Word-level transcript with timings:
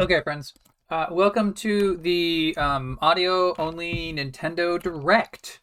Okay, 0.00 0.22
friends. 0.22 0.54
Uh, 0.88 1.08
welcome 1.10 1.52
to 1.52 1.98
the 1.98 2.54
um, 2.56 2.98
audio 3.02 3.54
only 3.58 4.14
Nintendo 4.14 4.82
Direct. 4.82 5.60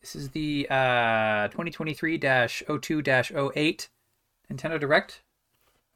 This 0.00 0.16
is 0.16 0.30
the 0.30 0.66
uh, 0.68 1.46
2023 1.46 2.18
02 2.18 3.02
08 3.54 3.88
Nintendo 4.52 4.80
Direct, 4.80 5.22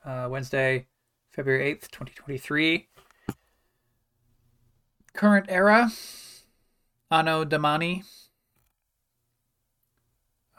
uh, 0.04 0.28
Wednesday, 0.30 0.86
February 1.30 1.74
8th, 1.74 1.90
2023. 1.90 2.86
Current 5.12 5.46
era, 5.48 5.90
Anno 7.10 7.44
Domini. 7.44 8.04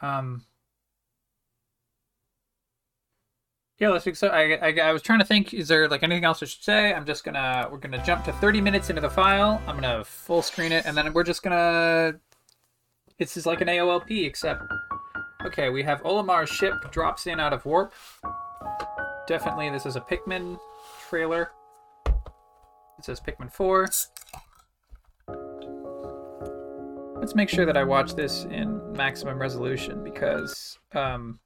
Um, 0.02 0.44
Yeah, 3.78 3.90
let's 3.90 4.18
so. 4.18 4.28
I, 4.28 4.54
I, 4.54 4.78
I 4.88 4.92
was 4.92 5.02
trying 5.02 5.18
to 5.18 5.24
think. 5.24 5.52
Is 5.52 5.68
there 5.68 5.86
like 5.86 6.02
anything 6.02 6.24
else 6.24 6.42
I 6.42 6.46
should 6.46 6.62
say? 6.62 6.94
I'm 6.94 7.04
just 7.04 7.24
gonna 7.24 7.68
we're 7.70 7.76
gonna 7.76 8.02
jump 8.04 8.24
to 8.24 8.32
30 8.32 8.62
minutes 8.62 8.88
into 8.88 9.02
the 9.02 9.10
file. 9.10 9.60
I'm 9.66 9.74
gonna 9.78 10.02
full 10.02 10.40
screen 10.40 10.72
it, 10.72 10.86
and 10.86 10.96
then 10.96 11.12
we're 11.12 11.24
just 11.24 11.42
gonna. 11.42 12.14
This 13.18 13.36
is 13.36 13.44
like 13.44 13.60
an 13.60 13.68
AOLP, 13.68 14.24
except 14.24 14.62
okay. 15.44 15.68
We 15.68 15.82
have 15.82 16.02
Olimar's 16.04 16.48
ship 16.48 16.74
drops 16.90 17.26
in 17.26 17.38
out 17.38 17.52
of 17.52 17.66
warp. 17.66 17.92
Definitely, 19.26 19.68
this 19.68 19.84
is 19.84 19.96
a 19.96 20.00
Pikmin 20.00 20.58
trailer. 21.10 21.50
It 22.06 23.04
says 23.04 23.20
Pikmin 23.20 23.52
4. 23.52 23.88
Let's 27.18 27.34
make 27.34 27.50
sure 27.50 27.66
that 27.66 27.76
I 27.76 27.84
watch 27.84 28.14
this 28.14 28.44
in 28.44 28.92
maximum 28.92 29.38
resolution 29.38 30.02
because 30.02 30.78
um 30.94 31.40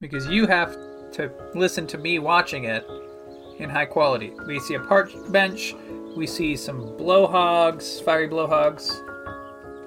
because 0.00 0.26
you 0.26 0.48
have 0.48 0.76
to 1.12 1.30
listen 1.54 1.86
to 1.88 1.98
me 1.98 2.18
watching 2.18 2.64
it 2.64 2.86
in 3.58 3.68
high 3.68 3.86
quality. 3.86 4.32
We 4.46 4.58
see 4.60 4.74
a 4.74 4.80
park 4.80 5.10
bench, 5.30 5.74
we 6.16 6.26
see 6.26 6.56
some 6.56 6.96
blowhogs, 6.96 8.02
fiery 8.04 8.28
blowhogs. 8.28 8.90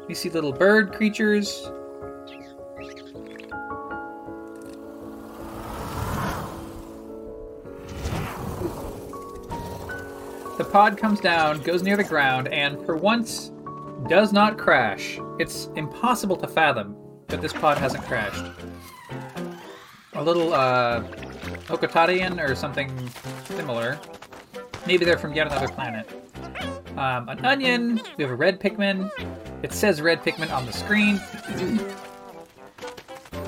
We 0.07 0.13
see 0.13 0.29
little 0.29 0.51
bird 0.51 0.93
creatures. 0.93 1.69
The 10.57 10.63
pod 10.71 10.97
comes 10.97 11.19
down, 11.19 11.61
goes 11.63 11.83
near 11.83 11.97
the 11.97 12.03
ground, 12.03 12.47
and 12.47 12.83
for 12.85 12.95
once 12.95 13.51
does 14.07 14.31
not 14.31 14.57
crash. 14.57 15.19
It's 15.39 15.69
impossible 15.75 16.37
to 16.37 16.47
fathom 16.47 16.95
that 17.27 17.41
this 17.41 17.51
pod 17.53 17.77
hasn't 17.77 18.03
crashed 18.05 18.45
a 20.16 20.23
little 20.23 20.53
uh, 20.53 21.03
or 21.69 22.55
something 22.55 22.91
similar. 23.45 23.99
Maybe 24.88 25.05
they're 25.05 25.17
from 25.17 25.33
yet 25.33 25.47
another 25.47 25.67
planet. 25.67 26.09
Um, 26.97 27.27
an 27.30 27.44
onion. 27.44 28.02
We 28.17 28.23
have 28.23 28.31
a 28.31 28.35
red 28.35 28.59
Pikmin. 28.59 29.11
It 29.63 29.73
says 29.73 30.02
red 30.02 30.22
Pikmin 30.23 30.52
on 30.52 30.66
the 30.66 30.72
screen. 30.72 31.17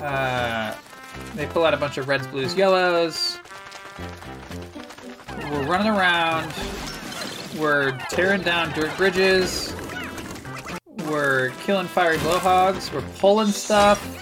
Uh, 0.03 0.75
they 1.35 1.45
pull 1.47 1.65
out 1.65 1.73
a 1.73 1.77
bunch 1.77 1.97
of 1.97 2.07
reds, 2.07 2.27
blues, 2.27 2.55
yellows. 2.55 3.39
We're 5.49 5.65
running 5.65 5.87
around. 5.87 6.51
We're 7.57 7.97
tearing 8.09 8.41
down 8.41 8.73
dirt 8.73 8.95
bridges. 8.97 9.73
We're 11.09 11.51
killing 11.63 11.87
fiery 11.87 12.17
blowhogs. 12.17 12.93
We're 12.93 13.01
pulling 13.19 13.47
stuff. 13.47 14.16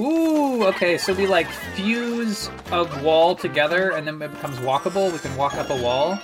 Ooh, 0.00 0.64
okay, 0.66 0.96
so 0.96 1.12
we 1.12 1.26
like 1.26 1.48
fuse 1.74 2.50
a 2.70 2.84
wall 3.02 3.34
together 3.34 3.90
and 3.90 4.06
then 4.06 4.22
it 4.22 4.30
becomes 4.30 4.56
walkable. 4.58 5.12
We 5.12 5.18
can 5.18 5.36
walk 5.36 5.54
up 5.54 5.70
a 5.70 5.82
wall. 5.82 6.18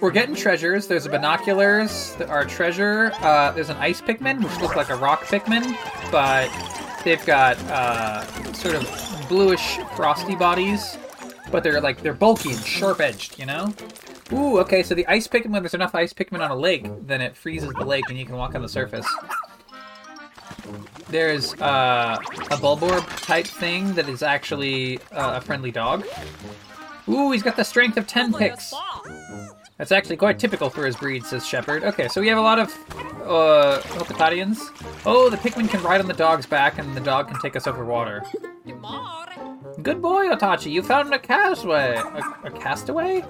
We're 0.00 0.12
getting 0.12 0.34
treasures. 0.34 0.86
There's 0.86 1.06
binoculars, 1.06 2.16
our 2.28 2.44
treasure. 2.44 3.12
Uh, 3.20 3.50
there's 3.50 3.68
an 3.68 3.76
ice 3.78 4.00
Pikmin, 4.00 4.42
which 4.42 4.58
looks 4.60 4.76
like 4.76 4.88
a 4.88 4.96
rock 4.96 5.24
Pikmin, 5.24 5.76
but 6.10 6.48
they've 7.04 7.24
got 7.26 7.58
uh, 7.64 8.24
sort 8.54 8.76
of 8.76 9.26
bluish 9.28 9.76
frosty 9.94 10.34
bodies, 10.34 10.96
but 11.50 11.62
they're 11.62 11.80
like 11.80 12.00
they're 12.00 12.14
bulky 12.14 12.52
and 12.52 12.64
sharp 12.64 13.00
edged, 13.00 13.38
you 13.38 13.44
know? 13.44 13.74
Ooh, 14.32 14.58
okay, 14.60 14.82
so 14.82 14.94
the 14.94 15.06
ice 15.06 15.26
Pikmin, 15.26 15.50
when 15.50 15.62
there's 15.62 15.74
enough 15.74 15.94
ice 15.94 16.12
Pikmin 16.14 16.40
on 16.40 16.50
a 16.50 16.56
lake, 16.56 16.86
then 17.06 17.20
it 17.20 17.36
freezes 17.36 17.72
the 17.74 17.84
lake 17.84 18.04
and 18.08 18.18
you 18.18 18.24
can 18.24 18.36
walk 18.36 18.54
on 18.54 18.62
the 18.62 18.68
surface. 18.68 19.06
There's 21.08 21.54
uh, 21.54 22.18
a 22.20 22.56
Bulborb 22.56 23.06
type 23.24 23.46
thing 23.46 23.94
that 23.94 24.08
is 24.08 24.22
actually 24.22 24.98
uh, 25.12 25.36
a 25.36 25.40
friendly 25.40 25.70
dog. 25.70 26.04
Ooh, 27.08 27.30
he's 27.30 27.42
got 27.42 27.56
the 27.56 27.64
strength 27.64 27.96
of 27.96 28.06
10 28.06 28.34
picks. 28.34 28.74
That's 29.78 29.92
actually 29.92 30.16
quite 30.16 30.40
typical 30.40 30.70
for 30.70 30.84
his 30.84 30.96
breed, 30.96 31.24
says 31.24 31.46
Shepherd. 31.46 31.84
Okay, 31.84 32.08
so 32.08 32.20
we 32.20 32.26
have 32.26 32.38
a 32.38 32.42
lot 32.42 32.58
of 32.58 32.68
uh, 33.22 33.80
Hokotarians. 33.82 34.58
Oh, 35.06 35.30
the 35.30 35.36
Pikmin 35.36 35.70
can 35.70 35.80
ride 35.84 36.00
on 36.00 36.08
the 36.08 36.14
dog's 36.14 36.46
back, 36.46 36.78
and 36.78 36.96
the 36.96 37.00
dog 37.00 37.28
can 37.28 37.40
take 37.40 37.54
us 37.54 37.68
over 37.68 37.84
water. 37.84 38.24
Good 39.82 40.02
boy, 40.02 40.26
Oatchi. 40.26 40.72
You 40.72 40.82
found 40.82 41.14
a 41.14 41.18
castaway. 41.18 41.94
A, 41.94 42.34
a 42.44 42.50
castaway? 42.50 43.22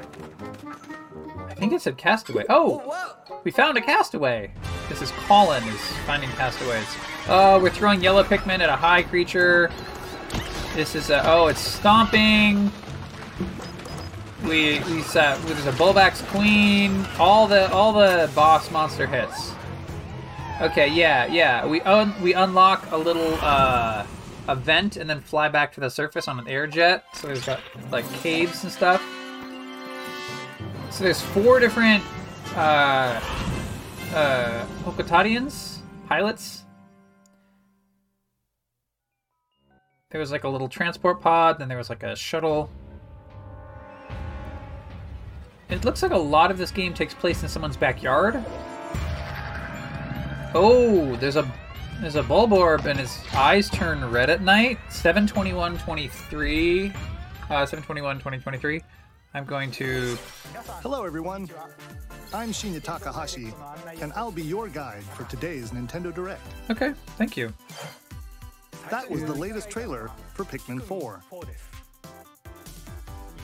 I 1.47 1.55
think 1.55 1.75
it 1.75 1.83
said 1.83 1.99
castaway. 1.99 2.47
Oh, 2.49 2.97
we 3.45 3.51
found 3.51 3.77
a 3.77 3.83
castaway. 3.83 4.51
This 4.89 5.03
is 5.03 5.11
Colin 5.27 5.63
is 5.65 5.81
finding 6.07 6.31
castaways. 6.31 6.87
Oh, 7.29 7.61
we're 7.61 7.69
throwing 7.69 8.03
yellow 8.03 8.25
Pikmin 8.25 8.61
at 8.61 8.71
a 8.71 8.77
high 8.77 9.03
creature. 9.03 9.71
This 10.75 10.95
is 10.95 11.11
a, 11.11 11.23
oh, 11.31 11.49
it's 11.49 11.61
stomping. 11.61 12.73
We 14.45 14.79
we 14.81 15.03
set 15.03 15.41
there's 15.43 15.67
a 15.67 15.73
Bulbax 15.73 16.25
Queen. 16.29 17.05
All 17.19 17.47
the 17.47 17.71
all 17.73 17.93
the 17.93 18.31
boss 18.35 18.71
monster 18.71 19.07
hits. 19.07 19.53
Okay, 20.61 20.89
yeah, 20.89 21.27
yeah. 21.27 21.67
We 21.67 21.81
un 21.83 22.15
we 22.23 22.35
unlock 22.35 22.91
a 22.93 22.97
little 22.97 23.39
uh 23.41 24.07
a 24.49 24.55
vent 24.55 24.97
and 24.97 25.09
then 25.09 25.21
fly 25.21 25.49
back 25.49 25.73
to 25.75 25.81
the 25.81 25.91
surface 25.91 26.29
on 26.29 26.39
an 26.39 26.49
air 26.49 26.67
jet. 26.67 27.05
So 27.15 27.27
there's 27.27 27.45
got 27.45 27.61
like 27.91 28.11
caves 28.15 28.63
and 28.63 28.73
stuff. 28.73 29.03
So 30.91 31.05
there's 31.05 31.21
four 31.21 31.61
different 31.61 32.03
uh 32.57 33.21
uh 34.15 34.67
Hokotarians, 34.85 35.79
pilots. 36.09 36.65
There 40.11 40.21
was 40.21 40.33
like 40.33 40.45
a 40.45 40.49
little 40.49 40.69
transport 40.69 41.21
pod, 41.21 41.59
then 41.59 41.69
there 41.69 41.77
was 41.77 41.91
like 41.91 42.03
a 42.03 42.17
shuttle. 42.17 42.71
It 45.71 45.85
looks 45.85 46.03
like 46.03 46.13
a 46.13 46.19
lot 46.19 46.51
of 46.51 46.57
this 46.57 46.71
game 46.71 46.95
takes 46.95 47.13
place 47.13 47.43
in 47.43 47.49
someone's 47.49 47.77
backyard. 47.77 48.43
Oh, 50.55 51.15
there's 51.17 51.37
a 51.37 51.51
there's 52.01 52.17
a 52.17 52.23
Bulborb 52.23 52.87
and 52.87 52.99
his 52.99 53.19
eyes 53.35 53.69
turn 53.69 54.09
red 54.11 54.31
at 54.31 54.41
night. 54.41 54.79
72123 54.89 56.93
uh 57.51 57.67
721 57.67 58.17
2023. 58.17 58.83
I'm 59.35 59.45
going 59.45 59.71
to 59.73 60.17
Hello 60.83 61.05
everyone. 61.05 61.51
I'm 62.33 62.51
Shinya 62.51 62.83
Takahashi, 62.83 63.53
and 64.01 64.13
I'll 64.15 64.31
be 64.31 64.43
your 64.43 64.69
guide 64.69 65.03
for 65.03 65.25
today's 65.25 65.71
Nintendo 65.71 66.15
Direct. 66.15 66.43
Okay, 66.71 66.93
thank 67.17 67.37
you. 67.37 67.53
That 68.91 69.11
was 69.11 69.25
the 69.25 69.35
latest 69.35 69.71
trailer 69.71 70.11
for 70.35 70.45
Pikmin 70.45 70.83
4. 70.83 71.23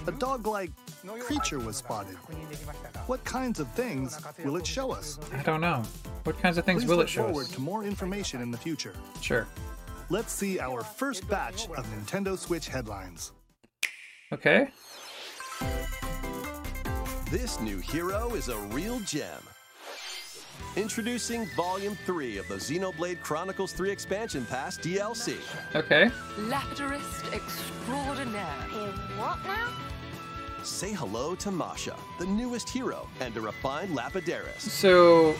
A 0.06 0.12
dog-like 0.12 0.71
creature 1.07 1.59
was 1.59 1.77
spotted. 1.77 2.17
What 3.07 3.25
kinds 3.25 3.61
of 3.61 3.69
things 3.73 4.19
will 4.45 4.57
it 4.57 4.67
show 4.67 4.91
us? 4.93 5.19
I 5.33 5.43
don't 5.43 5.61
know. 5.61 5.83
What 6.25 6.39
kinds 6.41 6.59
of 6.59 6.65
things 6.65 6.85
Please 6.85 6.89
will 6.91 7.01
it 7.01 7.09
show 7.09 7.25
forward 7.25 7.47
us? 7.47 7.53
to 7.53 7.61
more 7.61 7.85
information 7.85 8.41
in 8.41 8.51
the 8.51 8.59
future. 8.59 8.95
Sure. 9.21 9.47
Let's 10.11 10.33
see 10.33 10.59
our 10.59 10.83
first 10.83 11.29
batch 11.29 11.69
of 11.71 11.87
Nintendo 11.87 12.39
Switch 12.39 12.69
headlines. 12.69 13.33
Okay. 14.33 14.69
This 17.31 17.61
new 17.61 17.79
hero 17.79 18.35
is 18.35 18.49
a 18.49 18.57
real 18.69 19.00
gem. 19.00 19.41
Introducing 20.77 21.47
Volume 21.57 21.97
3 22.07 22.39
of 22.39 22.49
the 22.49 22.55
Xenoblade 22.57 23.21
Chronicles 23.23 23.73
3 23.73 23.91
Expansion 23.91 24.45
Pass 24.47 24.77
DLC. 24.79 25.37
Okay. 25.75 26.11
Lapidarist 26.39 27.33
extraordinaire. 27.33 28.45
what 29.19 29.39
now? 29.47 29.73
Say 30.64 30.93
hello 30.93 31.34
to 31.37 31.50
Masha, 31.50 31.94
the 32.19 32.25
newest 32.25 32.70
hero, 32.70 33.06
and 33.20 33.37
a 33.37 33.40
refined 33.40 33.94
Lapidarist. 33.94 34.61
So 34.61 35.34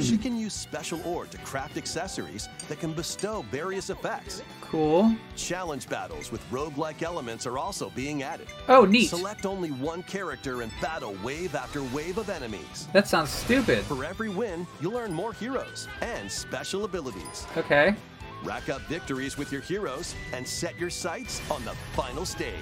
she 0.00 0.16
can 0.16 0.36
use 0.36 0.54
special 0.54 1.00
ore 1.04 1.26
to 1.26 1.38
craft 1.38 1.76
accessories 1.76 2.48
that 2.68 2.78
can 2.78 2.92
bestow 2.92 3.44
various 3.50 3.90
effects. 3.90 4.40
cool. 4.60 5.12
Challenge 5.34 5.88
battles 5.88 6.30
with 6.30 6.48
roguelike 6.50 7.02
elements 7.02 7.44
are 7.44 7.58
also 7.58 7.90
being 7.90 8.22
added. 8.22 8.46
Oh, 8.68 8.84
neat. 8.84 9.08
Select 9.10 9.46
only 9.46 9.70
one 9.70 10.02
character 10.04 10.62
and 10.62 10.70
battle 10.80 11.16
wave 11.24 11.54
after 11.56 11.82
wave 11.94 12.16
of 12.18 12.30
enemies. 12.30 12.86
That 12.92 13.08
sounds 13.08 13.30
stupid. 13.30 13.80
For 13.84 14.04
every 14.04 14.28
win, 14.28 14.64
you'll 14.80 14.96
earn 14.96 15.12
more 15.12 15.32
heroes 15.32 15.88
and 16.02 16.30
special 16.30 16.84
abilities. 16.84 17.46
Okay. 17.56 17.96
Rack 18.44 18.68
up 18.68 18.80
victories 18.82 19.36
with 19.36 19.50
your 19.50 19.60
heroes 19.60 20.14
and 20.32 20.46
set 20.46 20.78
your 20.78 20.90
sights 20.90 21.40
on 21.50 21.64
the 21.64 21.72
final 21.94 22.24
stage. 22.24 22.54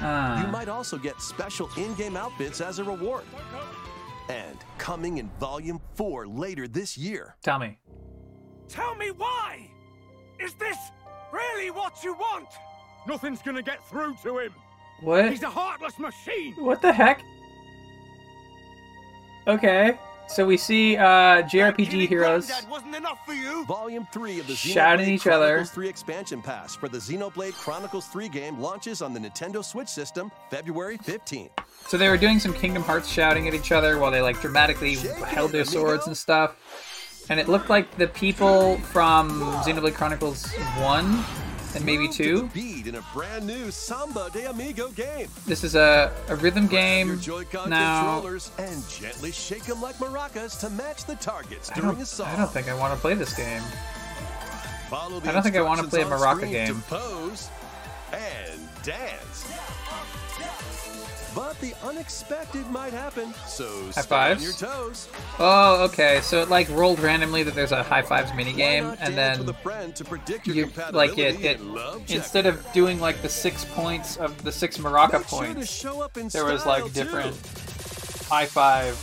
Ah. 0.00 0.44
You 0.44 0.52
might 0.52 0.68
also 0.68 0.96
get 0.96 1.20
special 1.20 1.68
in-game 1.76 2.16
outfits 2.16 2.60
as 2.60 2.78
a 2.78 2.84
reward. 2.84 3.24
And 4.28 4.58
coming 4.78 5.18
in 5.18 5.28
Volume 5.40 5.80
4 5.94 6.26
later 6.26 6.68
this 6.68 6.96
year. 6.96 7.36
Tell 7.42 7.58
me. 7.58 7.78
Tell 8.68 8.94
me 8.94 9.10
why! 9.10 9.70
Is 10.38 10.54
this 10.54 10.76
really 11.32 11.70
what 11.70 12.04
you 12.04 12.14
want? 12.14 12.48
Nothing's 13.06 13.42
gonna 13.42 13.62
get 13.62 13.84
through 13.88 14.16
to 14.22 14.38
him. 14.38 14.54
What? 15.00 15.30
He's 15.30 15.42
a 15.42 15.50
heartless 15.50 15.98
machine. 15.98 16.54
What 16.58 16.82
the 16.82 16.92
heck? 16.92 17.22
Okay. 19.46 19.98
So 20.28 20.46
we 20.46 20.58
see 20.58 20.96
uh, 20.96 21.42
JRPG 21.42 22.06
heroes. 22.06 22.50
wasn't 22.70 22.94
enough 22.94 23.24
for 23.24 23.32
you. 23.32 23.64
Volume 23.64 24.06
3 24.12 24.40
of 24.40 24.46
the 24.46 24.54
Shouting 24.54 25.06
Xenoblade 25.06 25.12
each 25.12 25.26
other. 25.26 25.46
Chronicles 25.46 25.70
3 25.70 25.88
expansion 25.88 26.42
pass 26.42 26.76
for 26.76 26.88
the 26.88 26.98
Xenoblade 26.98 27.54
Chronicles 27.54 28.06
3 28.08 28.28
game 28.28 28.60
launches 28.60 29.00
on 29.00 29.14
the 29.14 29.20
Nintendo 29.20 29.64
Switch 29.64 29.88
system 29.88 30.30
February 30.50 30.98
15th. 30.98 31.50
So 31.88 31.96
they 31.96 32.10
were 32.10 32.18
doing 32.18 32.38
some 32.38 32.52
Kingdom 32.52 32.82
Hearts 32.82 33.08
shouting 33.08 33.48
at 33.48 33.54
each 33.54 33.72
other 33.72 33.98
while 33.98 34.10
they 34.10 34.20
like 34.20 34.40
dramatically 34.40 34.96
held 34.96 35.50
their 35.50 35.64
swords 35.64 36.06
and 36.06 36.16
stuff. 36.16 36.56
And 37.30 37.40
it 37.40 37.48
looked 37.48 37.70
like 37.70 37.96
the 37.96 38.08
people 38.08 38.76
from 38.78 39.40
Xenoblade 39.64 39.94
Chronicles 39.94 40.46
1 40.52 41.24
and 41.74 41.84
maybe 41.84 42.06
Move 42.06 42.16
to 42.16 42.34
the 42.34 42.40
2. 42.40 42.46
beat 42.54 42.86
in 42.86 42.94
a 42.96 43.02
brand 43.14 43.46
new 43.46 43.70
Samba 43.70 44.30
de 44.32 44.48
Amigo 44.48 44.88
game. 44.90 45.28
This 45.46 45.64
is 45.64 45.74
a, 45.74 46.12
a 46.28 46.36
rhythm 46.36 46.66
game. 46.66 47.20
Now, 47.66 48.22
and 48.58 48.88
gently 48.88 49.32
shake 49.32 49.64
them 49.64 49.80
like 49.82 49.96
maracas 49.96 50.58
to 50.60 50.70
match 50.70 51.04
the 51.04 51.16
targets 51.16 51.70
I 51.70 51.74
during 51.74 51.92
don't, 51.94 52.02
a 52.02 52.06
song. 52.06 52.28
I 52.28 52.36
don't 52.36 52.50
think 52.50 52.68
I 52.68 52.74
want 52.74 52.94
to 52.94 53.00
play 53.00 53.14
this 53.14 53.34
game. 53.34 53.62
I 54.90 55.08
don't 55.32 55.42
think 55.42 55.56
I 55.56 55.62
wanna 55.62 55.84
play 55.84 56.00
a 56.00 56.06
maraca 56.06 56.50
game. 56.50 56.82
To 56.88 57.32
and 58.12 58.60
dance. 58.82 59.46
But 61.34 61.60
the 61.60 61.74
unexpected 61.84 62.66
might 62.70 62.92
happen, 62.92 63.32
so 63.46 63.66
on 63.96 64.02
fives? 64.02 64.42
your 64.42 64.52
toes. 64.54 65.08
Oh, 65.38 65.84
okay. 65.84 66.20
So 66.22 66.42
it 66.42 66.48
like 66.48 66.68
rolled 66.70 66.98
randomly 67.00 67.42
that 67.42 67.54
there's 67.54 67.72
a 67.72 67.82
high 67.82 68.02
fives 68.02 68.32
mini 68.34 68.52
game, 68.52 68.94
and 69.00 69.16
then 69.16 69.46
you 70.44 70.70
like 70.92 71.18
it. 71.18 71.40
It 71.40 71.60
instead 72.08 72.46
of 72.46 72.64
doing 72.72 72.98
like 72.98 73.22
the 73.22 73.28
six 73.28 73.64
points 73.64 74.16
of 74.16 74.42
the 74.42 74.50
six 74.52 74.78
maraca 74.78 75.28
sure 75.28 76.08
points, 76.08 76.32
there 76.32 76.44
was 76.44 76.64
like 76.66 76.84
too. 76.84 76.90
different 76.90 77.36
high 78.28 78.46
five 78.46 78.94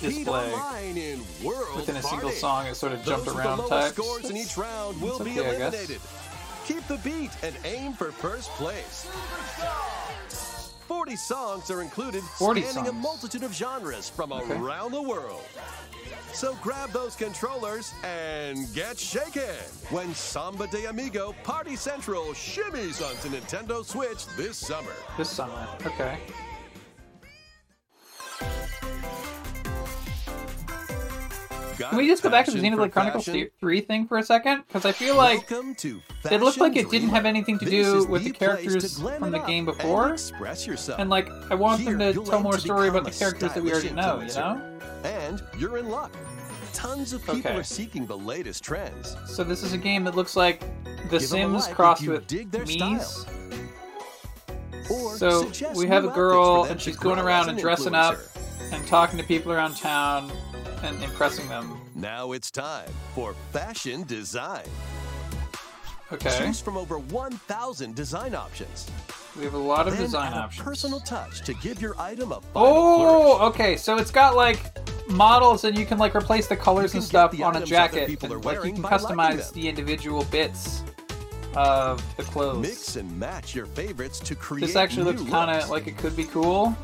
display 0.00 0.52
in 0.96 1.20
World 1.42 1.76
within 1.76 1.96
a 1.96 2.02
single 2.02 2.28
Party. 2.28 2.38
song. 2.38 2.66
It 2.66 2.74
sort 2.76 2.92
of 2.92 3.04
jumped 3.04 3.26
Those 3.26 3.36
around 3.36 3.68
types. 3.68 3.94
scores 3.94 4.30
in 4.30 4.36
each 4.36 4.56
round 4.56 5.00
will 5.00 5.18
be 5.18 5.38
okay, 5.40 5.48
I 5.48 5.58
guess. 5.58 5.74
eliminated. 5.74 6.00
Keep 6.66 6.86
the 6.88 6.96
beat 6.98 7.30
and 7.42 7.54
aim 7.64 7.92
for 7.92 8.10
first 8.10 8.48
place. 8.52 9.06
40 10.86 11.16
songs 11.16 11.70
are 11.70 11.80
included, 11.80 12.22
40 12.22 12.62
spanning 12.62 12.90
a 12.90 12.92
multitude 12.92 13.42
of 13.42 13.54
genres 13.54 14.08
from 14.08 14.32
Okay. 14.32 14.54
around 14.54 14.92
the 14.92 15.00
world. 15.02 15.42
So 16.32 16.56
grab 16.60 16.90
those 16.90 17.14
controllers 17.16 17.94
and 18.02 18.72
get 18.74 18.98
shaken 18.98 19.54
when 19.90 20.14
Samba 20.14 20.66
de 20.66 20.86
Amigo 20.86 21.34
Party 21.44 21.76
Central 21.76 22.24
shimmies 22.34 23.00
onto 23.00 23.28
Nintendo 23.28 23.84
Switch 23.84 24.26
this 24.36 24.58
summer. 24.58 24.92
This 25.16 25.30
summer. 25.30 25.68
Okay. 25.86 26.18
Can 31.76 31.96
we 31.96 32.06
just 32.06 32.22
go 32.22 32.30
back 32.30 32.44
to 32.46 32.50
the 32.50 32.58
Xenoblade 32.58 32.92
Chronicles 32.92 33.28
3 33.60 33.80
thing 33.80 34.06
for 34.06 34.18
a 34.18 34.22
second? 34.22 34.64
Because 34.66 34.84
I 34.84 34.92
feel 34.92 35.16
like 35.16 35.50
it 35.50 36.40
looked 36.40 36.58
like 36.58 36.76
it 36.76 36.90
didn't 36.90 37.10
have 37.10 37.26
anything 37.26 37.58
to 37.58 37.64
do 37.64 38.04
with 38.06 38.24
the 38.24 38.30
the 38.30 38.38
place 38.38 38.62
to 38.62 38.62
characters 38.62 39.00
from 39.18 39.30
the 39.30 39.38
game 39.40 39.64
before. 39.64 40.10
yourself. 40.10 40.98
And 41.00 41.10
like, 41.10 41.28
I 41.50 41.54
want 41.54 41.80
Here, 41.80 41.96
them 41.96 42.14
to 42.14 42.24
tell 42.30 42.40
more 42.40 42.52
to 42.54 42.60
story 42.60 42.88
about 42.88 43.04
the 43.04 43.10
characters 43.10 43.52
that 43.54 43.62
we 43.62 43.72
already 43.72 43.90
know, 43.90 44.20
you 44.20 44.34
know? 44.34 44.78
And 45.04 45.42
you're 45.58 45.78
in 45.78 45.88
luck. 45.88 46.12
Tons 46.72 47.12
of 47.12 47.20
people 47.20 47.38
Okay. 47.38 47.54
are 47.56 47.62
seeking 47.62 48.06
the 48.06 48.16
latest 48.16 48.64
trends. 48.64 49.16
So 49.26 49.44
this 49.44 49.62
is 49.62 49.72
a 49.72 49.78
game 49.78 50.04
that 50.04 50.14
looks 50.14 50.34
like 50.36 50.60
The 51.10 51.18
Give 51.18 51.22
Sims 51.22 51.66
crossed 51.68 52.06
with 52.06 52.26
Miis. 52.26 53.26
Or 54.90 55.16
So 55.16 55.50
we 55.74 55.86
have 55.86 56.04
a 56.04 56.08
girl 56.08 56.64
and 56.64 56.80
she's 56.80 56.96
going 56.96 57.18
around 57.18 57.48
and 57.48 57.58
dressing 57.58 57.94
up 57.94 58.18
and 58.72 58.86
talking 58.86 59.18
to 59.18 59.24
people 59.24 59.52
around 59.52 59.76
town 59.76 60.32
and 60.84 61.02
impressing 61.02 61.48
them. 61.48 61.80
Now 61.94 62.32
it's 62.32 62.50
time 62.50 62.88
for 63.14 63.34
fashion 63.52 64.04
design. 64.04 64.66
Okay. 66.12 66.36
Choose 66.38 66.60
from 66.60 66.76
over 66.76 66.98
1,000 66.98 67.94
design 67.94 68.34
options. 68.34 68.90
We 69.36 69.44
have 69.44 69.54
a 69.54 69.58
lot 69.58 69.88
of 69.88 69.94
Then 69.94 70.02
design 70.02 70.32
add 70.32 70.38
a 70.38 70.40
options. 70.42 70.62
personal 70.64 71.00
touch 71.00 71.40
to 71.42 71.54
give 71.54 71.80
your 71.80 71.98
item 71.98 72.30
a 72.30 72.40
Oh, 72.54 73.38
flourish. 73.38 73.54
okay. 73.54 73.76
So 73.76 73.96
it's 73.96 74.10
got 74.10 74.36
like 74.36 74.60
models, 75.08 75.64
and 75.64 75.76
you 75.76 75.86
can 75.86 75.98
like 75.98 76.14
replace 76.14 76.46
the 76.46 76.56
colors 76.56 76.94
and 76.94 77.02
stuff 77.02 77.38
on 77.40 77.56
a 77.56 77.64
jacket. 77.64 78.06
people 78.06 78.32
and, 78.32 78.44
are 78.44 78.48
like 78.54 78.64
you 78.64 78.74
can 78.74 78.82
customize 78.82 79.52
the 79.52 79.66
individual 79.68 80.24
bits 80.24 80.82
of 81.56 82.02
the 82.16 82.22
clothes. 82.24 82.58
Mix 82.62 82.96
and 82.96 83.18
match 83.18 83.54
your 83.54 83.66
favorites 83.66 84.20
to 84.20 84.34
create 84.34 84.66
this 84.66 84.76
actually 84.76 85.04
looks 85.04 85.22
kind 85.30 85.50
of 85.50 85.68
like 85.70 85.86
it 85.86 85.96
could 85.96 86.14
be 86.14 86.24
cool. 86.24 86.76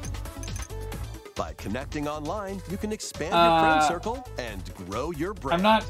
By 1.35 1.55
connecting 1.55 2.07
online, 2.09 2.61
you 2.71 2.77
can 2.77 2.93
expand 2.93 3.33
your 3.33 3.61
friend 3.61 3.81
Uh, 3.81 3.89
circle 3.89 4.29
and 4.39 4.63
grow 4.89 5.11
your 5.13 5.33
brand. 5.35 5.55
I'm 5.61 5.63
not. 5.63 5.85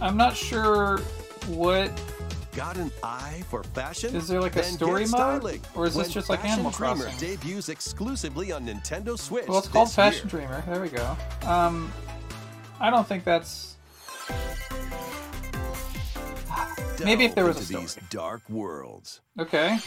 I'm 0.00 0.16
not 0.16 0.36
sure 0.36 0.98
what. 1.46 1.90
Got 2.56 2.76
an 2.76 2.90
eye 3.02 3.42
for 3.50 3.64
fashion? 3.64 4.14
Is 4.14 4.28
there 4.28 4.40
like 4.40 4.52
a 4.56 4.62
Then 4.62 4.72
story 4.74 5.06
mode? 5.06 5.60
Or 5.74 5.86
is 5.86 5.94
this 5.96 6.12
just 6.12 6.28
like 6.28 6.40
Fashion 6.40 6.52
Animal 6.54 6.70
Dreamer 6.70 7.04
Crossing? 7.04 7.36
debuts 7.36 7.68
exclusively 7.68 8.52
on 8.52 8.64
Nintendo 8.66 9.18
Switch. 9.18 9.48
Well, 9.48 9.58
it's 9.58 9.66
called 9.68 9.90
Fashion 9.92 10.28
year. 10.28 10.46
Dreamer. 10.46 10.62
There 10.66 10.80
we 10.80 10.88
go. 10.88 11.16
Um, 11.42 11.92
I 12.80 12.90
don't 12.90 13.06
think 13.06 13.24
that's. 13.24 13.74
Maybe 17.04 17.24
if 17.24 17.34
there 17.34 17.44
was 17.44 17.58
a 17.58 17.64
story. 17.64 17.82
these 17.82 17.98
dark 18.08 18.48
worlds. 18.48 19.20
Okay. 19.38 19.78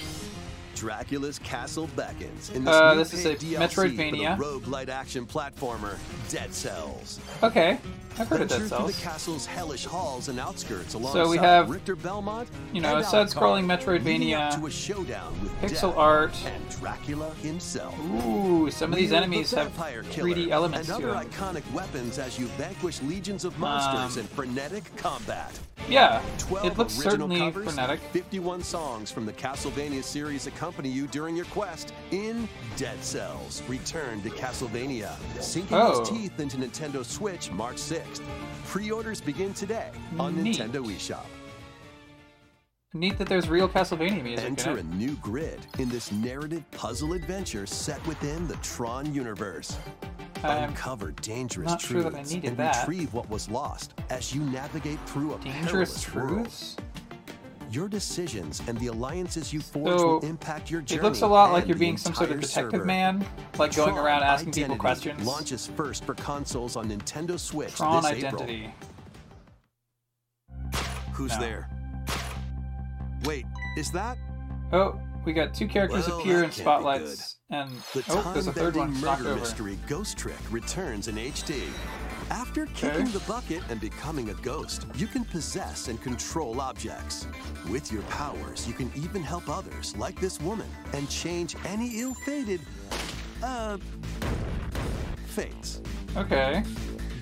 Dracula's 0.77 1.39
Castle 1.39 1.88
beckons 1.95 2.50
in 2.51 2.63
this 2.63 2.74
Uh, 2.75 2.94
this 2.95 3.13
is 3.13 3.25
a 3.25 3.35
DLC 3.35 3.57
Metroidvania. 3.95 4.38
for 4.38 4.44
the 4.44 4.59
roguelite 4.69 4.89
action 4.89 5.25
platformer 5.25 5.97
Dead 6.29 6.53
Cells. 6.53 7.19
Okay. 7.44 7.79
I've 8.19 8.27
heard 8.27 8.41
of 8.41 8.49
Dead 8.49 8.67
Cells. 8.67 8.95
the 8.95 9.01
castle's 9.03 9.45
hellish 9.45 9.85
halls 9.85 10.27
and 10.29 10.39
outskirts 10.39 10.93
So 10.93 11.29
we 11.29 11.37
have, 11.37 11.69
Richter 11.69 11.95
Belmont, 11.95 12.49
you 12.73 12.81
know, 12.81 12.97
a 12.97 13.03
side-scrolling 13.03 13.65
Alucard, 13.65 14.03
leading 14.03 14.33
up 14.33 14.53
Metroidvania, 14.53 14.59
to 14.59 14.65
a 14.67 14.71
showdown 14.71 15.39
with 15.41 15.51
pixel 15.61 15.95
art. 15.95 16.33
and 16.45 16.69
Dracula 16.69 17.29
himself. 17.43 17.95
Ooh, 18.25 18.69
some 18.71 18.91
of 18.91 18.97
these 18.99 19.11
the 19.11 19.17
enemies 19.17 19.51
have 19.51 19.71
3D 19.75 20.49
elements 20.49 20.89
and 20.89 20.99
to 21.01 21.11
other 21.11 21.25
iconic 21.27 21.63
weapons 21.73 22.18
as 22.19 22.39
you 22.39 22.47
vanquish 22.57 23.01
legions 23.03 23.45
of 23.45 23.57
monsters 23.59 24.18
Um, 24.18 24.21
in 24.23 24.27
frenetic 24.27 24.95
combat. 24.97 25.57
Yeah, 25.87 26.21
it 26.65 26.77
looks 26.77 26.94
certainly 26.94 27.37
covers, 27.39 27.65
frenetic. 27.65 28.01
51 28.11 28.61
songs 28.61 29.09
from 29.09 29.25
the 29.25 29.31
Castlevania 29.31 30.03
series 30.03 30.45
accompany 30.45 30.89
you 30.89 31.07
during 31.07 31.33
your 31.35 31.45
quest 31.45 31.94
in 32.11 32.49
Dead 32.75 33.01
Cells. 33.01 33.61
Return 33.69 34.21
to 34.23 34.30
Castlevania, 34.30 35.11
sinking 35.42 35.77
Oh. 35.77 36.01
its 36.01 36.09
teeth 36.09 36.39
into 36.42 36.57
Nintendo 36.57 37.06
Switch 37.06 37.51
March 37.51 37.77
6th. 37.77 38.03
Pre-orders 38.66 39.21
begin 39.21 39.54
today 39.54 39.92
on 40.19 40.42
Neat. 40.44 40.57
Nintendo 40.57 40.85
eShop. 40.85 41.26
Neat 42.94 43.18
that 43.18 43.28
there's 43.28 43.49
real 43.49 43.68
Castlevania 43.68 44.23
music 44.23 44.45
Enter 44.45 44.78
a 44.78 44.83
new 44.83 45.16
grid 45.18 45.59
in 45.78 45.90
this 45.90 46.11
narrative 46.11 46.64
puzzle 46.71 47.14
adventure 47.14 47.66
set 47.66 48.06
within 48.07 48.47
the 48.47 48.56
Tron 48.57 49.14
universe. 49.14 49.78
Uncover 50.44 51.11
dangerous 51.11 51.69
not 51.69 51.81
sure 51.81 52.04
that 52.04 52.14
I 52.14 52.18
truths 52.19 52.33
needed 52.33 52.47
and 52.49 52.57
that. 52.57 52.87
retrieve 52.87 53.14
what 53.14 53.30
was 53.30 53.49
lost 53.49 53.94
as 54.09 54.33
you 54.33 54.42
navigate 54.42 54.99
through 55.07 55.33
a 55.33 55.37
Dangerous 55.40 56.06
perilous 56.06 56.16
world. 56.16 56.86
Your 57.69 57.88
decisions 57.90 58.62
and 58.68 58.78
the 58.80 58.88
alliances 58.88 59.52
you 59.52 59.59
forge 59.59 60.00
So, 60.00 60.07
will 60.07 60.19
impact 60.21 60.71
your 60.71 60.81
journey. 60.81 61.00
It 61.00 61.04
looks 61.04 61.21
a 61.21 61.28
lot 61.28 61.52
like 61.52 61.68
you're 61.68 61.78
being 61.78 61.97
some 61.97 62.14
sort 62.14 62.31
of 62.31 62.40
detective 62.40 62.71
server. 62.71 62.86
man, 62.86 63.26
like 63.57 63.76
going 63.76 63.97
around 63.97 64.24
asking 64.24 64.54
people 64.54 64.76
Identity 64.76 64.80
questions. 64.80 65.26
Launches 65.28 65.68
first 65.76 66.06
for 66.06 66.14
consoles 66.16 66.76
on 66.78 66.90
Nintendo 66.90 67.38
Switch 67.40 67.76
Tron 67.76 68.04
this 68.04 68.12
Identity. 68.12 68.71
April. 70.64 70.81
Who's 71.14 71.31
No. 71.33 71.40
there? 71.40 71.69
Wait, 73.26 73.45
is 73.76 73.92
that 73.92 74.18
Oh, 74.71 75.00
we 75.26 75.33
got 75.33 75.54
two 75.54 75.68
characters 75.68 76.07
Well, 76.07 76.19
appear 76.19 76.44
in 76.44 76.52
spotlights, 76.52 77.38
and 77.50 77.71
the 77.94 78.04
oh, 78.09 78.31
there's 78.33 78.47
a 78.47 78.54
third 78.54 78.76
one 78.76 78.94
murder 79.02 79.36
mystery 79.36 79.78
Ghost 79.88 80.18
Trick 80.18 80.36
returns 80.52 81.07
in 81.07 81.16
HD? 81.16 81.64
After 82.29 82.65
kicking 82.67 83.03
Okay. 83.03 83.11
the 83.11 83.19
bucket 83.19 83.63
and 83.69 83.79
becoming 83.79 84.29
a 84.29 84.33
ghost, 84.35 84.85
you 84.95 85.07
can 85.07 85.23
possess 85.23 85.87
and 85.87 86.01
control 86.01 86.59
objects. 86.59 87.25
With 87.69 87.91
your 87.91 88.01
powers, 88.03 88.67
you 88.67 88.73
can 88.73 88.91
even 88.95 89.21
help 89.23 89.47
others, 89.49 89.95
like 89.97 90.19
this 90.19 90.39
woman, 90.41 90.67
and 90.93 91.09
change 91.09 91.55
any 91.65 92.01
ill-fated, 92.01 92.61
uh, 93.41 93.77
fates. 95.27 95.81
Okay, 96.15 96.63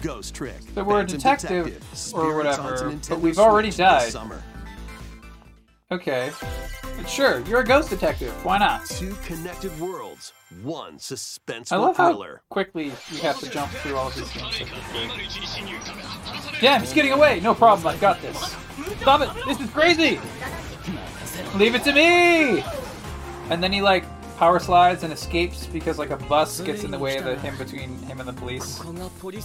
Ghost 0.01 0.33
Trick. 0.33 0.57
So 0.73 0.83
we're 0.83 0.95
a 0.95 1.07
Phantom 1.07 1.17
detective 1.17 2.13
or 2.13 2.35
whatever, 2.35 2.97
but 3.09 3.19
we've 3.19 3.39
already 3.39 3.71
died. 3.71 4.11
Summer. 4.11 4.41
Okay. 5.91 6.31
Sure, 7.07 7.41
you're 7.41 7.59
a 7.59 7.63
ghost 7.63 7.91
detective. 7.91 8.31
Why 8.43 8.57
not? 8.57 8.85
Two 8.85 9.15
connected 9.25 9.77
worlds, 9.79 10.33
one 10.63 10.97
suspenseful 10.97 11.73
I 11.73 11.75
love 11.75 11.97
how 11.97 12.11
thriller. 12.11 12.41
quickly 12.49 12.85
you 13.11 13.19
have 13.19 13.39
to 13.39 13.49
jump 13.49 13.71
through 13.71 13.95
all 13.95 14.07
of 14.07 14.15
these 14.15 14.31
things. 14.31 14.69
Damn, 16.59 16.81
he's 16.81 16.93
getting 16.93 17.11
away. 17.11 17.39
No 17.41 17.53
problem. 17.53 17.87
I've 17.87 18.01
got 18.01 18.19
this. 18.21 18.55
Stop 19.01 19.21
it. 19.21 19.45
This 19.45 19.59
is 19.59 19.69
crazy. 19.69 20.19
Leave 21.55 21.75
it 21.75 21.83
to 21.83 21.93
me. 21.93 22.63
And 23.51 23.61
then 23.61 23.71
he 23.71 23.81
like 23.81 24.05
power 24.37 24.59
slides 24.59 25.03
and 25.03 25.13
escapes 25.13 25.67
because 25.67 25.99
like 25.99 26.09
a 26.09 26.17
bus 26.17 26.59
gets 26.61 26.83
in 26.83 26.89
the 26.89 26.97
way 26.99 27.17
of 27.17 27.25
the, 27.25 27.35
him 27.37 27.55
between 27.57 27.97
him 27.99 28.19
and 28.19 28.27
the 28.27 28.33
police. 28.33 28.81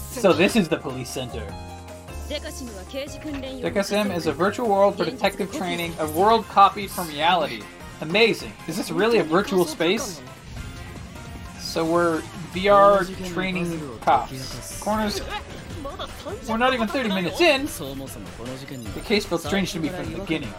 So 0.00 0.32
this 0.32 0.56
is 0.56 0.68
the 0.68 0.78
police 0.78 1.10
center. 1.10 1.46
Dekasim 2.30 4.14
is 4.14 4.26
a 4.28 4.32
virtual 4.32 4.68
world 4.68 4.96
for 4.96 5.04
detective 5.04 5.52
training, 5.52 5.92
a 5.98 6.08
world 6.12 6.46
copied 6.46 6.88
from 6.88 7.08
reality. 7.08 7.62
Amazing. 8.02 8.52
Is 8.68 8.76
this 8.76 8.92
really 8.92 9.18
a 9.18 9.24
virtual 9.24 9.64
space? 9.64 10.22
So 11.58 11.84
we're 11.84 12.20
VR 12.52 13.04
training 13.34 13.80
cops. 14.00 14.80
Corners. 14.80 15.20
We're 16.48 16.56
not 16.56 16.72
even 16.72 16.86
30 16.86 17.08
minutes 17.08 17.40
in. 17.40 17.66
The 17.66 19.02
case 19.04 19.24
felt 19.24 19.42
strange 19.42 19.72
to 19.72 19.80
me 19.80 19.88
from 19.88 20.12
the 20.12 20.20
beginning. 20.20 20.54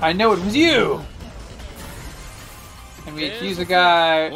I 0.00 0.14
know 0.14 0.32
it 0.32 0.40
was 0.40 0.56
you! 0.56 1.04
And 3.06 3.16
we 3.16 3.24
accuse 3.26 3.58
a 3.58 3.64
guy, 3.64 4.26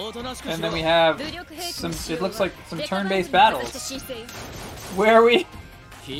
and 0.45 0.63
then 0.63 0.73
we 0.73 0.83
have 0.83 1.21
some, 1.61 1.93
it 2.09 2.21
looks 2.21 2.41
like 2.41 2.53
some 2.69 2.81
turn-based 2.81 3.31
battles. 3.31 3.93
Where 4.97 5.23
we, 5.23 5.47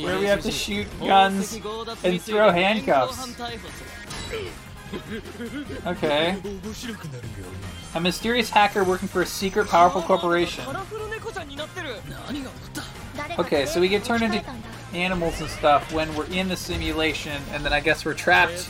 where 0.01 0.17
we 0.17 0.25
have 0.25 0.41
to 0.43 0.51
shoot 0.51 0.87
guns 0.99 1.59
and 2.03 2.21
throw 2.21 2.49
handcuffs. 2.51 3.35
Okay. 5.85 6.37
A 7.95 7.99
mysterious 7.99 8.49
hacker 8.49 8.83
working 8.83 9.07
for 9.07 9.21
a 9.21 9.25
secret 9.25 9.67
powerful 9.67 10.01
corporation. 10.01 10.65
Okay, 13.37 13.65
so 13.65 13.81
we 13.81 13.87
get 13.89 14.03
turned 14.03 14.23
into 14.23 14.43
animals 14.93 15.41
and 15.41 15.49
stuff 15.49 15.91
when 15.91 16.13
we're 16.15 16.27
in 16.27 16.47
the 16.47 16.55
simulation, 16.55 17.41
and 17.51 17.65
then 17.65 17.73
I 17.73 17.81
guess 17.81 18.05
we're 18.05 18.13
trapped 18.13 18.69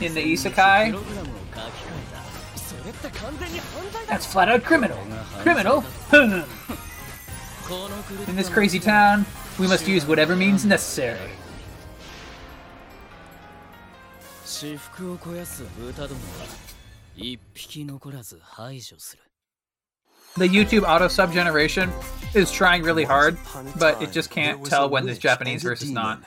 in 0.00 0.14
the 0.14 0.32
isekai. 0.32 0.98
That's 4.08 4.26
flat 4.26 4.48
out 4.48 4.64
criminal. 4.64 4.98
Criminal? 5.40 5.84
In 8.26 8.36
this 8.36 8.48
crazy 8.48 8.78
town, 8.78 9.26
we 9.58 9.66
must 9.66 9.86
use 9.86 10.06
whatever 10.06 10.34
means 10.34 10.64
necessary. 10.64 11.30
The 20.36 20.48
YouTube 20.48 20.84
auto 20.88 21.08
sub 21.08 21.32
generation 21.32 21.90
is 22.34 22.50
trying 22.50 22.82
really 22.82 23.04
hard, 23.04 23.36
but 23.78 24.00
it 24.00 24.12
just 24.12 24.30
can't 24.30 24.64
tell 24.64 24.88
when 24.88 25.04
there's 25.04 25.18
Japanese 25.18 25.62
versus 25.62 25.90
not. 25.90 26.22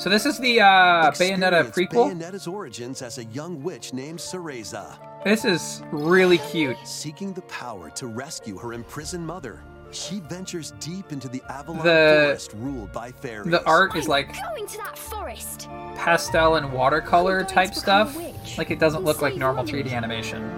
So 0.00 0.08
this 0.08 0.24
is 0.24 0.38
the 0.38 0.62
uh, 0.62 1.10
Bayonetta 1.10 1.64
prequel. 1.74 2.10
Bayonetta's 2.10 2.46
origins 2.46 3.02
as 3.02 3.18
a 3.18 3.24
young 3.26 3.62
witch 3.62 3.92
named 3.92 4.18
Cereza, 4.18 4.96
This 5.24 5.44
is 5.44 5.82
really 5.92 6.38
cute. 6.38 6.78
seeking 6.84 7.34
the 7.34 7.42
power 7.42 7.90
to 7.90 8.06
rescue 8.06 8.56
her 8.56 8.72
imprisoned 8.72 9.26
mother. 9.26 9.60
She 9.90 10.20
ventures 10.20 10.72
deep 10.80 11.12
into 11.12 11.28
the 11.28 11.42
Avalon 11.50 11.84
The- 11.84 12.22
forest 12.24 12.52
ruled 12.56 12.92
by 12.92 13.12
fairies. 13.12 13.50
The 13.50 13.62
art 13.66 13.94
is 13.94 14.08
like 14.08 14.34
Going 14.40 14.66
to 14.68 14.78
that 14.78 14.96
forest. 14.96 15.68
pastel 15.96 16.56
and 16.56 16.72
watercolor 16.72 17.44
type 17.44 17.72
to 17.72 17.80
become 17.80 18.06
a 18.06 18.10
stuff. 18.12 18.56
Like 18.56 18.70
it 18.70 18.78
doesn't 18.78 19.04
look 19.04 19.20
like 19.20 19.36
normal 19.36 19.64
3D 19.64 19.92
animation. 19.92 20.50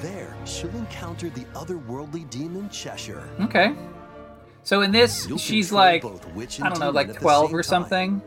There, 0.00 0.34
she'll 0.46 0.74
encounter 0.74 1.30
the 1.30 1.44
otherworldly 1.54 2.28
demon 2.28 2.68
Cheshire. 2.70 3.22
Okay. 3.42 3.72
So 4.64 4.82
in 4.82 4.92
this, 4.92 5.26
she's 5.38 5.72
like, 5.72 6.04
I 6.04 6.68
don't 6.68 6.78
know, 6.78 6.90
like 6.90 7.18
12 7.18 7.52
or 7.52 7.62
something. 7.64 8.22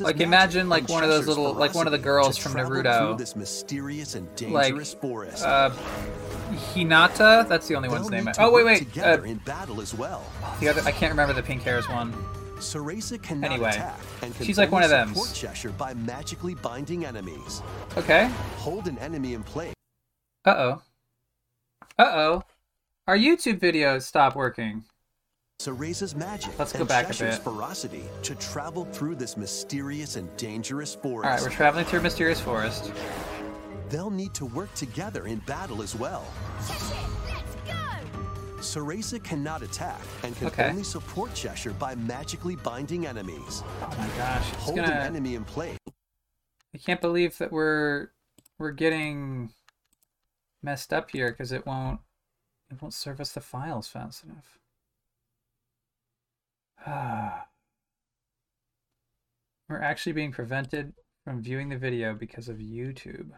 Like, 0.00 0.20
imagine, 0.20 0.68
like, 0.68 0.88
one 0.88 1.02
of 1.02 1.10
those 1.10 1.26
little- 1.26 1.52
like, 1.54 1.74
one 1.74 1.86
of 1.86 1.92
the 1.92 1.98
girls 1.98 2.38
from 2.38 2.52
Naruto. 2.54 3.18
this 3.18 3.34
mysterious 3.34 4.14
and 4.14 4.28
Like, 4.52 4.74
forest. 5.00 5.44
uh, 5.44 5.70
Hinata. 6.74 7.48
That's 7.48 7.66
the 7.66 7.74
only 7.74 7.88
They'll 7.88 7.98
one's 7.98 8.10
name. 8.10 8.28
I- 8.28 8.32
Oh 8.38 8.52
wait, 8.52 8.64
wait. 8.64 8.98
Uh, 8.98 9.20
in 9.22 9.38
battle 9.38 9.80
as 9.80 9.94
well. 9.94 10.22
the 10.60 10.68
other, 10.68 10.82
I 10.84 10.92
can't 10.92 11.10
remember 11.12 11.32
the 11.34 11.42
pink 11.42 11.62
hairs 11.62 11.88
one. 11.88 12.12
Cannot 12.60 13.50
Anyway, 13.50 13.70
attack 13.70 13.98
and 14.22 14.32
can 14.36 14.46
she's 14.46 14.56
like 14.58 14.70
one 14.70 14.84
of 14.84 14.90
them. 14.90 15.12
Cheshire 15.34 15.70
by 15.70 15.94
magically 15.94 16.54
binding 16.54 17.04
enemies. 17.04 17.60
Okay. 17.96 18.30
Hold 18.58 18.86
an 18.86 18.98
enemy 18.98 19.34
in 19.34 19.42
place. 19.42 19.74
Uh 20.44 20.54
oh. 20.56 20.82
Uh 21.98 22.02
oh. 22.14 22.42
Our 23.08 23.16
YouTube 23.16 23.58
videos 23.58 24.02
stop 24.02 24.36
working. 24.36 24.84
Cereza's 25.62 26.16
magic 26.16 26.58
Let's 26.58 26.72
go 26.72 26.80
and 26.80 26.88
back 26.88 27.14
a 27.14 27.16
bit. 27.16 27.34
ferocity 27.34 28.02
to 28.24 28.34
travel 28.34 28.84
through 28.86 29.14
this 29.14 29.36
mysterious 29.36 30.16
and 30.16 30.34
dangerous 30.36 30.96
forest. 30.96 31.26
All 31.26 31.32
right, 31.34 31.40
we're 31.42 31.50
traveling 31.56 31.84
through 31.84 32.00
a 32.00 32.02
mysterious 32.02 32.40
forest. 32.40 32.90
They'll 33.88 34.10
need 34.10 34.34
to 34.34 34.44
work 34.46 34.74
together 34.74 35.28
in 35.28 35.38
battle 35.40 35.80
as 35.80 35.94
well. 35.94 36.24
Let's 36.58 36.90
go. 36.90 37.78
Cereza 38.58 39.22
cannot 39.22 39.62
attack 39.62 40.00
and 40.24 40.34
can 40.36 40.48
Okay. 40.48 40.68
only 40.68 40.82
support 40.82 41.32
Cheshire 41.32 41.72
by 41.74 41.94
magically 41.94 42.56
binding 42.56 43.06
enemies. 43.06 43.62
Oh 43.82 43.94
my 43.98 44.08
gosh, 44.16 44.52
it's 44.54 44.62
Hold 44.64 44.78
an 44.80 44.86
gonna. 44.86 45.00
enemy 45.00 45.36
in 45.36 45.44
place. 45.44 45.78
I 46.74 46.78
can't 46.78 47.00
believe 47.00 47.38
that 47.38 47.52
we're 47.52 48.08
we're 48.58 48.72
getting 48.72 49.50
messed 50.60 50.92
up 50.92 51.10
here 51.12 51.30
because 51.30 51.52
it 51.52 51.64
won't 51.66 52.00
it 52.68 52.82
won't 52.82 52.94
serve 52.94 53.20
us 53.20 53.30
the 53.32 53.40
files 53.40 53.86
fast 53.86 54.24
enough. 54.24 54.58
We're 59.68 59.80
actually 59.80 60.12
being 60.12 60.32
prevented 60.32 60.94
from 61.24 61.42
viewing 61.42 61.68
the 61.68 61.78
video 61.78 62.14
because 62.14 62.48
of 62.48 62.56
YouTube. 62.58 63.30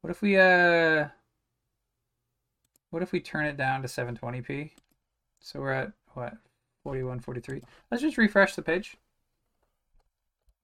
What 0.00 0.10
if 0.10 0.20
we 0.20 0.36
uh 0.36 1.08
what 2.90 3.02
if 3.02 3.12
we 3.12 3.20
turn 3.20 3.46
it 3.46 3.56
down 3.56 3.82
to 3.82 3.88
720p? 3.88 4.72
So 5.40 5.60
we're 5.60 5.72
at 5.72 5.92
what 6.14 6.34
41 6.82 7.20
43. 7.20 7.62
Let's 7.90 8.02
just 8.02 8.18
refresh 8.18 8.54
the 8.54 8.62
page. 8.62 8.96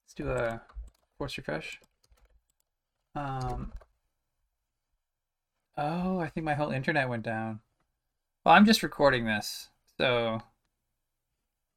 Let's 0.04 0.14
do 0.14 0.30
a 0.30 0.60
force 1.16 1.38
refresh. 1.38 1.80
Um 3.14 3.72
Oh, 5.76 6.18
I 6.18 6.28
think 6.28 6.44
my 6.44 6.54
whole 6.54 6.70
internet 6.70 7.08
went 7.08 7.22
down. 7.22 7.60
Well, 8.44 8.54
I'm 8.54 8.66
just 8.66 8.82
recording 8.82 9.24
this. 9.24 9.70
So 9.96 10.42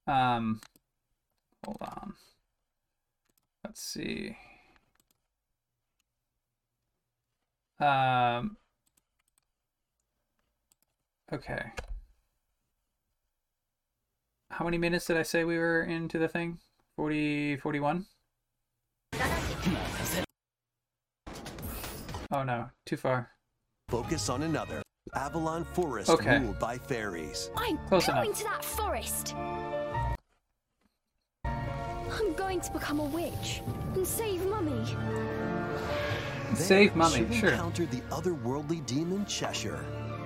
um 0.07 0.62
hold 1.65 1.77
on. 1.81 2.13
Let's 3.63 3.81
see. 3.81 4.38
Um 7.79 8.57
Okay. 11.31 11.72
How 14.51 14.65
many 14.65 14.77
minutes 14.77 15.05
did 15.07 15.17
I 15.17 15.24
say 15.24 15.43
we 15.43 15.57
were 15.57 15.81
into 15.83 16.19
the 16.19 16.27
thing? 16.27 16.60
40 16.95 17.57
41? 17.57 18.05
Oh 22.31 22.43
no, 22.43 22.69
too 22.86 22.98
far. 22.98 23.29
Focus 23.89 24.29
on 24.29 24.43
another. 24.43 24.81
Avalon 25.15 25.63
Forest 25.74 26.10
Okay. 26.10 26.39
ruled 26.39 26.57
by 26.60 26.77
fairies. 26.77 27.50
I'm 27.55 27.77
Close 27.88 28.07
going 28.07 28.24
enough. 28.25 28.38
to 28.39 28.43
that 28.45 28.65
forest. 28.65 29.36
I'm 32.13 32.34
going 32.34 32.62
to 32.62 32.72
become 32.72 33.00
a 33.00 33.05
witch 33.05 33.62
and 33.96 34.05
save 34.05 34.46
Mummy. 34.48 34.84
There, 36.53 36.55
Save 36.55 36.96
Mummy, 36.96 37.15
she'll 37.27 37.32
sure. 37.32 37.50
encounter 37.50 37.86
the 37.88 38.01
otherworldly 38.12 38.86
demon 38.86 39.25
Cheshire. 39.25 39.84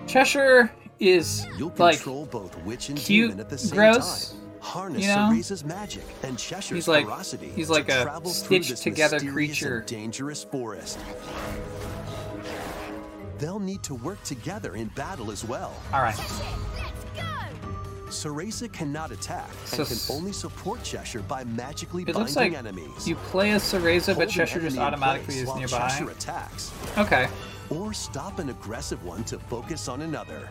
Cheshire 0.07 0.71
is 0.99 1.47
You'll 1.57 1.71
like 1.77 1.95
control 1.97 2.25
both 2.25 2.57
witch 2.63 2.89
and 2.89 2.97
cute, 2.97 3.29
demon 3.29 3.39
at 3.39 3.49
the 3.49 3.57
same 3.57 3.77
gross, 3.77 4.31
time. 4.31 4.39
Harness 4.59 5.03
you 5.03 5.07
know? 5.07 5.29
Cereza's 5.31 5.63
magic 5.63 6.03
and 6.23 6.37
Cheshire's 6.37 6.79
He's 6.79 6.87
like- 6.89 7.05
ferocity 7.05 7.49
he's 7.55 7.67
to 7.67 7.73
like 7.73 7.87
a 7.89 8.01
travel 8.03 8.31
through 8.31 8.45
stitched 8.63 8.69
this 8.71 8.79
together 8.81 9.19
creature. 9.21 9.81
dangerous 9.87 10.43
forest. 10.43 10.99
They'll 13.37 13.59
need 13.59 13.83
to 13.83 13.93
work 13.95 14.21
together 14.23 14.75
in 14.75 14.87
battle 14.89 15.31
as 15.31 15.45
well. 15.45 15.73
all 15.93 16.01
right. 16.01 16.19
Cereza 18.09 18.71
cannot 18.71 19.11
attack 19.11 19.49
So 19.65 19.79
and 19.83 19.87
can 19.87 19.97
only 20.15 20.31
support 20.31 20.83
Cheshire 20.83 21.21
by 21.21 21.43
magically 21.43 22.03
It 22.03 22.07
binding 22.07 22.21
looks 22.23 22.35
like 22.35 22.53
enemies. 22.53 23.07
you 23.07 23.15
play 23.15 23.51
as 23.51 23.63
Hold 23.71 23.83
but 24.27 24.29
Cheshire 24.29 24.59
just 24.61 24.77
automatically 24.77 25.35
is 25.39 25.53
nearby. 25.55 25.89
Cheshire 25.89 26.09
attacks. 26.11 26.71
Okay. 26.97 27.27
or 27.69 27.93
stop 27.93 28.39
an 28.39 28.49
aggressive 28.49 29.03
one 29.03 29.23
to 29.25 29.37
focus 29.37 29.87
on 29.89 30.01
another. 30.01 30.47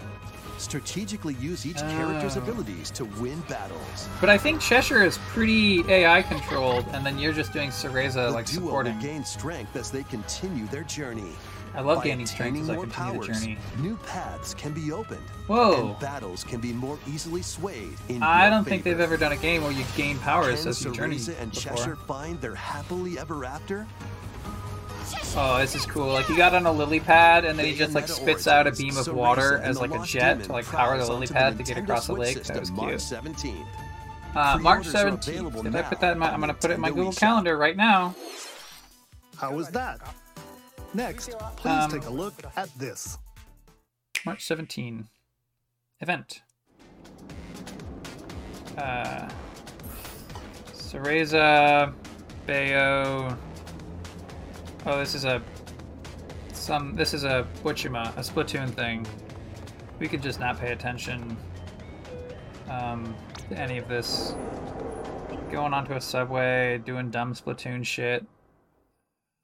Strategically 0.59 1.35
use 1.35 1.65
each 1.67 1.79
ah. 1.83 1.91
character's 1.91 2.37
Oh. 2.37 2.41
abilities 2.43 2.91
to 2.93 3.05
win 3.21 3.41
battles. 3.49 4.09
But 4.21 4.29
I 4.31 4.39
think 4.39 4.61
Cheshire 4.61 5.03
is 5.03 5.19
pretty 5.29 5.83
AI 5.91 6.23
controlled, 6.23 6.85
and 6.93 7.05
then 7.05 7.19
you're 7.19 7.33
just 7.33 7.53
doing 7.53 7.71
Cereza 7.71 8.27
The 8.29 8.31
like 8.31 8.47
duo 8.47 8.65
supporting. 8.67 8.99
gain 9.01 9.25
strength 9.25 9.77
as 9.77 9.91
they 9.91 10.03
continue 10.05 10.67
their 10.69 10.85
journey. 10.85 11.33
I 11.77 11.83
love 11.83 11.99
By 11.99 12.05
gaining 12.05 12.27
strength 12.27 12.59
as 12.59 12.69
attaining 12.69 12.71
I 12.71 12.75
more 12.75 12.87
continue 12.87 13.21
the 13.21 13.35
journey. 13.35 13.59
New 13.81 13.97
paths 13.99 14.55
can 14.55 14.73
be 14.73 14.93
opened. 14.93 15.21
Whoa. 15.47 15.91
And 15.91 15.99
battles 15.99 16.43
can 16.43 16.59
be 16.59 16.73
more 16.73 16.99
easily 17.07 17.43
swayed 17.43 17.93
in 18.09 18.23
I 18.23 18.49
don't 18.49 18.65
think 18.65 18.83
they've 18.83 18.99
ever 18.99 19.19
done 19.19 19.33
a 19.33 19.37
game 19.37 19.63
where 19.63 19.73
you 19.73 19.85
gain 19.95 20.19
powers 20.21 20.61
Can 20.61 20.69
as 20.71 20.83
you 20.83 20.93
journey 20.93 21.21
and 21.39 21.53
before. 21.53 21.77
Cheshire 21.77 21.97
find 21.97 22.41
their 22.41 22.55
happily 22.55 23.19
ever 23.19 23.45
after? 23.45 23.87
Oh, 25.37 25.59
this 25.59 25.75
is 25.75 25.85
cool. 25.85 26.07
Like 26.07 26.25
he 26.27 26.35
got 26.35 26.55
on 26.55 26.65
a 26.65 26.73
lily 26.73 26.99
pad 26.99 27.45
and 27.45 27.59
then 27.59 27.67
he 27.67 27.75
just 27.75 27.95
like 27.95 28.09
spits 28.09 28.47
out 28.47 28.67
a 28.67 28.73
beam 28.73 28.97
of 28.97 29.07
water 29.09 29.59
as 29.59 29.79
like 29.79 29.95
a 29.95 30.03
jet 30.03 30.45
to 30.45 30.53
like 30.53 30.65
power 30.65 30.97
the 30.97 31.07
lily 31.07 31.27
pad 31.27 31.59
to 31.59 31.63
get 31.63 31.77
across 31.77 32.07
the 32.07 32.15
lake. 32.15 32.43
That 32.45 32.59
was 32.59 32.71
cute. 32.71 33.03
Uh, 34.35 34.59
March 34.59 34.87
17th. 34.87 35.29
available 35.29 35.63
Did 35.63 35.77
I 35.77 35.83
put 35.83 36.01
that 36.01 36.13
in 36.13 36.19
my... 36.19 36.31
I'm 36.31 36.41
gonna 36.41 36.55
put 36.55 36.71
it 36.71 36.75
in 36.75 36.81
my 36.81 36.91
Google. 36.91 37.13
Calendar 37.13 37.57
right 37.57 37.77
now. 37.77 38.15
How 39.37 39.53
was 39.53 39.69
that? 39.71 40.01
Next, 40.97 41.33
please 41.57 41.85
Um, 41.85 41.91
take 41.91 42.07
a 42.07 42.11
look 42.11 42.33
at 42.57 42.71
this. 42.79 43.19
March 44.25 44.43
17 44.47 45.07
event. 46.01 46.43
Uh, 48.79 49.29
Cereza, 50.73 51.93
Bayo. 52.47 53.37
Oh, 54.87 54.99
this 54.99 55.15
is 55.15 55.27
a 55.27 55.43
some. 56.55 56.95
This 56.95 57.13
is 57.13 57.25
a 57.25 57.47
Butchima, 57.63 58.17
a 58.17 58.21
Splatoon 58.21 58.71
thing. 58.71 59.07
We 59.99 60.09
could 60.09 60.23
just 60.23 60.41
not 60.41 60.59
pay 60.59 60.73
attention 60.73 61.37
um, 62.71 63.15
to 63.51 63.59
any 63.59 63.77
of 63.77 63.87
this. 63.87 64.35
Going 65.51 65.75
onto 65.75 65.93
a 65.93 66.01
subway, 66.01 66.79
doing 66.79 67.11
dumb 67.11 67.35
Splatoon 67.35 67.85
shit. 67.85 68.25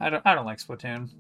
I 0.00 0.10
don't. 0.10 0.26
I 0.26 0.34
don't 0.34 0.46
like 0.46 0.58
Splatoon. 0.58 1.10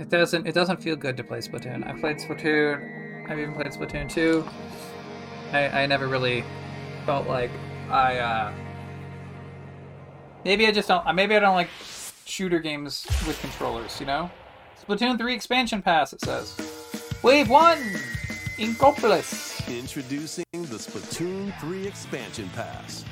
It 0.00 0.08
doesn't. 0.08 0.46
It 0.46 0.54
doesn't 0.54 0.82
feel 0.82 0.96
good 0.96 1.16
to 1.18 1.24
play 1.24 1.40
Splatoon. 1.40 1.86
I 1.86 1.92
played 2.00 2.16
Splatoon. 2.16 3.30
I've 3.30 3.38
even 3.38 3.54
played 3.54 3.66
Splatoon 3.66 4.10
2. 4.10 4.44
I, 5.52 5.82
I 5.82 5.86
never 5.86 6.08
really 6.08 6.42
felt 7.04 7.28
like 7.28 7.50
I. 7.90 8.16
Uh, 8.16 8.52
maybe 10.42 10.66
I 10.66 10.72
just 10.72 10.88
don't. 10.88 11.14
Maybe 11.14 11.36
I 11.36 11.38
don't 11.38 11.54
like 11.54 11.68
shooter 12.24 12.60
games 12.60 13.06
with 13.26 13.38
controllers. 13.40 14.00
You 14.00 14.06
know. 14.06 14.30
Splatoon 14.82 15.18
3 15.18 15.34
expansion 15.34 15.82
pass. 15.82 16.14
It 16.14 16.22
says. 16.22 16.56
Wave 17.22 17.50
one. 17.50 17.78
Inkopolis. 18.56 19.68
Introducing 19.68 20.44
the 20.52 20.76
Splatoon 20.76 21.58
3 21.60 21.86
Expansion 21.86 22.50
Pass. 22.54 23.04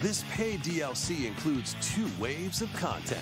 This 0.00 0.24
paid 0.32 0.60
DLC 0.60 1.26
includes 1.26 1.76
two 1.80 2.08
waves 2.18 2.62
of 2.62 2.72
content. 2.74 3.20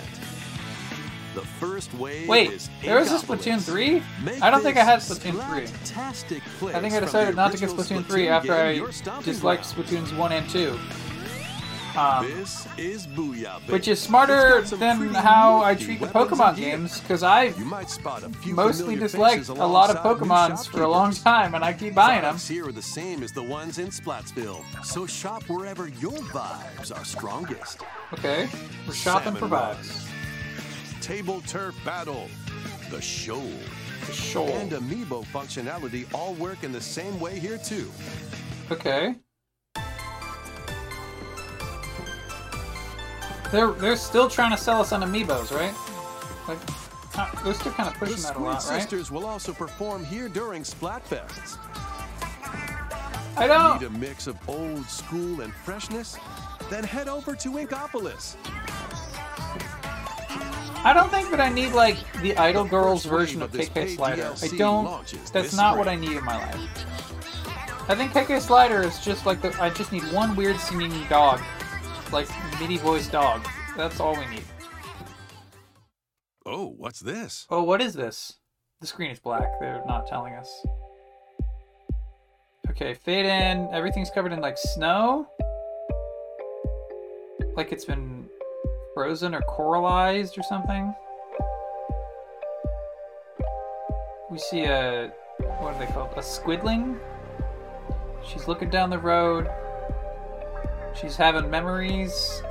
The 1.33 1.41
first 1.41 1.93
wave 1.95 2.27
Wait, 2.27 2.51
is 2.51 2.69
there 2.81 2.99
was 2.99 3.11
a 3.11 3.15
Splatoon 3.17 3.59
3? 3.59 4.03
I 4.41 4.51
don't 4.51 4.61
think 4.61 4.77
I 4.77 4.83
had 4.83 4.99
Splatoon 4.99 5.33
3. 6.59 6.73
I 6.73 6.79
think 6.79 6.93
I 6.93 6.99
decided 6.99 7.35
not 7.35 7.51
to 7.53 7.57
get 7.57 7.69
Splatoon 7.69 8.05
3 8.05 8.27
after 8.27 8.53
I 8.53 8.79
disliked. 9.23 9.63
Splatoons 9.63 10.15
1 10.15 10.31
and 10.31 10.49
2. 10.49 10.79
Um, 11.95 12.25
This 12.25 12.67
is 12.77 13.05
Booyah, 13.05 13.59
which 13.69 13.87
is 13.87 13.99
smarter 14.01 14.61
than 14.61 15.13
how 15.13 15.61
I 15.63 15.75
treat 15.75 15.99
the 15.99 16.07
Pokemon 16.07 16.55
games, 16.55 16.99
because 17.01 17.21
I 17.21 17.45
You 17.57 17.65
might 17.65 17.89
spot 17.89 18.23
a 18.23 18.29
few 18.29 18.55
mostly 18.55 18.95
disliked 18.95 19.49
a 19.49 19.53
lot 19.53 19.91
of 19.91 19.97
Pokemons 19.97 20.67
for 20.67 20.81
a 20.81 20.87
long 20.87 21.13
time, 21.13 21.53
and 21.53 21.63
I 21.63 21.71
keep 21.73 21.93
buying 21.93 22.23
them. 22.23 22.37
Here 22.37 22.67
are 22.67 22.71
the 22.71 22.81
same 22.81 23.21
as 23.21 23.31
the 23.31 23.43
ones 23.43 23.77
in 23.77 23.89
Splatsville, 23.89 24.63
so 24.83 25.05
shop 25.05 25.43
wherever 25.43 25.87
your 25.87 26.17
vibes 26.33 26.95
are 26.95 27.05
strongest. 27.05 27.81
Okay, 28.13 28.49
we're 28.87 28.93
shopping 28.93 29.35
for 29.35 29.47
vibes. 29.47 30.09
Table 31.03 31.41
Turf 31.45 31.75
Battle, 31.83 32.29
the 32.89 33.01
show, 33.01 33.41
The 34.05 34.13
shoal. 34.13 34.47
and 34.47 34.71
Amiibo 34.71 35.25
functionality 35.25 36.05
all 36.13 36.33
work 36.35 36.63
in 36.63 36.71
the 36.71 36.79
same 36.79 37.19
way 37.19 37.37
here 37.39 37.57
too. 37.57 37.91
Okay. 38.71 39.15
They're 43.51 43.71
they're 43.73 43.97
still 43.97 44.29
trying 44.29 44.51
to 44.51 44.57
sell 44.57 44.79
us 44.79 44.93
on 44.93 45.01
amiibos, 45.01 45.51
right? 45.51 45.75
Like, 46.47 47.43
they're 47.43 47.53
still 47.53 47.73
kind 47.73 47.89
of 47.89 47.99
The 47.99 48.05
pushing 48.05 48.23
that 48.23 48.37
a 48.37 48.39
lot, 48.39 48.65
right? 48.69 48.81
Sisters 48.81 49.11
will 49.11 49.25
also 49.25 49.51
perform 49.51 50.05
here 50.05 50.29
during 50.29 50.63
Splatfests. 50.63 51.57
I 53.35 53.45
don't. 53.45 53.81
Need 53.81 53.87
a 53.87 53.99
mix 53.99 54.25
of 54.27 54.37
old 54.47 54.85
school 54.85 55.41
and 55.41 55.53
freshness? 55.53 56.17
Then 56.69 56.85
head 56.85 57.09
over 57.09 57.35
to 57.35 57.49
Inkopolis. 57.49 58.37
I 60.85 60.91
don't 60.91 61.09
think 61.09 61.31
that 61.31 61.39
I 61.39 61.47
need 61.47 61.71
like 61.71 61.97
the 62.21 62.35
Idol 62.35 62.65
Girls 62.65 63.05
version 63.05 63.41
of 63.41 63.51
KK 63.51 63.95
Slider. 63.95 64.33
I 64.41 64.47
don't. 64.57 65.05
That's 65.31 65.55
not 65.55 65.77
what 65.77 65.87
I 65.87 65.95
need 65.95 66.17
in 66.17 66.25
my 66.25 66.37
life. 66.37 66.85
I 67.89 67.95
think 67.95 68.11
KK 68.11 68.41
Slider 68.41 68.81
is 68.81 68.99
just 68.99 69.25
like 69.25 69.41
the. 69.41 69.55
I 69.61 69.69
just 69.69 69.93
need 69.93 70.03
one 70.11 70.35
weird 70.35 70.57
singing 70.57 70.91
dog, 71.07 71.41
like 72.11 72.27
MIDI 72.59 72.77
voice 72.77 73.07
dog. 73.07 73.47
That's 73.77 74.01
all 74.01 74.17
we 74.17 74.25
need. 74.27 74.43
Oh, 76.45 76.73
what's 76.77 76.99
this? 76.99 77.47
Oh, 77.49 77.63
what 77.63 77.81
is 77.81 77.93
this? 77.93 78.33
The 78.81 78.87
screen 78.87 79.11
is 79.11 79.19
black. 79.19 79.59
They're 79.61 79.81
not 79.87 80.05
telling 80.05 80.33
us. 80.33 80.65
Okay, 82.69 82.93
fade 82.93 83.25
in. 83.25 83.69
Everything's 83.71 84.09
covered 84.09 84.33
in 84.33 84.41
like 84.41 84.57
snow. 84.57 85.27
Like 87.55 87.71
it's 87.71 87.85
been 87.85 88.22
frozen 88.93 89.33
or 89.33 89.41
coralized 89.41 90.37
or 90.37 90.43
something. 90.43 90.93
We 94.29 94.39
see 94.39 94.63
a 94.63 95.11
what 95.59 95.75
are 95.75 95.79
they 95.79 95.91
called? 95.91 96.11
A 96.17 96.23
squidling. 96.23 96.99
She's 98.25 98.47
looking 98.47 98.69
down 98.69 98.89
the 98.89 98.99
road. 98.99 99.49
She's 100.99 101.15
having 101.15 101.49
memories 101.49 102.41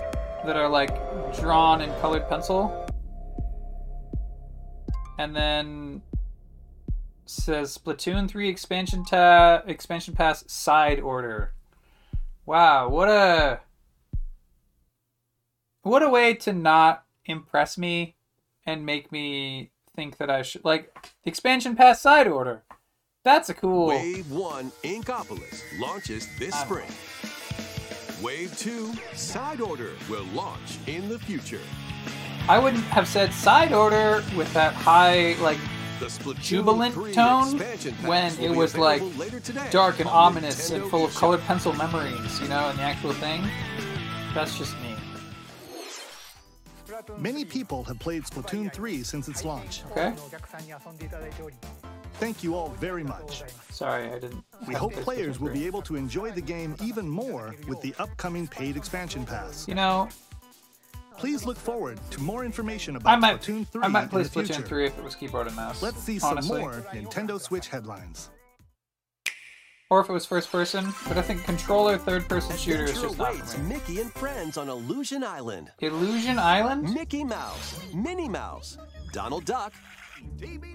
that 0.45 0.57
are 0.57 0.69
like 0.69 0.93
drawn 1.39 1.81
in 1.81 1.91
colored 2.01 2.29
pencil 2.29 2.83
and 5.19 5.35
then 5.35 6.03
says 7.27 7.79
Splatoon 7.79 8.29
3 8.29 8.49
expansion 8.49 9.05
ta- 9.05 9.63
expansion 9.67 10.15
pass 10.15 10.45
side 10.49 11.01
order. 11.01 11.53
Wow, 12.45 12.89
what 12.89 13.09
a 13.09 13.61
what 15.83 16.03
a 16.03 16.09
way 16.09 16.35
to 16.35 16.53
not 16.53 17.05
impress 17.25 17.79
me 17.79 18.17
and 18.67 18.87
make 18.87 19.11
me 19.13 19.71
think 19.95 20.17
that 20.19 20.31
I 20.31 20.43
should 20.43 20.65
like 20.65 20.97
expansion 21.25 21.77
pass 21.77 22.01
side 22.01 22.29
order. 22.29 22.63
That's 23.25 23.49
a 23.51 23.55
cool. 23.55 23.89
Wave 23.89 24.31
1 24.31 24.73
Inkopolis 24.83 25.63
launches 25.79 26.27
this 26.39 26.51
don't 26.51 26.65
spring. 26.65 26.89
Wave 28.23 28.57
2 28.57 28.93
Side 29.15 29.61
Order 29.61 29.91
will 30.09 30.25
launch 30.27 30.79
in 30.87 31.09
the 31.09 31.19
future. 31.19 31.61
I 32.49 32.57
wouldn't 32.57 32.85
have 32.85 33.09
said 33.09 33.33
side 33.33 33.73
order 33.73 34.23
with 34.37 34.53
that 34.55 34.75
high 34.75 35.35
like 35.41 35.59
The 35.99 36.37
Jubilant 36.41 36.95
tone 37.13 37.59
when 38.07 38.33
it 38.39 38.51
was 38.51 38.77
like 38.77 39.03
later 39.17 39.41
today 39.41 39.67
dark 39.71 39.99
and 39.99 40.09
ominous 40.09 40.71
and 40.71 40.85
full 40.89 41.05
of 41.05 41.15
colored 41.17 41.41
pencil 41.43 41.73
memories, 41.73 42.41
you 42.41 42.47
know, 42.47 42.71
in 42.71 42.77
the 42.77 42.83
actual 42.83 43.13
thing. 43.13 43.43
That's 44.35 44.57
just 44.57 44.75
me. 44.83 44.92
Many 47.19 47.45
people 47.45 47.85
have 47.85 47.99
played 47.99 48.25
Splatoon 48.25 48.73
3 48.73 49.03
since 49.03 49.29
its 49.29 49.45
launch. 49.45 49.83
Okay. 49.91 50.15
Thank 52.15 52.45
you 52.45 52.55
all 52.55 52.69
very 52.71 53.03
much. 53.03 53.43
Sorry, 53.71 54.09
I 54.09 54.19
didn't. 54.19 54.45
We 54.69 54.75
hope 54.75 54.93
players 54.93 55.41
will 55.41 55.53
be 55.53 55.67
able 55.67 55.83
to 55.83 55.97
enjoy 55.97 56.31
the 56.31 56.43
game 56.43 56.77
even 56.83 57.09
more 57.09 57.55
with 57.67 57.81
the 57.81 57.95
upcoming 57.99 58.47
paid 58.47 58.77
expansion 58.77 59.25
pass. 59.25 59.67
You 59.67 59.75
know, 59.75 60.09
Please 61.23 61.45
look 61.45 61.57
forward 61.57 62.01
to 62.11 62.21
more 62.21 62.45
information 62.45 62.97
about 62.97 63.13
I 63.13 63.17
might. 63.17 63.41
Splatoon 63.41 63.69
3 63.69 63.83
I 63.83 63.89
might 63.89 64.11
play. 64.11 64.25
Splatoon 64.25 64.65
3 64.65 64.87
if 64.87 64.99
it 64.99 65.05
was 65.05 65.15
keyboard 65.15 65.47
and 65.47 65.57
mouse. 65.57 65.83
Let's 65.83 66.03
see 66.03 66.19
honestly. 66.23 66.49
some 66.49 66.61
more 66.61 66.85
Nintendo 66.93 67.41
Switch 67.41 67.69
headlines. 67.69 68.31
Or 69.93 70.01
if 70.01 70.09
it 70.09 70.13
was 70.15 70.25
first 70.25 70.51
person, 70.51 70.91
but 71.07 71.19
I 71.19 71.21
think 71.21 71.45
controller 71.45 71.99
third 71.99 72.27
person 72.27 72.57
shooter 72.57 72.85
is 72.85 72.99
just 72.99 73.19
not 73.19 73.35
for 73.35 73.59
me. 73.59 73.75
Mickey 73.75 74.01
and 74.01 74.11
friends 74.15 74.57
on 74.57 74.71
Illusion 74.71 75.23
Island. 75.23 75.71
Illusion 75.81 76.39
Island? 76.39 76.95
Mickey 76.95 77.23
Mouse, 77.25 77.79
Minnie 77.93 78.27
Mouse, 78.27 78.79
Donald 79.13 79.45
Duck, 79.45 79.75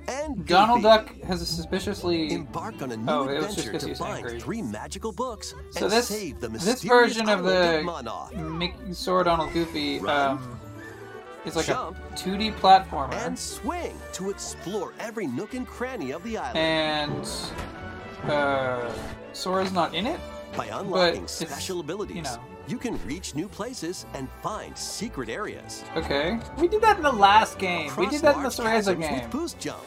and 0.08 0.46
Donald. 0.46 0.84
Duck 0.84 1.20
has 1.22 1.42
a 1.42 1.48
suspiciously. 1.48 2.32
Embark 2.32 2.80
on 2.84 2.92
a 2.92 2.98
new 2.98 3.12
Oh, 3.12 3.28
it 3.28 3.42
was 3.42 3.56
just 3.56 3.66
adventure 3.66 3.88
to 3.88 3.96
find 3.96 4.40
three 4.40 4.62
magical 4.62 5.12
books 5.12 5.56
So 5.72 5.90
this 5.90 6.10
save 6.10 6.40
the 6.40 6.50
this 6.50 6.84
version 6.84 7.28
of 7.28 7.44
the. 7.44 7.82
Mickey 8.36 8.94
Sword 8.94 9.26
Donald 9.26 9.52
Goofy 9.52 10.00
um, 10.02 10.60
is 11.44 11.56
like 11.56 11.66
jump, 11.66 11.98
a 11.98 12.14
2D 12.14 12.54
platformer, 12.58 13.16
and 13.26 13.40
swing 13.40 13.96
to 14.14 14.30
explore 14.30 14.94
every 15.00 15.26
nook 15.26 15.56
and 15.56 15.66
cranny 15.66 16.12
of 16.12 16.22
the 16.22 16.38
island. 16.38 16.58
and 16.60 17.28
uh, 18.26 18.92
Sora's 19.34 19.72
not 19.72 19.94
in 19.94 20.06
it. 20.08 20.20
By 20.56 20.68
unlocking 20.68 21.28
special 21.28 21.82
abilities, 21.82 22.16
you 22.16 22.22
know. 22.24 22.40
you 22.68 22.78
can 22.78 22.98
reach 23.06 23.36
new 23.36 23.48
places 23.48 24.06
and 24.14 24.28
find 24.42 24.76
secret 24.78 25.30
areas. 25.30 25.84
Okay, 25.96 26.40
we 26.58 26.68
did 26.68 26.82
that 26.82 26.98
in 26.98 27.04
the 27.04 27.12
last 27.12 27.60
game. 27.60 27.92
we 27.98 28.08
did 28.08 28.22
that 28.22 28.38
in 28.38 28.44
the 28.44 28.50
Cereza 28.50 29.00
game. 29.00 29.22
With 29.22 29.30
boost 29.32 29.60
jump. 29.60 29.84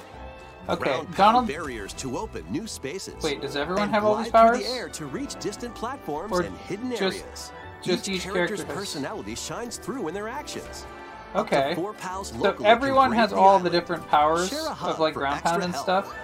Okay, 0.68 0.90
Round 0.90 1.16
Donald. 1.16 1.46
barriers 1.48 1.92
to 1.94 2.18
open 2.18 2.44
new 2.50 2.66
spaces. 2.66 3.20
Wait, 3.24 3.40
does 3.40 3.56
everyone 3.56 3.88
have 3.88 4.04
all 4.04 4.16
these 4.16 4.30
powers? 4.30 4.58
through 4.58 4.66
the 4.66 4.72
air 4.72 4.88
to 4.90 5.06
reach 5.06 5.34
distant 5.40 5.74
platforms 5.74 6.30
Or 6.30 6.42
and 6.42 6.56
hidden 6.58 6.90
just- 6.90 7.02
areas. 7.02 7.52
just 7.82 8.08
each 8.08 8.22
character's 8.22 8.58
character 8.60 8.74
personality 8.78 9.34
shines 9.34 9.78
through 9.78 10.06
in 10.08 10.14
their 10.14 10.28
actions. 10.28 10.86
Okay. 11.34 11.74
So 11.76 12.56
everyone 12.64 13.12
has 13.12 13.32
all 13.32 13.58
the 13.58 13.70
different 13.70 14.06
powers 14.08 14.50
Share 14.50 14.66
a 14.66 14.74
hug 14.74 14.94
of 14.94 15.00
like 15.00 15.14
ground 15.14 15.42
pound 15.42 15.62
and 15.62 15.72
help. 15.72 15.84
stuff. 15.84 16.14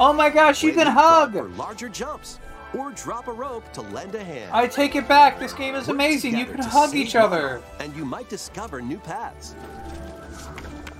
Oh 0.00 0.12
my 0.12 0.30
gosh, 0.30 0.62
you 0.62 0.72
can 0.72 0.86
hug! 0.86 1.32
for 1.32 1.48
larger 1.50 1.88
jumps, 1.88 2.38
or 2.74 2.90
drop 2.92 3.28
a 3.28 3.32
rope 3.32 3.70
to 3.72 3.82
lend 3.82 4.14
a 4.14 4.24
hand. 4.24 4.50
I 4.52 4.66
take 4.66 4.96
it 4.96 5.06
back. 5.06 5.38
This 5.38 5.52
game 5.52 5.74
is 5.74 5.86
Work 5.86 5.94
amazing. 5.94 6.36
You 6.36 6.46
can 6.46 6.60
hug 6.62 6.94
each 6.94 7.14
other. 7.14 7.62
And 7.78 7.94
you 7.94 8.04
might 8.04 8.28
discover 8.28 8.80
new 8.80 8.98
paths. 8.98 9.54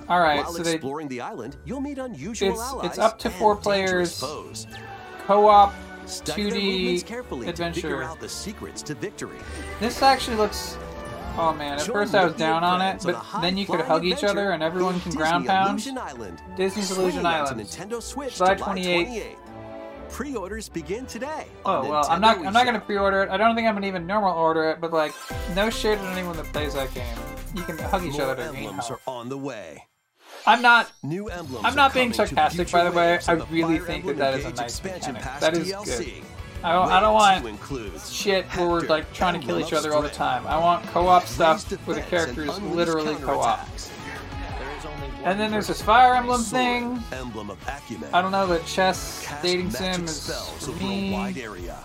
All 0.09 0.19
right, 0.19 0.43
While 0.43 0.53
so 0.53 0.63
they 0.63 0.73
exploring 0.73 1.07
the 1.07 1.21
island, 1.21 1.57
you'll 1.65 1.81
meet 1.81 1.97
unusual 1.97 2.49
It's- 2.49 2.67
allies. 2.69 2.85
it's 2.91 2.99
up 2.99 3.17
to 3.19 3.29
four 3.29 3.55
players. 3.55 4.19
Co-op 5.25 5.73
Study 6.05 6.43
2D 6.99 7.01
carefully 7.05 7.45
to 7.47 7.53
figure 7.53 7.69
adventure. 7.69 8.03
out 8.03 8.19
the 8.19 8.27
secrets 8.27 8.81
to 8.83 8.93
victory. 8.95 9.37
This 9.79 10.01
actually 10.01 10.35
looks. 10.35 10.77
Oh 11.35 11.53
man! 11.53 11.79
At 11.79 11.85
first 11.85 12.13
I 12.13 12.25
was 12.25 12.35
down 12.35 12.63
on 12.63 12.81
it, 12.81 13.01
but 13.03 13.23
then 13.41 13.57
you 13.57 13.65
could 13.65 13.81
hug 13.81 14.05
each 14.05 14.23
other 14.23 14.51
and 14.51 14.61
everyone 14.61 14.99
can 15.01 15.13
ground 15.13 15.47
pound. 15.47 15.79
Disney's 16.55 16.91
Illusion 16.95 17.25
Island. 17.25 17.61
Nintendo 17.61 18.01
Switch 18.01 18.37
July 18.37 18.55
July 18.55 18.75
28th. 18.75 19.07
28th. 19.07 19.35
Pre-orders 20.09 20.69
begin 20.69 21.07
today. 21.07 21.47
Oh 21.65 21.89
well, 21.89 22.05
I'm 22.07 22.21
not. 22.21 22.37
I'm 22.37 22.53
not 22.53 22.65
gonna 22.65 22.79
pre-order 22.79 23.23
it. 23.23 23.29
I 23.29 23.37
don't 23.37 23.55
think 23.55 23.67
I'm 23.67 23.73
gonna 23.73 23.87
even 23.87 24.05
normal 24.05 24.31
order 24.35 24.69
it. 24.69 24.79
But 24.79 24.93
like, 24.93 25.13
no 25.55 25.71
shade 25.71 25.97
on 25.97 26.15
anyone 26.15 26.37
that 26.37 26.45
plays 26.53 26.75
that 26.75 26.93
game. 26.93 27.17
You 27.55 27.63
can 27.63 27.77
hug 27.79 28.03
each 28.03 28.19
other 28.19 28.39
emblems 28.41 28.89
are 28.91 28.99
on 29.07 29.29
the 29.29 29.37
way. 29.37 29.87
I'm 30.45 30.61
not. 30.61 30.91
New 31.03 31.29
emblems. 31.29 31.65
I'm 31.65 31.75
not 31.75 31.93
being 31.93 32.13
sarcastic, 32.13 32.71
by 32.71 32.83
the 32.83 32.91
way. 32.91 33.19
I 33.27 33.33
really 33.33 33.79
think 33.79 34.05
that 34.05 34.17
that 34.17 34.33
is 34.35 34.45
a 34.45 34.49
nice 34.49 34.79
expansion 34.79 35.13
mechanic. 35.13 35.39
That 35.39 35.57
is 35.57 35.71
good. 35.71 36.23
I 36.63 36.71
don't, 36.71 36.91
I 36.91 36.99
don't 37.01 37.13
want 37.13 37.41
two 37.41 37.47
includes 37.47 38.11
shit 38.11 38.45
where 38.55 38.67
we're 38.69 38.87
like 38.87 39.11
trying 39.13 39.39
to 39.39 39.45
kill 39.45 39.59
each 39.59 39.73
other 39.73 39.93
all 39.93 40.01
the 40.01 40.09
time. 40.09 40.47
I 40.47 40.57
want 40.57 40.85
co-op 40.87 41.25
stuff 41.25 41.67
Blaze 41.67 41.79
where 41.81 41.95
the 41.97 42.01
characters 42.03 42.59
literally 42.61 43.15
co-op. 43.15 43.67
And 45.25 45.39
then 45.39 45.51
there's 45.51 45.67
this 45.67 45.81
Fire 45.81 46.15
Emblem 46.15 46.41
thing. 46.41 47.01
Emblem 47.11 47.49
of 47.49 47.57
I 48.13 48.21
don't 48.21 48.31
know 48.31 48.47
that 48.47 48.65
chess 48.65 49.25
dating 49.41 49.67
magic 49.67 49.77
sim 49.79 50.03
is 50.05 50.27
for 50.65 50.71
over 50.71 50.83
a 50.83 51.11
wide 51.11 51.35
me. 51.35 51.43
area. 51.43 51.77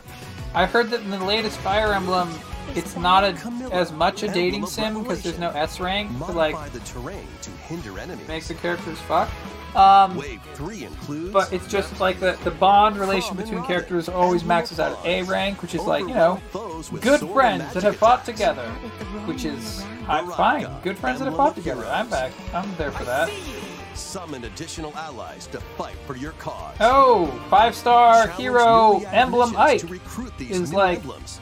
I 0.55 0.67
heard 0.67 0.91
that 0.91 1.01
in 1.01 1.11
the 1.11 1.25
latest 1.25 1.59
Fire 1.59 1.93
Emblem, 1.93 2.29
it's 2.76 2.96
not 2.96 3.24
a, 3.24 3.37
as 3.72 3.92
much 3.92 4.22
a 4.22 4.28
dating 4.28 4.66
sim 4.66 5.02
because 5.02 5.22
there's 5.22 5.38
no 5.38 5.50
S 5.50 5.81
rank 5.81 6.11
to 6.18 6.33
like 6.33 6.72
the 6.72 6.81
terrain 6.81 7.26
to 7.42 7.50
hinder 7.50 7.98
enemies. 7.98 8.26
make 8.28 8.44
the 8.44 8.54
characters 8.54 8.98
fuck. 9.00 9.28
Um, 9.74 10.16
Wave 10.16 10.40
three 10.54 10.85
includes. 10.85 11.31
but 11.33 11.52
it's 11.52 11.66
just 11.66 12.00
like 12.00 12.18
the, 12.20 12.38
the 12.42 12.50
bond 12.50 12.96
relation 12.96 13.37
between 13.37 13.62
characters 13.64 14.09
always 14.09 14.42
maxes 14.42 14.81
out 14.81 14.98
at 14.98 15.07
A 15.07 15.22
rank, 15.24 15.61
which 15.61 15.74
is 15.74 15.83
like, 15.83 16.02
you 16.02 16.14
know, 16.14 16.40
good 17.00 17.20
friends 17.20 17.74
that 17.74 17.83
have 17.83 17.96
fought 17.96 18.24
together. 18.24 18.66
Which 19.26 19.44
is 19.44 19.85
I'm 20.09 20.31
fine. 20.31 20.66
Good 20.83 20.96
friends 20.96 21.18
that 21.18 21.26
have 21.26 21.37
fought 21.37 21.54
together. 21.54 21.85
I'm 21.87 22.09
back. 22.09 22.33
I'm 22.54 22.74
there 22.76 22.90
for 22.90 23.04
that. 23.04 23.31
Summon 23.94 24.44
additional 24.44 24.94
allies 24.96 25.46
to 25.48 25.61
fight 25.76 25.96
for 26.07 26.16
your 26.16 26.33
cause. 26.33 26.76
Oh, 26.81 27.26
five 27.50 27.74
star 27.74 28.28
hero 28.28 29.00
emblem 29.07 29.54
Ike 29.57 29.81
to 29.81 29.87
recruit 29.88 30.33
these 30.38 30.52
is 30.52 30.72
like 30.72 31.00
emblems. 31.00 31.40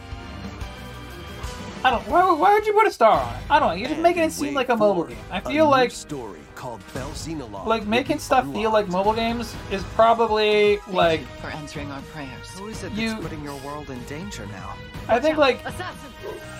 I 1.87 1.91
don't. 1.91 2.09
Why, 2.09 2.33
why 2.33 2.53
would 2.55 2.67
you 2.67 2.73
put 2.73 2.89
a 2.89 2.91
star 2.91 3.21
on 3.21 3.33
it? 3.33 3.41
I 3.49 3.61
don't 3.61 3.69
know. 3.69 3.75
You're 3.75 3.87
just 3.87 3.95
And 3.95 4.03
making 4.03 4.25
it 4.25 4.33
seem 4.33 4.55
like 4.55 4.71
a 4.71 4.77
mobile 4.77 5.05
game. 5.05 5.19
I 5.31 5.39
feel 5.39 5.71
like 5.71 5.93
story 5.93 6.41
called 6.57 6.83
Fell 6.83 7.11
Xenologue 7.11 7.65
like 7.67 7.87
making 7.87 8.17
be 8.17 8.21
stuff 8.21 8.45
feel 8.53 8.73
like 8.73 8.89
mobile 8.89 9.13
games 9.13 9.55
is 9.71 9.85
probably 9.95 10.79
like 10.89 11.21
for 11.41 11.47
answering 11.47 11.93
our 11.93 12.03
prayers. 12.13 12.49
Who 12.59 12.67
is 12.67 12.83
it 12.83 12.91
You- 12.93 13.11
that's 13.11 13.23
putting 13.23 13.45
your 13.45 13.57
world 13.61 13.89
in 13.91 14.03
danger 14.07 14.47
now? 14.47 14.75
I 15.07 15.21
think 15.21 15.39
like 15.39 15.65
Assassin! 15.65 16.11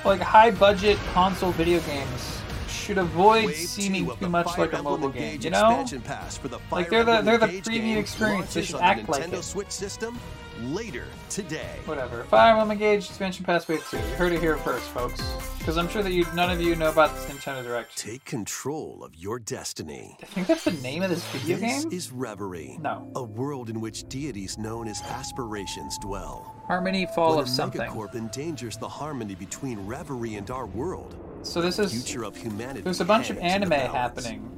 like 0.05 0.21
high 0.21 0.53
budget 0.53 0.97
console 1.13 1.51
video 1.51 1.81
games 1.81 2.41
should 2.69 2.99
avoid 2.99 3.47
Wave 3.47 3.57
seeming 3.57 4.09
too 4.21 4.29
much 4.29 4.57
like 4.57 4.75
a 4.75 4.83
mobile 4.83 5.09
game. 5.09 5.41
You 5.43 5.51
know? 5.51 5.85
pass 6.05 6.39
for 6.39 6.47
the 6.47 6.61
Like, 6.71 6.89
they're 6.89 7.03
the- 7.03 7.23
they're 7.23 7.39
the 7.39 7.49
preview 7.49 7.97
experience. 7.97 8.55
They 8.55 8.61
launches 8.61 8.67
should 8.67 8.75
on 8.77 8.81
the 8.81 8.87
act 8.87 9.09
like 9.09 9.25
Nintendo 9.25 9.39
it. 9.39 9.45
Switch 9.45 9.71
system 9.73 10.21
later 10.63 11.05
today. 11.31 11.69
Whatever. 11.85 12.25
Fire 12.25 12.51
Emblem 12.53 12.71
Engage 12.71 13.07
expansion 13.09 13.45
pass 13.45 13.67
wave 13.69 13.87
two. 13.91 13.97
You 13.97 14.03
heard 14.15 14.33
it 14.33 14.41
here 14.41 14.57
first, 14.59 14.87
folks. 14.91 15.23
Because 15.59 15.77
I'm 15.79 15.89
sure 15.89 16.03
that 16.03 16.13
you 16.13 16.25
none 16.35 16.51
of 16.51 16.61
you 16.61 16.77
know 16.77 16.91
about 16.91 17.13
this 17.15 17.25
Nintendo 17.27 17.63
Direct. 17.65 17.97
Take 17.97 18.25
control 18.25 19.03
of 19.03 19.15
your 19.17 19.39
destiny. 19.41 20.17
I 20.23 20.27
think 20.27 20.47
that's 20.47 20.65
the 20.65 20.71
name 20.73 21.03
of 21.03 21.11
this 21.11 21.25
video 21.29 21.57
this 21.57 21.85
game. 21.85 21.93
is 21.93 22.13
Reverie. 22.13 22.79
No. 22.81 23.11
A 23.17 23.23
world 23.23 23.69
in 23.69 23.81
which 23.81 24.09
deities 24.09 24.59
known 24.59 24.87
as 24.89 25.03
aspirations 25.03 25.99
dwell. 25.99 26.55
Harmony 26.69 27.07
Fall 27.07 27.31
when 27.31 27.41
of 27.41 27.47
a 27.47 27.51
something. 27.51 27.81
megacorp 27.81 28.15
endangers 28.15 28.77
the 28.77 28.89
harmony 28.89 29.35
between 29.35 29.85
Reverie 29.87 30.37
and 30.37 30.51
our 30.51 30.67
world, 30.67 31.17
So 31.43 31.61
this 31.61 31.77
the 31.77 31.85
is 31.85 31.93
future 31.93 32.25
of 32.25 32.37
humanity. 32.37 32.81
there's 32.83 33.01
a 33.01 33.05
bunch 33.05 33.31
of 33.31 33.39
anime 33.39 33.71
happening. 33.73 34.53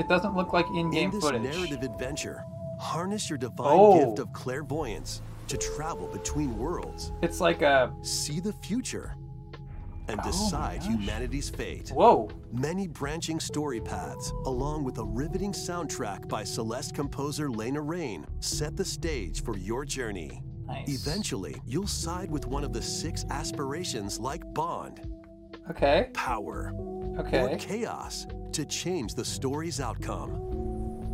It 0.00 0.08
doesn't 0.08 0.36
look 0.36 0.52
like 0.52 0.66
In 0.70 0.76
in-game 0.76 1.10
this 1.10 1.22
footage. 1.24 1.42
narrative 1.42 1.82
adventure, 1.82 2.44
harness 2.80 3.28
your 3.28 3.38
divine 3.38 3.66
Oh. 3.68 4.04
gift 4.06 4.18
of 4.20 4.32
clairvoyance 4.32 5.22
to 5.48 5.56
travel 5.56 6.06
between 6.08 6.56
worlds, 6.58 7.12
It's 7.22 7.40
like 7.40 7.62
a 7.62 7.92
see 8.02 8.40
the 8.40 8.52
future, 8.52 9.16
and 10.08 10.18
Oh 10.20 10.26
decide 10.26 10.82
humanity's 10.82 11.50
fate. 11.50 11.90
whoa. 11.90 12.28
Many 12.52 12.86
branching 12.88 13.40
story 13.40 13.80
paths, 13.80 14.32
along 14.46 14.84
with 14.84 14.98
a 14.98 15.04
riveting 15.04 15.52
soundtrack 15.52 16.28
by 16.28 16.44
Celeste 16.44 16.94
composer 16.94 17.50
Lena 17.50 17.80
Raine, 17.80 18.26
set 18.40 18.76
the 18.76 18.84
stage 18.84 19.42
for 19.42 19.56
your 19.58 19.84
journey. 19.84 20.42
Nice. 20.66 20.88
Eventually, 21.06 21.56
you'll 21.66 21.86
side 21.86 22.30
with 22.30 22.46
one 22.46 22.62
of 22.64 22.72
the 22.72 22.82
six 22.82 23.24
aspirations 23.30 24.18
like 24.18 24.42
Bond, 24.54 25.00
Okay. 25.70 26.10
power, 26.14 26.72
Okay. 27.18 27.40
or 27.40 27.56
chaos 27.58 28.26
to 28.52 28.64
change 28.64 29.14
the 29.14 29.24
story's 29.24 29.80
outcome. 29.80 30.40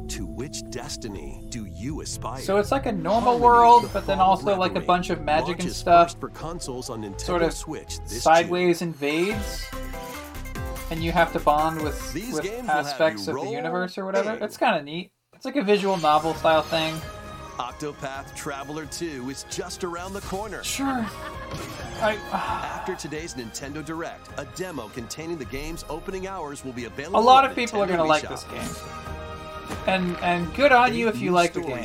To 0.09 0.27
which 0.27 0.69
destiny 0.71 1.45
do 1.49 1.67
you 1.67 2.01
aspire? 2.03 2.43
So 2.43 2.59
it's 2.59 2.71
like 2.71 2.87
a 2.87 2.93
normal 2.93 3.39
world, 3.39 3.89
but 3.93 4.07
then 4.07 4.21
also 4.21 4.57
like 4.57 4.77
a 4.77 4.81
bunch 4.81 5.11
of 5.11 5.23
magic 5.23 5.61
and 5.61 5.73
stuff. 5.73 6.19
for 6.21 6.29
consoles 6.29 6.91
on 6.91 7.03
Nintendo 7.03 7.21
Sort 7.21 7.43
of 7.43 7.53
Switch 7.53 7.99
sideways 8.07 8.83
invades, 8.83 9.67
and 10.91 11.03
you 11.03 11.11
have 11.11 11.33
to 11.33 11.41
bond 11.41 11.83
with 11.83 12.13
These 12.13 12.35
with 12.35 12.45
games 12.45 12.63
will 12.63 12.69
have 12.69 12.87
aspects 12.87 13.27
of 13.29 13.37
the 13.37 13.51
universe 13.51 13.97
or 13.99 14.05
whatever. 14.05 14.39
It's 14.45 14.57
kind 14.57 14.77
of 14.77 14.85
neat. 14.85 15.11
It's 15.35 15.45
like 15.45 15.57
a 15.57 15.63
visual 15.63 15.97
novel 15.97 16.35
style 16.35 16.63
thing. 16.63 16.95
Octopath 17.57 18.35
Traveler 18.35 18.85
2 18.87 19.31
is 19.31 19.47
just 19.49 19.85
around 19.85 20.13
the 20.13 20.21
corner. 20.23 20.63
Sure. 20.65 21.07
I. 22.01 22.19
After 22.33 22.95
today's 22.97 23.35
Nintendo 23.35 23.85
Direct, 23.85 24.29
a 24.39 24.45
demo 24.57 24.89
containing 24.89 25.39
the 25.39 25.45
game's 25.45 25.85
opening 25.89 26.27
hours 26.27 26.65
will 26.65 26.73
be 26.73 26.85
available. 26.87 27.19
A 27.19 27.23
lot 27.23 27.49
of 27.49 27.55
people 27.55 27.81
are 27.81 27.87
gonna 27.87 28.05
like 28.05 28.29
this 28.29 28.45
game, 28.45 28.69
and 29.87 30.17
and 30.19 30.53
good 30.55 30.73
on 30.73 30.95
you 30.95 31.09
if 31.09 31.19
you 31.19 31.31
like 31.33 31.53
the 31.53 31.61
game. 31.61 31.85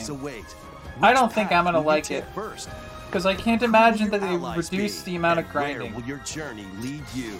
I 1.01 1.13
don't 1.13 1.31
think 1.31 1.51
I'm 1.51 1.63
gonna 1.65 1.79
like 1.79 2.11
it. 2.11 2.25
first. 2.35 2.69
Because 3.07 3.25
I 3.25 3.33
can't 3.33 3.63
imagine 3.63 4.11
that 4.11 4.21
they 4.21 4.37
reduce 4.37 5.01
the 5.01 5.15
amount 5.15 5.39
of 5.39 5.49
grinding. 5.49 5.93
Where 5.93 6.01
will 6.01 6.07
your 6.07 6.19
journey 6.19 6.67
lead 6.79 7.01
you? 7.15 7.39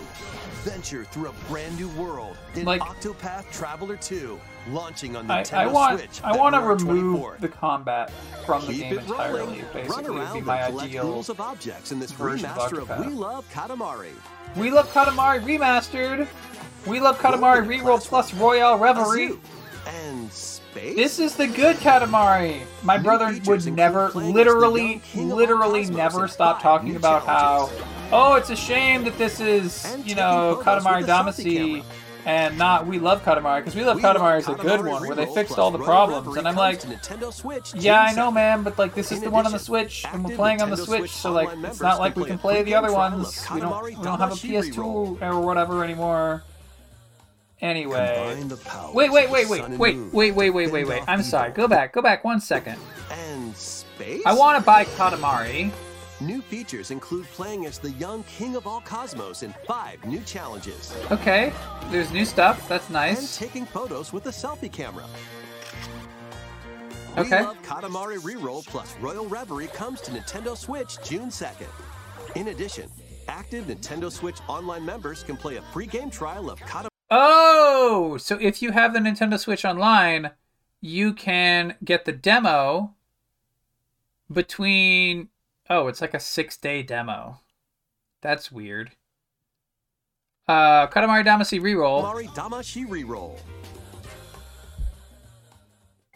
Venture 0.63 1.03
through 1.05 1.29
a 1.29 1.33
brand 1.47 1.77
new 1.77 1.87
world 1.89 2.37
in 2.55 2.65
Like- 2.65 2.81
Octopath 2.81 3.49
Traveler 3.51 3.95
2, 3.95 4.39
launching 4.71 5.15
on 5.15 5.29
I, 5.29 5.43
Nintendo 5.43 5.53
I 5.57 5.67
want 5.67 5.99
Switch. 5.99 6.21
I 6.23 6.35
want 6.35 6.55
to 6.55 6.61
remove 6.61 7.19
24th. 7.21 7.39
the 7.39 7.47
combat 7.49 8.11
from 8.47 8.65
the 8.65 8.73
Keep 8.73 8.81
game 8.81 8.99
entirely. 8.99 9.61
Run 9.61 9.65
Basically, 9.73 10.09
would 10.19 10.33
be 10.33 10.41
my 10.41 10.63
ideal. 10.65 11.03
rules 11.07 11.29
of 11.29 11.39
objects 11.39 11.91
in 11.91 11.99
this 11.99 12.11
version 12.11 12.49
of 12.49 12.73
of, 12.73 13.05
We 13.05 13.13
Love 13.13 13.45
Katamari. 13.53 14.09
We 14.55 14.71
Love 14.71 14.91
Katamari 14.91 15.39
Remastered. 15.41 16.27
We 16.87 16.99
Love 16.99 17.19
Katamari 17.19 17.65
Reroll 17.65 17.99
Plus 18.05 18.33
Royale 18.33 18.77
Revelry. 18.79 19.37
And 19.89 20.31
space? 20.31 20.95
This 20.95 21.19
is 21.19 21.35
the 21.35 21.47
good 21.47 21.77
Katamari. 21.77 22.61
My 22.83 22.97
New 22.97 23.03
brother 23.03 23.39
would 23.45 23.65
never, 23.73 24.09
playing 24.09 24.29
as 24.29 24.33
the 24.33 24.37
literally, 24.37 24.87
young 24.87 24.99
king 24.99 25.31
of 25.31 25.37
literally 25.37 25.85
never 25.85 26.27
stop 26.27 26.61
talking 26.61 26.95
about 26.95 27.25
how, 27.25 27.71
oh, 28.11 28.35
it's 28.35 28.49
a 28.49 28.55
shame 28.55 29.03
that 29.05 29.17
this 29.17 29.39
is, 29.39 29.97
you 30.05 30.15
know, 30.15 30.61
Katamari 30.63 30.97
with 30.97 31.07
the 31.07 31.11
selfie 31.11 31.81
Damacy 31.81 31.83
and 32.25 32.57
not 32.57 32.85
We 32.85 32.99
Love 32.99 33.23
Katamari, 33.23 33.61
because 33.61 33.75
We 33.75 33.83
Love 33.83 33.97
We 33.97 34.03
Katamari 34.03 34.39
is 34.39 34.47
a 34.47 34.53
good 34.53 34.85
one 34.85 35.07
where 35.07 35.15
they 35.15 35.25
fixed 35.33 35.57
all 35.57 35.71
the 35.71 35.79
problems. 35.79 36.37
And 36.37 36.47
I'm 36.47 36.55
like, 36.55 36.81
Nintendo 36.81 37.33
Switch 37.33 37.73
yeah, 37.73 38.01
I 38.01 38.13
know, 38.13 38.29
man, 38.29 38.61
but 38.63 38.77
like 38.77 38.93
this 38.93 39.11
is 39.11 39.21
the 39.21 39.29
one 39.29 39.45
on 39.45 39.51
the 39.51 39.59
Switch, 39.59 40.05
and 40.11 40.23
we're 40.23 40.35
playing 40.35 40.61
on 40.61 40.69
the 40.69 40.77
Switch, 40.77 40.99
Switch 40.99 41.11
so 41.11 41.31
like 41.31 41.49
it's 41.63 41.81
not 41.81 41.99
like 41.99 42.15
we 42.15 42.25
can 42.25 42.37
play 42.37 42.61
the 42.61 42.75
other 42.75 42.91
ones. 42.91 43.45
We 43.51 43.59
don't, 43.59 43.83
we 43.83 43.93
don't 43.95 44.19
have 44.19 44.31
a 44.31 44.35
PS2 44.35 45.21
or 45.21 45.41
whatever 45.41 45.83
anymore. 45.83 46.43
Anyway. 47.61 48.35
Wait, 48.93 49.11
wait, 49.11 49.29
wait, 49.29 49.49
wait, 49.49 49.69
wait, 49.69 49.97
wait, 50.13 50.31
wait, 50.31 50.49
wait, 50.51 50.71
wait, 50.71 50.87
wait. 50.87 51.03
I'm 51.07 51.21
sorry. 51.21 51.51
Go 51.51 51.67
back. 51.67 51.93
Go 51.93 52.01
back 52.01 52.23
one 52.23 52.39
second. 52.39 52.79
And 53.11 53.55
space? 53.55 54.21
I 54.25 54.33
want 54.33 54.57
to 54.57 54.63
buy 54.63 54.85
Katamari. 54.85 55.71
New 56.21 56.41
features 56.41 56.91
include 56.91 57.25
playing 57.27 57.65
as 57.65 57.79
the 57.79 57.91
young 57.91 58.23
king 58.23 58.55
of 58.55 58.67
all 58.67 58.81
cosmos 58.81 59.43
in 59.43 59.53
five 59.65 60.03
new 60.05 60.19
challenges. 60.21 60.93
Okay. 61.11 61.53
There's 61.89 62.11
new 62.11 62.25
stuff. 62.25 62.67
That's 62.67 62.89
nice. 62.89 63.19
And 63.19 63.47
taking 63.47 63.65
photos 63.65 64.11
with 64.13 64.25
a 64.27 64.31
selfie 64.31 64.71
camera. 64.71 65.05
Okay. 67.17 67.39
We 67.39 67.45
Love 67.45 67.61
Katamari 67.63 68.19
Reroll 68.19 68.65
plus 68.65 68.95
Royal 68.99 69.27
Reverie 69.27 69.67
comes 69.67 69.99
to 70.01 70.11
Nintendo 70.11 70.57
Switch 70.57 70.97
June 71.03 71.29
2nd. 71.29 71.69
In 72.35 72.49
addition, 72.49 72.89
active 73.27 73.65
Nintendo 73.65 74.11
Switch 74.11 74.37
online 74.47 74.85
members 74.85 75.23
can 75.23 75.35
play 75.35 75.57
a 75.57 75.61
free 75.73 75.87
game 75.87 76.09
trial 76.09 76.49
of 76.49 76.59
Katamari 76.59 76.88
Oh, 77.11 78.17
so 78.17 78.37
if 78.39 78.61
you 78.61 78.71
have 78.71 78.93
the 78.93 78.99
Nintendo 78.99 79.39
Switch 79.39 79.65
Online, 79.65 80.31
you 80.81 81.13
can 81.13 81.75
get 81.83 82.05
the 82.05 82.11
demo 82.11 82.93
between. 84.31 85.29
Oh, 85.69 85.87
it's 85.87 86.01
like 86.01 86.13
a 86.13 86.19
six 86.19 86.57
day 86.57 86.83
demo. 86.83 87.39
That's 88.21 88.51
weird. 88.51 88.91
Uh, 90.47 90.87
Katamari 90.87 91.23
Damacy 91.25 91.61
reroll. 91.61 92.03
Damashi 92.33 92.87
Reroll. 92.87 93.37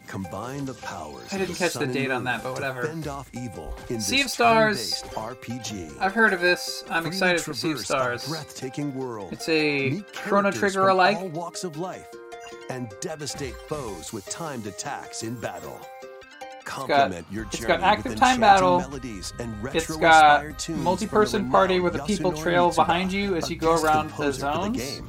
Combine 0.06 0.64
the 0.64 0.74
powers. 0.74 1.32
I 1.32 1.38
didn't 1.38 1.56
catch 1.56 1.74
the 1.74 1.86
date 1.86 2.10
on 2.10 2.24
that, 2.24 2.42
but 2.42 2.52
whatever. 2.52 2.86
Fend 2.86 3.08
off 3.08 3.30
evil 3.32 3.74
in 3.88 4.00
Sea 4.00 4.20
of 4.22 4.30
Stars. 4.30 5.02
RPG. 5.14 5.98
I've 6.00 6.12
heard 6.14 6.32
of 6.32 6.40
this. 6.40 6.84
I'm 6.88 7.06
excited 7.06 7.40
for 7.40 7.52
Sea 7.54 7.72
of 7.72 7.80
Stars. 7.80 8.28
breathtaking 8.28 8.94
world. 8.94 9.32
It's 9.32 9.48
a 9.48 10.02
Chrono 10.14 10.50
Trigger 10.50 10.88
alike. 10.88 11.16
all 11.16 11.28
walks 11.30 11.64
of 11.64 11.78
life, 11.78 12.06
and 12.70 12.92
devastate 13.00 13.56
foes 13.68 14.12
with 14.12 14.24
timed 14.26 14.66
attacks 14.66 15.22
in 15.22 15.34
battle. 15.40 15.80
Complement 16.64 17.26
your 17.30 17.44
it's 17.44 17.58
journey 17.58 17.68
got 17.68 17.80
active 17.82 18.16
time 18.16 18.40
battle. 18.40 18.78
melodies 18.78 19.32
and 19.38 19.52
It's 19.66 19.90
retro-inspired 19.90 20.52
got 20.52 20.58
the 20.66 20.72
multi-person 20.72 21.50
party 21.50 21.78
where 21.78 21.90
the 21.90 22.02
people 22.04 22.32
trail 22.32 22.72
behind 22.72 23.12
you 23.12 23.36
as 23.36 23.50
you 23.50 23.56
go 23.56 23.74
around 23.82 24.10
the 24.16 24.32
zones. 24.32 24.76
game. 24.76 25.06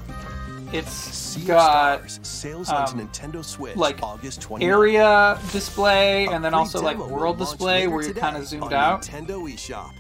It's 0.72 0.92
Sea 0.92 1.46
got 1.46 2.10
Stars 2.10 2.20
sales 2.24 2.70
onto 2.70 3.00
um, 3.00 3.08
Nintendo 3.08 3.44
Switch 3.44 3.76
like 3.76 4.02
August 4.02 4.42
29th. 4.42 4.64
area 4.64 5.40
display 5.52 6.28
and 6.28 6.44
then 6.44 6.54
also 6.54 6.82
like 6.82 6.98
world 6.98 7.38
display 7.38 7.88
where 7.88 8.04
you're 8.04 8.14
kind 8.14 8.38
of 8.38 8.46
zoomed 8.46 8.74
out. 8.74 9.02
Nintendo 9.04 9.42
eShop. 9.52 9.92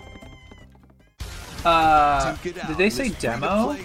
Uh, 1.63 2.35
Duke 2.35 2.55
it 2.57 2.63
out 2.63 2.67
did 2.67 2.77
they 2.77 2.89
say 2.89 3.09
demo? 3.09 3.75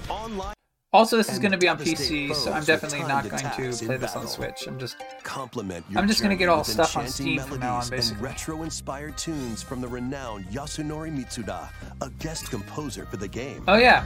Also, 0.93 1.17
this 1.17 1.31
is 1.31 1.39
going 1.39 1.53
to 1.53 1.59
be 1.59 1.69
on 1.69 1.79
PC, 1.79 2.35
so 2.35 2.53
I'm 2.53 2.65
definitely 2.65 3.01
not 3.01 3.29
going 3.29 3.43
to 3.45 3.87
play 3.87 3.97
this 3.97 4.17
on. 4.17 4.27
Switch. 4.27 4.67
I'm 4.67 4.79
just 4.79 4.97
Complement 5.23 5.85
your 5.89 6.01
I'm 6.01 6.09
just 6.09 6.21
gonna 6.23 6.35
get 6.35 6.49
all 6.49 6.65
stuff 6.65 6.97
on 6.97 7.07
Steam 7.07 7.41
from 7.41 7.61
now 7.61 7.77
on, 7.77 7.89
basically. 7.89 8.23
Retro-inspired 8.23 9.17
tunes 9.17 9.63
from 9.63 9.81
the 9.81 9.87
renowned 9.87 10.47
Yasunori 10.47 11.17
Mitsuda, 11.17 11.69
a 12.01 12.11
guest 12.19 12.51
composer 12.51 13.07
for 13.07 13.17
the 13.17 13.29
game. 13.29 13.63
Oh 13.69 13.77
yeah. 13.77 14.05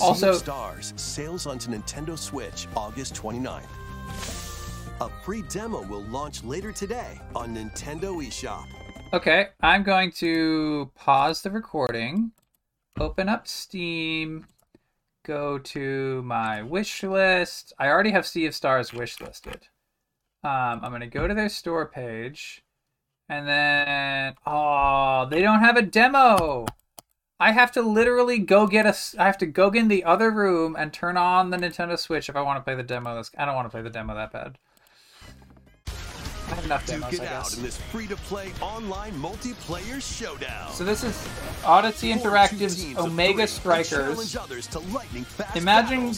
Also- 0.00 0.34
Stars 0.34 0.92
sales 0.96 1.46
onto 1.46 1.70
Nintendo 1.70 2.18
Switch 2.18 2.66
August 2.76 3.14
29th. 3.14 3.62
A 5.00 5.08
free 5.24 5.42
demo 5.48 5.82
will 5.82 6.02
launch 6.04 6.44
later 6.44 6.72
today 6.72 7.18
on 7.34 7.54
Nintendo 7.54 8.14
eShop. 8.22 8.66
Okay, 9.14 9.48
I'm 9.62 9.82
going 9.82 10.10
to 10.12 10.90
pause 10.94 11.40
the 11.42 11.50
recording, 11.50 12.32
open 12.98 13.28
up 13.28 13.46
Steam, 13.46 14.46
go 15.26 15.58
to 15.58 16.22
my 16.22 16.62
wish 16.62 17.02
list. 17.02 17.72
I 17.78 17.88
already 17.88 18.12
have 18.12 18.26
Sea 18.26 18.46
of 18.46 18.54
Stars 18.54 18.92
wish 18.92 19.20
listed. 19.20 19.66
Um, 20.44 20.80
I'm 20.82 20.98
to 21.00 21.08
go 21.08 21.26
to 21.26 21.34
their 21.34 21.48
store 21.48 21.86
page, 21.86 22.62
and 23.28 23.48
then 23.48 24.34
oh, 24.46 25.26
they 25.28 25.42
don't 25.42 25.60
have 25.60 25.76
a 25.76 25.82
demo. 25.82 26.66
I 27.40 27.52
have 27.52 27.72
to 27.72 27.82
literally 27.82 28.38
go 28.38 28.66
get 28.66 28.86
a. 28.86 28.96
I 29.20 29.26
have 29.26 29.38
to 29.38 29.46
go 29.46 29.70
get 29.70 29.82
in 29.82 29.88
the 29.88 30.04
other 30.04 30.30
room 30.30 30.76
and 30.78 30.92
turn 30.92 31.16
on 31.16 31.50
the 31.50 31.56
Nintendo 31.56 31.98
Switch 31.98 32.28
if 32.28 32.36
I 32.36 32.42
want 32.42 32.58
to 32.58 32.62
play 32.62 32.76
the 32.76 32.82
demo. 32.84 33.16
This 33.16 33.30
I 33.36 33.44
don't 33.44 33.56
want 33.56 33.66
to 33.66 33.70
play 33.70 33.82
the 33.82 33.90
demo 33.90 34.14
that 34.14 34.32
bad. 34.32 34.58
I 36.48 36.54
have 36.54 36.64
enough 36.64 36.86
demos, 36.86 37.12
it 37.14 37.22
I 37.22 37.26
out 37.26 37.56
in 37.56 37.62
this 37.62 37.76
free-to-play 37.76 38.52
online 38.60 39.12
multiplayer 39.14 40.00
showdown. 40.00 40.70
So 40.72 40.84
this 40.84 41.02
is 41.02 41.28
Odyssey 41.64 42.12
Interactive's 42.12 42.96
Omega 42.96 43.48
Strikers. 43.48 44.32
to 44.32 44.80
Imagine 45.56 46.14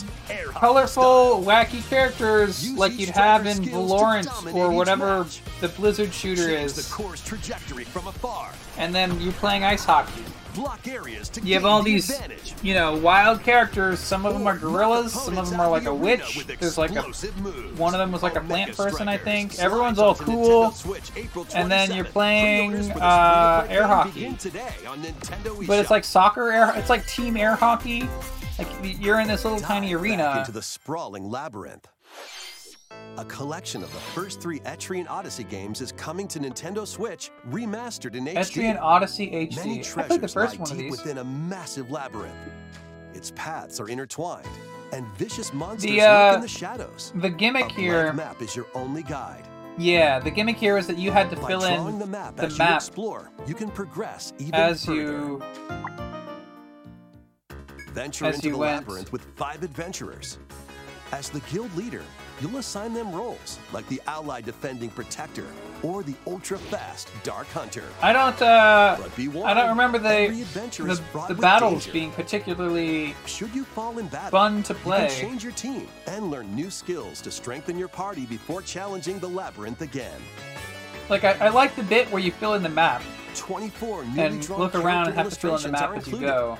colorful, 0.50 1.42
wacky 1.42 1.88
characters 1.88 2.70
like 2.72 2.98
you'd 2.98 3.08
have 3.08 3.46
in 3.46 3.58
Valorant 3.58 4.54
or 4.54 4.70
whatever 4.70 5.26
the 5.62 5.68
Blizzard 5.68 6.12
shooter 6.12 6.50
is, 6.50 6.74
the 6.74 6.94
course 6.94 7.24
trajectory 7.24 7.84
from 7.84 8.06
afar. 8.06 8.50
And 8.78 8.94
then 8.94 9.20
you're 9.20 9.32
playing 9.34 9.64
ice 9.64 9.84
hockey. 9.84 10.24
Block 10.54 10.88
areas 10.88 11.28
to 11.28 11.40
You 11.42 11.54
have 11.54 11.64
all 11.64 11.82
the 11.82 11.92
these, 11.92 12.20
you 12.62 12.74
know, 12.74 12.96
wild 12.96 13.42
characters. 13.42 14.00
Some 14.00 14.26
of 14.26 14.32
them 14.32 14.46
are 14.46 14.56
gorillas, 14.56 15.12
some 15.12 15.38
of 15.38 15.50
them 15.50 15.60
are 15.60 15.70
like 15.70 15.84
a 15.84 15.90
of 15.90 16.00
the 16.00 16.06
arena 16.06 16.24
witch. 16.24 16.46
There's 16.58 16.78
like 16.78 16.96
a 16.96 17.02
one 17.76 17.94
of 17.94 17.98
them 17.98 18.10
was 18.10 18.22
like 18.22 18.34
a 18.34 18.40
plant 18.40 18.76
person, 18.76 19.08
I 19.08 19.18
think. 19.18 19.58
Everyone's 19.58 19.98
all 19.98 20.14
cool. 20.14 20.70
Nintendo 20.70 20.74
Switch 20.74 21.12
April 21.16 21.46
And 21.54 21.70
then 21.70 21.92
you're 21.92 22.04
playing, 22.04 22.70
Pre-orders 22.70 22.88
for 22.88 22.94
this 22.94 23.02
uh, 23.02 23.66
air 23.68 23.86
hockey. 23.86 24.10
begin 24.14 24.36
today 24.36 24.72
on 24.88 25.00
Nintendo 25.02 25.66
But 25.66 25.78
it's 25.78 25.90
like 25.90 26.02
soccer 26.04 26.50
air. 26.50 26.72
It's 26.76 26.90
like 26.90 27.06
team 27.06 27.36
air 27.36 27.54
hockey. 27.54 28.08
Like 28.58 28.68
you're 28.82 29.20
in 29.20 29.28
this 29.28 29.44
little 29.44 29.60
tiny 29.60 29.94
arena. 29.94 30.36
into 30.38 30.50
the 30.50 30.62
sprawling 30.62 31.30
labyrinth. 31.30 31.86
A 33.18 33.24
collection 33.24 33.82
of 33.82 33.92
the 33.92 33.98
first 33.98 34.40
three 34.40 34.60
Etrian 34.60 35.10
Odyssey 35.10 35.42
games 35.42 35.80
is 35.80 35.90
coming 35.90 36.28
to 36.28 36.38
Nintendo 36.38 36.86
Switch, 36.86 37.32
remastered 37.50 38.14
in 38.14 38.26
HD. 38.26 38.36
Etrian 38.36 38.80
Odyssey 38.80 39.28
HD. 39.32 39.56
Many 39.56 39.82
treasures 39.82 40.06
played 40.06 40.20
the 40.20 40.28
first 40.28 40.54
lie 40.54 40.60
one 40.62 40.70
of 40.70 40.78
deep 40.78 40.90
these. 40.92 41.00
within 41.02 41.18
a 41.18 41.24
massive 41.24 41.90
labyrinth. 41.90 42.36
Its 43.14 43.32
paths 43.34 43.80
are 43.80 43.88
intertwined, 43.88 44.46
and 44.92 45.04
vicious 45.16 45.52
monsters 45.52 45.90
The, 45.90 46.00
uh, 46.02 46.26
lurk 46.26 46.34
in 46.36 46.40
the 46.42 46.46
shadows. 46.48 47.12
The 47.16 47.28
gimmick 47.28 47.72
here, 47.72 48.12
map 48.12 48.40
is 48.40 48.54
your 48.54 48.66
only 48.72 49.02
guide. 49.02 49.42
yeah, 49.76 50.20
the 50.20 50.30
gimmick 50.30 50.56
here 50.56 50.78
is 50.78 50.86
that 50.86 50.96
you 50.96 51.10
had 51.10 51.28
to 51.30 51.36
By 51.36 51.48
fill 51.48 51.64
in 51.88 51.98
the 51.98 52.06
map 52.06 52.36
the 52.36 52.44
as 52.44 52.56
you 52.56 52.64
explore, 52.72 53.32
you 53.48 53.54
can 53.56 53.68
progress 53.68 54.32
even 54.38 54.54
as 54.54 54.84
further. 54.84 54.96
you 55.00 55.42
Venture 57.92 58.26
as 58.26 58.36
into 58.36 58.46
you 58.46 58.52
the 58.52 58.58
went. 58.58 58.86
labyrinth 58.86 59.10
with 59.10 59.24
five 59.34 59.64
adventurers. 59.64 60.38
As 61.10 61.30
the 61.30 61.40
guild 61.50 61.74
leader, 61.74 62.02
you'll 62.40 62.56
assign 62.58 62.92
them 62.94 63.12
roles 63.12 63.58
like 63.72 63.86
the 63.88 64.00
ally 64.06 64.40
defending 64.40 64.90
protector 64.90 65.46
or 65.82 66.02
the 66.02 66.14
ultra 66.26 66.58
fast 66.58 67.10
dark 67.22 67.46
hunter. 67.48 67.84
I 68.02 68.12
don't 68.12 68.40
uh 68.42 68.96
But 69.00 69.14
be 69.16 69.28
I 69.28 69.54
don't 69.54 69.68
remember 69.70 69.98
the 69.98 70.28
the, 70.78 71.00
the 71.28 71.34
battles 71.40 71.84
danger. 71.84 71.92
being 71.92 72.10
particularly 72.12 73.14
Should 73.26 73.54
you 73.54 73.64
fall 73.64 73.98
in 73.98 74.08
battle, 74.08 74.30
fun 74.30 74.62
to 74.64 74.72
you 74.72 74.78
play. 74.80 75.06
can 75.08 75.16
change 75.20 75.42
your 75.44 75.52
team 75.52 75.88
and 76.06 76.30
learn 76.30 76.54
new 76.54 76.70
skills 76.70 77.20
to 77.22 77.30
strengthen 77.30 77.78
your 77.78 77.88
party 77.88 78.26
before 78.26 78.62
challenging 78.62 79.18
the 79.18 79.28
labyrinth 79.28 79.82
again. 79.82 80.20
like 81.08 81.24
I, 81.24 81.32
I 81.32 81.48
like 81.48 81.76
the 81.76 81.82
bit 81.84 82.10
where 82.10 82.22
you 82.22 82.32
fill 82.32 82.54
in 82.54 82.62
the 82.62 82.68
map 82.68 83.02
24 83.34 84.04
newly 84.04 84.20
and 84.20 84.48
look 84.50 84.74
around 84.74 85.06
and 85.08 85.16
have 85.16 85.30
to 85.30 85.36
fill 85.36 85.56
in 85.56 85.62
the 85.62 85.68
map 85.72 85.96
as 85.96 86.08
you 86.08 86.18
go. 86.18 86.58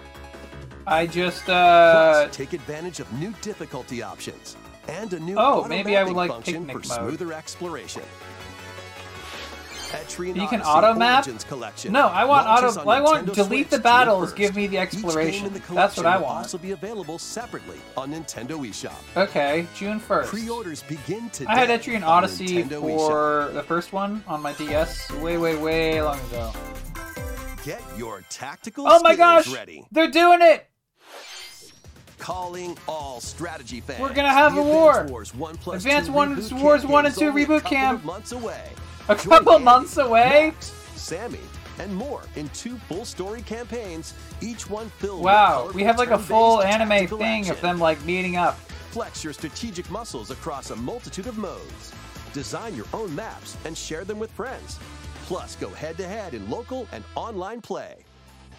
I 0.87 1.07
just 1.07 1.49
uh 1.49 2.25
Plus, 2.25 2.37
take 2.37 2.53
advantage 2.53 3.01
of 3.01 3.13
new 3.15 3.35
difficulty 3.43 4.03
options 4.03 4.57
and 4.89 5.13
a 5.13 5.21
new 5.21 5.37
Oh, 5.39 5.65
maybe 5.69 5.97
I 5.97 6.03
would 6.05 6.17
like 6.17 6.31
function 6.31 6.67
picnic 6.67 6.85
for 6.85 7.01
mode. 7.01 7.09
smoother 7.19 7.33
exploration. 7.33 8.03
You 10.19 10.47
can 10.49 10.61
auto 10.61 10.93
map? 10.93 11.27
Collection 11.49 11.93
No, 11.93 12.09
I 12.09 12.27
want 12.27 12.47
auto- 12.47 12.79
I 12.87 13.01
want 13.01 13.27
Nintendo 13.27 13.35
delete 13.35 13.71
the 13.71 13.79
battles, 13.79 14.35
give 14.35 14.55
me 14.55 14.67
the 14.67 14.77
exploration. 14.77 15.29
Each 15.47 15.53
game 15.53 15.57
in 15.57 15.67
the 15.67 15.75
That's 15.75 15.97
what 15.97 16.05
I 16.05 16.19
want. 16.19 16.37
Also 16.39 16.59
be 16.59 16.73
available 16.73 17.19
separately 17.19 17.79
on 17.97 18.11
Nintendo 18.13 18.59
eShop. 18.69 18.93
okay, 19.17 19.67
June 19.75 19.99
first. 19.99 20.29
Pre-orders 20.29 20.83
begin 20.83 21.31
today. 21.31 21.47
I 21.51 21.65
had 21.65 21.71
Etrian 21.71 22.03
Odyssey 22.07 22.63
Nintendo 22.65 22.81
for 22.83 23.51
the 23.55 23.63
first 23.63 23.95
one 23.95 24.23
on 24.29 24.43
my 24.43 24.53
DS 24.53 25.11
way, 25.13 25.39
way, 25.39 25.57
way 25.57 26.03
long 26.03 26.21
ago. 26.27 26.53
Get 27.65 27.81
your 27.97 28.23
tactical 28.29 28.85
Oh 28.87 29.01
my 29.03 29.15
gosh! 29.17 29.49
ready. 29.49 29.87
They're 29.91 30.11
doing 30.11 30.41
it! 30.43 30.69
Calling 32.19 32.77
all 32.89 33.21
strategy 33.21 33.81
fans. 33.81 34.01
We're 34.01 34.13
gonna 34.15 34.29
have 34.33 34.55
The 34.55 34.61
a 34.61 34.65
war. 34.65 34.91
Advance 34.93 35.11
Wars 35.11 35.35
1 35.35 35.57
plus 35.59 35.77
Advance 35.85 36.09
One- 36.09 36.37
Wars 36.61 36.85
1 36.85 37.07
and 37.07 37.15
campaign's 37.15 37.19
2 37.19 37.29
only 37.29 37.43
a 37.43 37.47
reboot 37.47 37.63
couple 37.63 37.77
camp. 37.77 38.05
months 38.05 38.33
away. 38.33 38.71
A 39.09 39.15
Join 39.15 39.25
couple 39.25 39.53
Andy, 39.55 39.65
months 39.65 39.97
away? 39.97 40.51
Max, 40.55 40.73
Sami, 40.97 41.39
and 41.79 41.95
more 41.95 42.23
in 42.37 42.49
two 42.51 42.77
full 42.89 43.05
story 43.05 43.41
campaigns, 43.43 44.13
each 44.41 44.69
one 44.69 44.91
filled 44.99 45.23
Wow, 45.23 45.71
we 45.73 45.83
have 45.85 45.97
like 45.99 46.11
a 46.11 46.19
full 46.19 46.61
anime 46.63 47.07
thing 47.07 47.49
of 47.49 47.61
them 47.61 47.79
like 47.79 48.05
meeting 48.05 48.37
up. 48.37 48.59
Flex 48.91 49.23
your 49.23 49.33
strategic 49.33 49.89
muscles 49.91 50.31
across 50.31 50.71
a 50.71 50.77
multitude 50.77 51.27
of 51.27 51.39
modes. 51.39 51.93
Design 52.33 52.75
your 52.75 52.87
own 52.93 53.15
maps 53.15 53.57
and 53.65 53.77
share 53.79 54.05
them 54.05 54.19
with 54.19 54.31
friends. 54.33 54.79
Plus, 55.27 55.57
go 55.57 55.69
head 55.71 55.97
to 55.99 56.07
head 56.07 56.35
in 56.35 56.49
local 56.51 56.87
and 56.93 57.05
online 57.15 57.61
play. 57.61 57.97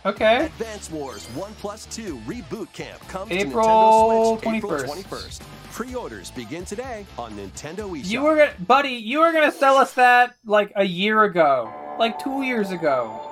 Okay. 0.05 0.45
Advance 0.45 0.89
Wars 0.89 1.25
1 1.27 1.53
plus 1.55 1.85
2 1.87 2.17
Reboot 2.19 2.71
Camp 2.71 2.99
comes 3.09 3.31
April 3.31 4.37
to 4.37 4.45
Nintendo 4.45 4.59
Switch 4.59 4.63
21st. 4.63 4.83
April 4.83 5.19
21st. 5.19 5.41
Pre-orders 5.73 6.31
begin 6.31 6.63
today 6.63 7.05
on 7.17 7.33
Nintendo 7.33 7.89
eShop. 7.91 8.09
You 8.09 8.21
were 8.23 8.37
gonna, 8.37 8.53
buddy. 8.59 8.91
You 8.91 9.19
were 9.19 9.33
gonna 9.33 9.51
sell 9.51 9.75
us 9.75 9.93
that 9.93 10.35
like 10.45 10.71
a 10.77 10.85
year 10.85 11.23
ago, 11.23 11.71
like 11.99 12.17
two 12.17 12.43
years 12.43 12.71
ago. 12.71 13.25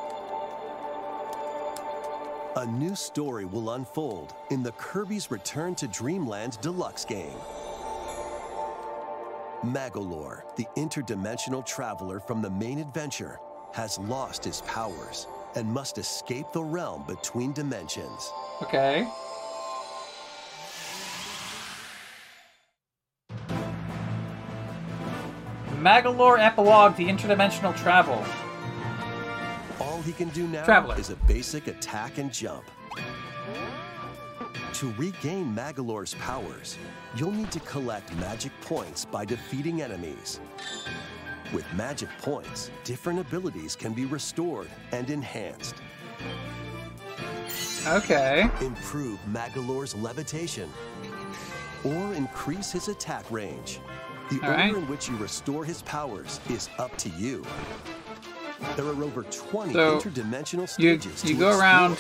A 2.58 2.66
new 2.66 2.96
story 2.96 3.46
will 3.46 3.72
unfold 3.72 4.34
in 4.50 4.62
the 4.62 4.72
Kirby's 4.74 5.32
Return 5.32 5.74
to 5.76 5.88
Dreamland 5.88 6.58
Deluxe 6.62 7.06
game. 7.06 7.38
Magolor, 9.64 10.42
the 10.58 10.66
interdimensional 10.76 11.66
traveler 11.66 12.20
from 12.20 12.42
the 12.42 12.50
main 12.50 12.80
adventure, 12.80 13.40
has 13.74 13.98
lost 14.00 14.44
his 14.44 14.62
powers 14.62 15.28
and 15.58 15.68
must 15.68 15.98
escape 15.98 16.46
the 16.54 16.64
realm 16.64 17.04
between 17.08 17.52
dimensions. 17.52 18.32
Okay. 18.62 19.08
Magolor 25.80 26.40
Epilogue: 26.40 26.96
The 26.96 27.06
Interdimensional 27.06 27.76
Travel. 27.76 28.24
All 29.80 30.02
he 30.04 30.12
can 30.12 30.30
do 30.30 30.48
now 30.48 30.64
Traveler. 30.64 30.98
is 31.00 31.10
a 31.10 31.16
basic 31.28 31.68
attack 31.68 32.18
and 32.20 32.32
jump. 32.32 32.64
To 34.74 34.94
regain 34.94 35.56
Magolor's 35.56 36.14
powers, 36.16 36.78
you'll 37.16 37.32
need 37.32 37.52
to 37.52 37.60
collect 37.62 38.16
magic 38.18 38.52
points 38.62 39.06
by 39.06 39.26
defeating 39.26 39.82
enemies. 39.82 40.40
With 41.54 41.66
magic 41.74 42.10
points, 42.22 42.72
different 42.84 43.20
abilities 43.20 43.76
can 43.76 43.94
be 43.94 44.06
restored 44.06 44.70
and 44.92 45.10
enhanced. 45.10 45.76
Okay. 47.88 48.50
Improve 48.62 49.20
Magolor's 49.32 49.96
levitation 49.96 50.70
or 51.86 52.14
increase 52.14 52.72
his 52.72 52.90
attack 52.90 53.30
range. 53.32 53.80
The 54.30 54.42
All 54.42 54.50
order 54.50 54.58
right. 54.62 54.76
in 54.76 54.88
which 54.90 55.08
you 55.08 55.16
restore 55.16 55.64
his 55.64 55.82
powers 55.84 56.42
is 56.50 56.70
up 56.80 56.96
to 56.98 57.10
you. 57.10 57.46
There 58.76 58.86
are 58.86 59.04
over 59.04 59.24
20 59.24 59.72
So, 59.72 60.00
interdimensional 60.00 60.62
You 60.62 60.98
stages 61.00 61.24
you 61.24 61.36
to 61.36 61.40
go 61.40 61.48
explore. 61.50 61.62
around 61.62 61.96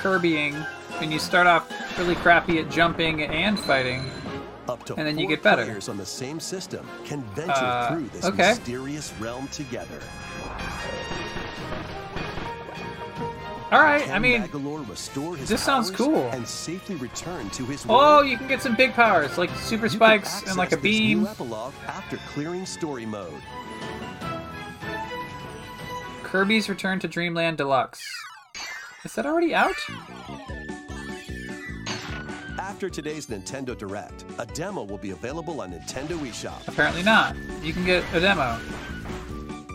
Kirbying, 0.00 0.64
and 1.00 1.12
you 1.12 1.18
start 1.18 1.46
off 1.48 1.68
really 1.98 2.14
crappy 2.16 2.58
at 2.60 2.70
jumping 2.70 3.22
and 3.22 3.58
fighting. 3.58 4.04
Up 4.68 4.84
to 4.86 4.94
and 4.94 5.06
then 5.06 5.18
you 5.18 5.26
get 5.26 5.42
better. 5.42 5.64
players 5.64 5.88
on 5.88 5.96
the 5.96 6.06
same 6.06 6.38
system 6.38 6.86
can 7.04 7.22
venture 7.34 7.52
Uh, 7.52 7.88
through 7.90 8.08
this 8.10 8.24
okay. 8.26 8.50
mysterious 8.50 9.12
realm 9.18 9.48
together. 9.48 9.98
All 13.72 13.80
right. 13.82 14.08
I 14.10 14.18
mean, 14.18 14.42
Magolor 14.42 14.86
restore 14.88 15.34
his 15.34 15.48
this 15.48 15.62
sounds 15.62 15.90
cool. 15.90 16.28
and 16.32 16.46
safely 16.46 16.94
return 16.96 17.48
to 17.50 17.64
his 17.64 17.84
oh, 17.88 18.20
you 18.20 18.36
can 18.36 18.46
get 18.46 18.60
some 18.60 18.76
big 18.76 18.92
powers 18.92 19.38
like 19.38 19.48
super 19.56 19.88
spikes 19.88 20.42
and 20.46 20.56
like 20.56 20.72
a 20.72 20.76
beam. 20.76 21.26
After 21.26 22.18
clearing 22.34 22.66
story 22.66 23.06
mode. 23.06 23.32
Kirby's 26.22 26.68
Return 26.68 26.98
to 27.00 27.08
Dreamland 27.08 27.58
Deluxe. 27.58 28.02
Is 29.04 29.14
that 29.14 29.26
already 29.26 29.54
out? 29.54 29.74
After 32.82 33.00
today's 33.00 33.28
Nintendo 33.28 33.78
Direct, 33.78 34.24
a 34.40 34.46
demo 34.46 34.82
will 34.82 34.98
be 34.98 35.12
available 35.12 35.60
on 35.60 35.70
Nintendo 35.70 36.18
eShop. 36.18 36.66
Apparently 36.66 37.04
not. 37.04 37.36
You 37.62 37.72
can 37.72 37.84
get 37.84 38.02
a 38.12 38.18
demo. 38.18 38.58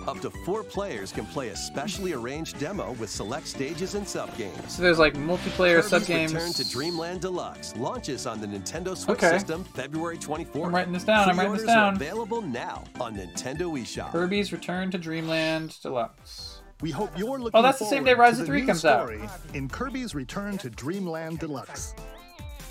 Up 0.05 0.19
to 0.19 0.29
four 0.43 0.61
players 0.61 1.13
can 1.13 1.25
play 1.25 1.47
a 1.47 1.55
specially 1.55 2.11
arranged 2.11 2.59
demo 2.59 2.91
with 2.99 3.09
select 3.09 3.47
stages 3.47 3.95
and 3.95 4.05
subgames. 4.05 4.71
So 4.71 4.81
there's 4.81 4.99
like 4.99 5.13
multiplayer 5.13 5.75
Kirby's 5.75 5.89
sub 5.89 6.05
games. 6.05 6.33
Return 6.33 6.51
to 6.51 6.69
Dreamland 6.69 7.21
Deluxe 7.21 7.77
launches 7.77 8.27
on 8.27 8.41
the 8.41 8.47
Nintendo 8.47 8.97
Switch 8.97 9.23
Okay. 9.23 9.29
system 9.29 9.63
February 9.63 10.17
24th. 10.17 10.65
I'm 10.65 10.75
writing 10.75 10.91
this 10.91 11.05
down, 11.05 11.29
I'm 11.29 11.37
writing 11.37 11.53
this 11.53 11.63
down. 11.63 11.95
available 11.95 12.41
now 12.41 12.83
on 12.99 13.15
Nintendo 13.15 13.71
eShop. 13.81 14.11
Kirby's 14.11 14.51
Return 14.51 14.91
to 14.91 14.97
Dreamland 14.97 15.81
Deluxe. 15.81 16.59
We 16.81 16.91
hope 16.91 17.17
you're 17.17 17.29
oh, 17.29 17.43
looking 17.43 17.57
Oh, 17.57 17.61
that's 17.61 17.79
the 17.79 17.85
same 17.85 18.03
day 18.03 18.15
Rise 18.15 18.37
of 18.37 18.47
3 18.47 18.65
comes 18.65 18.83
out. 18.83 19.09
in 19.53 19.69
Kirby's 19.69 20.13
Return 20.13 20.57
to 20.57 20.69
Dreamland 20.69 21.39
Deluxe. 21.39 21.95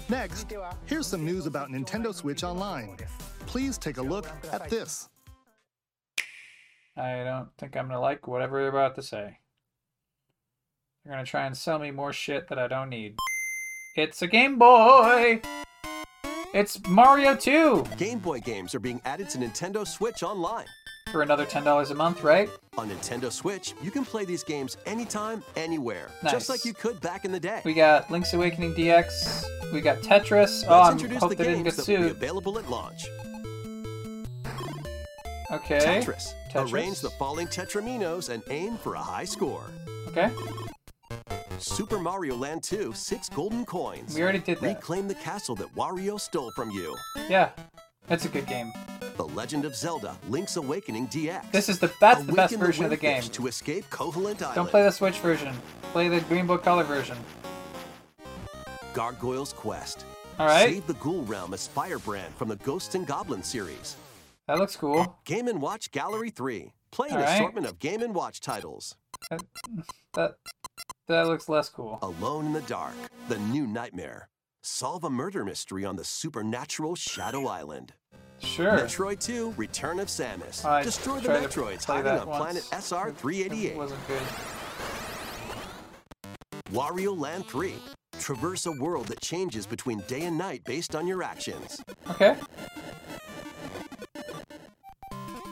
Next, 0.08 0.52
here's 0.84 1.06
some 1.06 1.24
news 1.24 1.46
about 1.46 1.70
Nintendo 1.70 2.14
Switch 2.14 2.44
Online. 2.44 2.96
Please 3.46 3.76
take 3.76 3.96
a 3.96 4.02
look 4.02 4.28
at 4.52 4.70
this. 4.70 5.08
I 6.96 7.24
don't 7.24 7.48
think 7.58 7.76
I'm 7.76 7.88
gonna 7.88 8.00
like 8.00 8.28
whatever 8.28 8.60
they're 8.60 8.68
about 8.68 8.94
to 8.94 9.02
say. 9.02 9.38
They're 11.04 11.12
gonna 11.12 11.26
try 11.26 11.46
and 11.46 11.56
sell 11.56 11.80
me 11.80 11.90
more 11.90 12.12
shit 12.12 12.48
that 12.48 12.58
I 12.58 12.68
don't 12.68 12.88
need. 12.88 13.16
It's 13.96 14.22
a 14.22 14.28
Game 14.28 14.58
Boy! 14.58 15.40
It's 16.54 16.80
Mario 16.88 17.34
2! 17.34 17.84
Game 17.96 18.20
Boy 18.20 18.38
games 18.38 18.74
are 18.76 18.80
being 18.80 19.00
added 19.04 19.28
to 19.30 19.38
Nintendo 19.38 19.86
Switch 19.86 20.22
Online. 20.22 20.66
For 21.16 21.22
another 21.22 21.46
$10 21.46 21.90
a 21.90 21.94
month, 21.94 22.22
right? 22.22 22.46
On 22.76 22.90
Nintendo 22.90 23.32
Switch, 23.32 23.72
you 23.82 23.90
can 23.90 24.04
play 24.04 24.26
these 24.26 24.44
games 24.44 24.76
anytime, 24.84 25.42
anywhere, 25.56 26.10
Nice. 26.22 26.30
just 26.30 26.48
like 26.50 26.66
you 26.66 26.74
could 26.74 27.00
back 27.00 27.24
in 27.24 27.32
the 27.32 27.40
day. 27.40 27.62
We 27.64 27.72
got 27.72 28.10
Link's 28.10 28.34
Awakening 28.34 28.74
DX. 28.74 29.42
We 29.72 29.80
got 29.80 29.96
Tetris. 30.02 30.62
Oh, 30.68 30.76
Let's 30.76 30.88
I 30.90 30.92
introduce 30.92 31.20
hope 31.20 31.30
the 31.30 31.36
they 31.36 31.44
didn't 31.44 31.62
get 31.62 31.72
will 31.74 31.86
be 31.86 31.96
sued. 31.96 32.10
available 32.10 32.58
at 32.58 32.68
launch. 32.68 33.06
Okay. 35.50 35.78
Tetris. 35.78 36.34
Tetris. 36.52 36.70
Arrange 36.70 37.00
the 37.00 37.08
falling 37.18 37.46
Tetriminos 37.46 38.28
and 38.28 38.42
aim 38.50 38.76
for 38.76 38.94
a 38.96 39.00
high 39.00 39.24
score. 39.24 39.64
Okay. 40.08 40.30
Super 41.56 41.98
Mario 41.98 42.36
Land 42.36 42.62
2, 42.62 42.92
six 42.92 43.30
golden 43.30 43.64
coins. 43.64 44.14
We 44.14 44.20
already 44.22 44.40
did 44.40 44.60
that. 44.60 44.66
Reclaim 44.66 45.08
the 45.08 45.14
castle 45.14 45.54
that 45.56 45.74
Wario 45.74 46.20
stole 46.20 46.50
from 46.50 46.70
you. 46.72 46.94
Yeah. 47.30 47.52
That's 48.06 48.24
a 48.24 48.28
good 48.28 48.46
game. 48.46 48.72
The 49.16 49.26
Legend 49.26 49.64
of 49.64 49.74
Zelda, 49.74 50.16
Link's 50.28 50.56
Awakening 50.56 51.08
DX. 51.08 51.50
This 51.50 51.68
is 51.68 51.78
the 51.78 51.90
that's 52.00 52.22
the 52.24 52.32
best 52.32 52.52
Awaken 52.52 52.66
version 52.66 52.84
of 52.84 52.90
the 52.90 52.96
game. 52.96 53.22
To 53.22 53.46
escape 53.46 53.84
Island. 53.98 54.38
Don't 54.38 54.68
play 54.68 54.82
the 54.82 54.90
Switch 54.90 55.18
version. 55.18 55.54
Play 55.92 56.08
the 56.08 56.20
Green 56.22 56.46
Book 56.46 56.62
Color 56.62 56.84
version. 56.84 57.16
Gargoyle's 58.92 59.52
Quest. 59.52 60.04
All 60.38 60.46
right. 60.46 60.68
Save 60.68 60.86
the 60.86 60.94
Ghoul 60.94 61.22
Realm 61.22 61.54
as 61.54 61.66
Firebrand 61.66 62.34
from 62.34 62.48
the 62.48 62.56
Ghosts 62.56 62.94
and 62.94 63.06
Goblins 63.06 63.46
series. 63.46 63.96
That 64.46 64.58
looks 64.58 64.76
cool. 64.76 65.18
Game 65.24 65.48
& 65.60 65.60
Watch 65.60 65.90
Gallery 65.90 66.30
3. 66.30 66.72
Play 66.92 67.08
an 67.08 67.16
right. 67.16 67.34
assortment 67.34 67.66
of 67.66 67.78
Game 67.78 68.00
& 68.12 68.12
Watch 68.12 68.40
titles. 68.40 68.96
That, 69.30 69.42
that 70.14 70.34
that 71.08 71.26
looks 71.26 71.48
less 71.48 71.68
cool. 71.68 71.98
Alone 72.02 72.46
in 72.46 72.52
the 72.52 72.60
Dark. 72.62 72.94
The 73.28 73.38
New 73.38 73.66
Nightmare. 73.66 74.28
Solve 74.68 75.04
a 75.04 75.10
murder 75.10 75.44
mystery 75.44 75.84
on 75.84 75.94
the 75.94 76.02
supernatural 76.02 76.96
Shadow 76.96 77.46
Island. 77.46 77.92
Sure. 78.38 78.72
Metroid 78.72 79.20
2, 79.20 79.54
Return 79.56 80.00
of 80.00 80.08
Samus. 80.08 80.64
I 80.64 80.82
Destroy 80.82 81.20
the 81.20 81.28
Metroids 81.28 81.84
hiding 81.84 82.10
on 82.10 82.26
once. 82.26 82.66
planet 82.68 82.84
SR-388. 82.84 83.76
Wasn't 83.76 84.08
good. 84.08 84.20
Wario 86.72 87.16
Land 87.16 87.46
3. 87.46 87.74
Traverse 88.18 88.66
a 88.66 88.72
world 88.72 89.06
that 89.06 89.20
changes 89.20 89.68
between 89.68 90.00
day 90.08 90.22
and 90.22 90.36
night 90.36 90.64
based 90.64 90.96
on 90.96 91.06
your 91.06 91.22
actions. 91.22 91.80
Okay. 92.10 92.36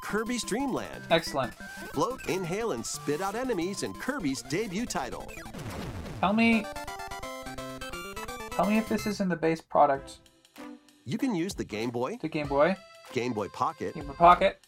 Kirby's 0.03 0.43
Dream 0.43 0.73
Land. 0.73 1.05
Excellent. 1.13 1.55
Float, 1.93 2.19
inhale, 2.29 2.73
and 2.73 2.85
spit 2.85 3.21
out 3.21 3.37
enemies 3.37 3.85
in 3.85 3.95
Kirby's 3.95 4.43
debut 4.43 4.87
title. 4.87 5.31
Tell 6.21 6.33
me. 6.33 6.67
Tell 8.57 8.67
me 8.67 8.79
if 8.79 8.89
this 8.89 9.07
is 9.07 9.21
in 9.21 9.29
the 9.29 9.37
base 9.37 9.61
product. 9.61 10.19
You 11.05 11.19
can 11.19 11.35
use 11.35 11.55
the 11.55 11.65
Game 11.65 11.91
Boy, 11.91 12.19
The 12.23 12.29
Game 12.29 12.47
Boy, 12.47 12.77
Game 13.13 13.33
Boy 13.33 13.49
Pocket, 13.49 13.95
Game 13.95 14.07
Boy 14.07 14.13
Pocket. 14.15 14.61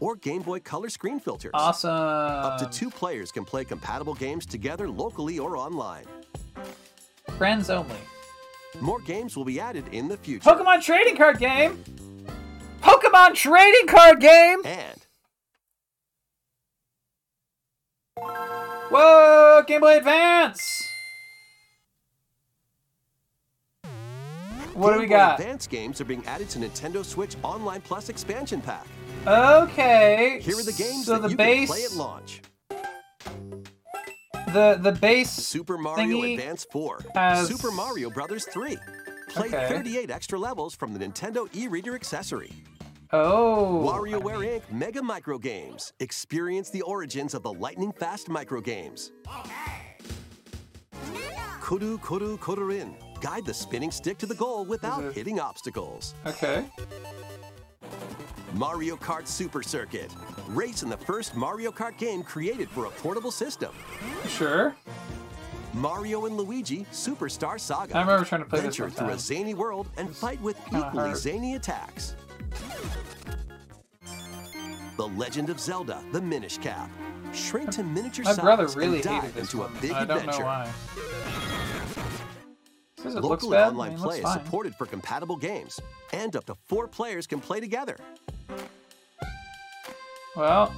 or 0.00 0.16
Game 0.16 0.42
Boy 0.42 0.58
Color 0.60 0.88
screen 0.90 1.20
filters. 1.20 1.52
Awesome. 1.54 1.90
Up 1.90 2.58
to 2.58 2.66
two 2.66 2.90
players 2.90 3.30
can 3.30 3.44
play 3.44 3.64
compatible 3.64 4.14
games 4.14 4.44
together 4.44 4.88
locally 4.88 5.38
or 5.38 5.56
online. 5.56 6.04
Friends 7.38 7.70
only. 7.70 7.96
More 8.80 9.00
games 9.00 9.36
will 9.36 9.44
be 9.44 9.60
added 9.60 9.84
in 9.92 10.08
the 10.08 10.16
future. 10.16 10.50
Pokemon 10.50 10.82
trading 10.82 11.16
card 11.16 11.38
game. 11.38 11.82
Pokemon 12.82 13.34
trading 13.34 13.86
card 13.86 14.20
game. 14.20 14.60
And 14.64 15.06
Whoa! 18.90 19.62
Game 19.66 19.80
Boy 19.80 19.96
Advance. 19.98 20.87
What 24.78 24.92
do 24.94 25.00
we 25.00 25.06
Boy 25.06 25.10
got? 25.10 25.40
Advance 25.40 25.66
games 25.66 26.00
are 26.00 26.04
being 26.04 26.24
added 26.26 26.48
to 26.50 26.58
Nintendo 26.60 27.04
Switch 27.04 27.34
Online 27.42 27.80
Plus 27.80 28.08
expansion 28.08 28.60
pack. 28.60 28.86
Okay. 29.26 30.38
Here 30.40 30.56
are 30.56 30.62
the 30.62 30.72
games 30.72 31.06
so 31.06 31.14
that 31.14 31.22
the 31.22 31.28
you 31.30 31.36
base, 31.36 31.68
can 31.68 31.76
play 31.76 31.84
at 31.84 31.92
launch. 31.94 32.42
the 34.54 34.78
the 34.80 34.92
base 34.92 35.30
Super 35.30 35.76
Mario 35.78 36.04
thingy 36.06 36.34
Advance 36.38 36.64
4, 36.70 37.00
has- 37.14 37.48
Super 37.48 37.72
Mario 37.72 38.08
Brothers 38.08 38.44
3. 38.46 38.76
Play 39.30 39.48
Okay. 39.48 39.68
38 39.68 40.10
extra 40.10 40.38
levels 40.38 40.74
from 40.76 40.94
the 40.94 41.00
Nintendo 41.00 41.48
e-reader 41.54 41.94
accessory. 41.94 42.52
Oh. 43.12 43.82
WarioWare 43.84 44.60
Inc. 44.60 44.62
Mega 44.72 45.02
Micro 45.02 45.38
Games. 45.38 45.92
Experience 45.98 46.70
the 46.70 46.82
origins 46.82 47.34
of 47.34 47.42
the 47.42 47.52
lightning 47.52 47.90
fast 47.92 48.28
micro 48.28 48.60
games. 48.60 49.10
Okay. 49.40 49.96
Kuru 51.60 51.98
Kuru 51.98 52.38
Kururin. 52.38 52.94
Guide 53.20 53.44
the 53.44 53.54
spinning 53.54 53.90
stick 53.90 54.18
to 54.18 54.26
the 54.26 54.34
goal 54.34 54.64
without 54.64 55.02
it- 55.02 55.14
hitting 55.14 55.40
obstacles. 55.40 56.14
Okay. 56.26 56.64
Mario 58.54 58.96
Kart 58.96 59.26
Super 59.26 59.62
Circuit. 59.62 60.10
Race 60.48 60.82
in 60.82 60.88
the 60.88 60.96
first 60.96 61.34
Mario 61.36 61.70
Kart 61.70 61.96
game 61.98 62.22
created 62.22 62.68
for 62.70 62.86
a 62.86 62.90
portable 62.90 63.30
system. 63.30 63.72
Sure. 64.28 64.74
Mario 65.74 66.24
and 66.26 66.36
Luigi 66.36 66.86
Superstar 66.92 67.60
Saga. 67.60 67.96
I 67.96 68.00
remember 68.00 68.24
trying 68.24 68.42
to 68.42 68.48
play 68.48 68.60
this 68.60 68.76
Venture 68.76 68.84
one 68.84 68.92
through 68.92 69.08
a 69.10 69.18
zany 69.18 69.54
world 69.54 69.88
and 69.96 70.14
fight 70.14 70.40
with 70.40 70.56
equally 70.68 70.80
hard. 71.10 71.16
zany 71.16 71.54
attacks. 71.56 72.14
The 74.96 75.06
Legend 75.08 75.50
of 75.50 75.60
Zelda: 75.60 76.02
The 76.12 76.20
Minish 76.20 76.58
Cap. 76.58 76.90
Shrink 77.32 77.70
to 77.72 77.82
miniature 77.82 78.24
My 78.24 78.32
size 78.32 78.42
brother 78.42 78.64
and 78.64 78.76
really 78.76 79.00
dive 79.02 79.22
hated 79.22 79.34
this 79.36 79.44
into 79.52 79.58
one. 79.58 79.76
a 79.76 79.80
big 79.80 79.90
I 79.92 80.04
don't 80.06 80.18
adventure. 80.28 80.42
Says 83.02 83.14
it 83.14 83.22
looks 83.22 83.44
Local 83.44 83.50
bad. 83.50 83.68
online 83.68 83.90
I 83.92 83.94
mean, 83.94 84.02
play 84.02 84.20
is 84.22 84.32
supported 84.32 84.74
for 84.74 84.84
compatible 84.84 85.36
games, 85.36 85.80
and 86.12 86.34
up 86.34 86.44
to 86.46 86.56
four 86.56 86.88
players 86.88 87.28
can 87.28 87.38
play 87.38 87.60
together. 87.60 87.96
Well, 90.34 90.74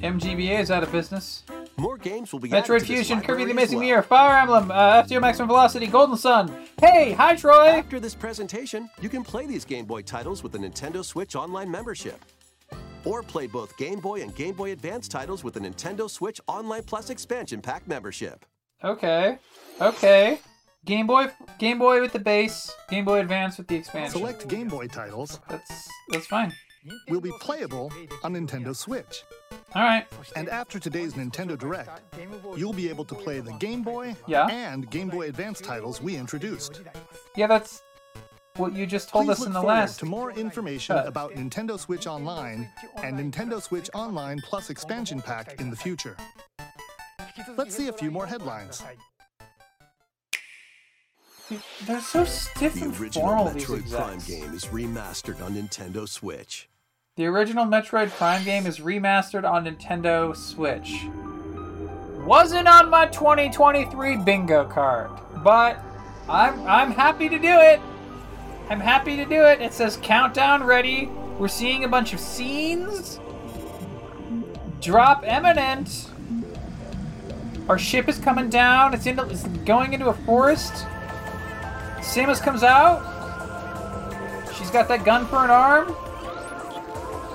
MGBA 0.00 0.60
is 0.60 0.70
out 0.70 0.82
of 0.82 0.92
business. 0.92 1.44
More 1.78 1.96
games 1.96 2.32
will 2.32 2.40
be 2.40 2.52
added 2.52 2.64
Metroid 2.64 2.82
Fusion, 2.82 3.20
Kirby 3.20 3.44
the 3.46 3.52
Amazing 3.52 3.78
well. 3.78 3.86
Mirror, 3.86 4.02
Fire 4.02 4.36
Emblem, 4.36 4.70
uh, 4.70 4.96
F-Zero 4.96 5.20
Maximum 5.20 5.48
Velocity, 5.48 5.86
Golden 5.86 6.16
Sun. 6.16 6.52
Hey, 6.80 7.12
hi 7.12 7.34
Troy! 7.34 7.68
After 7.68 7.98
this 7.98 8.14
presentation, 8.14 8.90
you 9.00 9.08
can 9.08 9.22
play 9.24 9.46
these 9.46 9.64
Game 9.64 9.86
Boy 9.86 10.02
titles 10.02 10.42
with 10.42 10.54
a 10.54 10.58
Nintendo 10.58 11.04
Switch 11.04 11.34
Online 11.34 11.70
membership. 11.70 12.24
Or 13.04 13.22
play 13.22 13.46
both 13.46 13.76
Game 13.78 14.00
Boy 14.00 14.22
and 14.22 14.34
Game 14.34 14.54
Boy 14.54 14.72
Advance 14.72 15.08
titles 15.08 15.44
with 15.44 15.56
a 15.56 15.60
Nintendo 15.60 16.10
Switch 16.10 16.40
Online 16.46 16.82
Plus 16.82 17.08
expansion 17.10 17.62
pack 17.62 17.86
membership. 17.88 18.44
Okay, 18.84 19.38
okay. 19.80 20.40
Game 20.84 21.06
Boy, 21.06 21.28
Game 21.58 21.78
Boy 21.78 22.00
with 22.00 22.12
the 22.12 22.18
base, 22.18 22.72
Game 22.88 23.04
Boy 23.04 23.20
Advance 23.20 23.58
with 23.58 23.66
the 23.68 23.76
expansion. 23.76 24.12
Select 24.12 24.48
Game 24.48 24.68
Boy 24.68 24.86
titles 24.86 25.40
That's 25.48 25.88
that's 26.08 26.26
fine. 26.26 26.52
will 27.08 27.20
be 27.20 27.32
playable 27.40 27.92
on 28.22 28.34
Nintendo 28.34 28.74
Switch. 28.74 29.24
All 29.74 29.82
right. 29.82 30.06
And 30.34 30.48
after 30.48 30.78
today's 30.78 31.12
Nintendo 31.14 31.58
Direct, 31.58 32.00
you'll 32.56 32.72
be 32.72 32.88
able 32.88 33.04
to 33.04 33.14
play 33.14 33.40
the 33.40 33.52
Game 33.54 33.82
Boy 33.82 34.16
Yeah. 34.26 34.46
and 34.46 34.88
Game 34.90 35.08
Boy 35.08 35.28
Advance 35.28 35.60
titles 35.60 36.00
we 36.00 36.16
introduced. 36.16 36.80
Yeah, 37.36 37.48
that's 37.48 37.82
what 38.56 38.72
you 38.72 38.86
just 38.86 39.10
told 39.10 39.26
Please 39.26 39.40
us 39.40 39.46
in 39.46 39.52
the 39.52 39.60
last. 39.62 39.98
to 40.00 40.06
more 40.06 40.30
information 40.32 40.96
Uh, 40.96 41.02
about 41.04 41.32
Nintendo 41.34 41.78
Switch 41.78 42.06
Online 42.06 42.68
and 43.02 43.18
Nintendo 43.18 43.60
Switch 43.60 43.90
Online 43.94 44.40
Plus 44.42 44.70
expansion 44.70 45.20
pack 45.20 45.60
in 45.60 45.68
the 45.70 45.76
future. 45.76 46.16
Let's 47.56 47.76
see 47.76 47.88
a 47.88 47.92
few 47.92 48.10
more 48.10 48.26
headlines. 48.26 48.82
They're 51.86 52.00
so 52.00 52.24
stiff 52.24 52.74
The 52.74 52.82
and 52.82 53.00
original 53.00 53.28
formal. 53.28 53.52
These 53.52 53.64
Metroid 53.64 53.90
Prime 53.90 54.18
game 54.18 54.54
is 54.54 54.66
remastered 54.66 55.42
on 55.42 55.54
Nintendo 55.54 56.08
Switch. 56.08 56.68
The 57.16 57.26
original 57.26 57.64
Metroid 57.64 58.10
Prime 58.10 58.44
game 58.44 58.66
is 58.66 58.78
remastered 58.78 59.50
on 59.50 59.64
Nintendo 59.64 60.36
Switch. 60.36 61.06
Wasn't 62.24 62.68
on 62.68 62.90
my 62.90 63.06
2023 63.06 64.18
bingo 64.18 64.66
card, 64.66 65.10
but 65.42 65.80
I'm 66.28 66.60
I'm 66.66 66.90
happy 66.90 67.28
to 67.30 67.38
do 67.38 67.48
it. 67.48 67.80
I'm 68.68 68.80
happy 68.80 69.16
to 69.16 69.24
do 69.24 69.46
it. 69.46 69.62
It 69.62 69.72
says 69.72 69.98
countdown 70.02 70.64
ready. 70.64 71.06
We're 71.38 71.48
seeing 71.48 71.84
a 71.84 71.88
bunch 71.88 72.12
of 72.12 72.20
scenes. 72.20 73.18
Drop 74.80 75.22
eminent. 75.24 76.10
Our 77.68 77.78
ship 77.78 78.08
is 78.08 78.18
coming 78.18 78.50
down. 78.50 78.92
It's 78.92 79.06
into 79.06 79.22
it's 79.22 79.44
going 79.64 79.94
into 79.94 80.08
a 80.08 80.14
forest. 80.14 80.86
Samus 82.08 82.42
comes 82.42 82.62
out. 82.62 83.04
She's 84.56 84.70
got 84.70 84.88
that 84.88 85.04
gun 85.04 85.26
for 85.26 85.44
an 85.44 85.50
arm. 85.50 85.94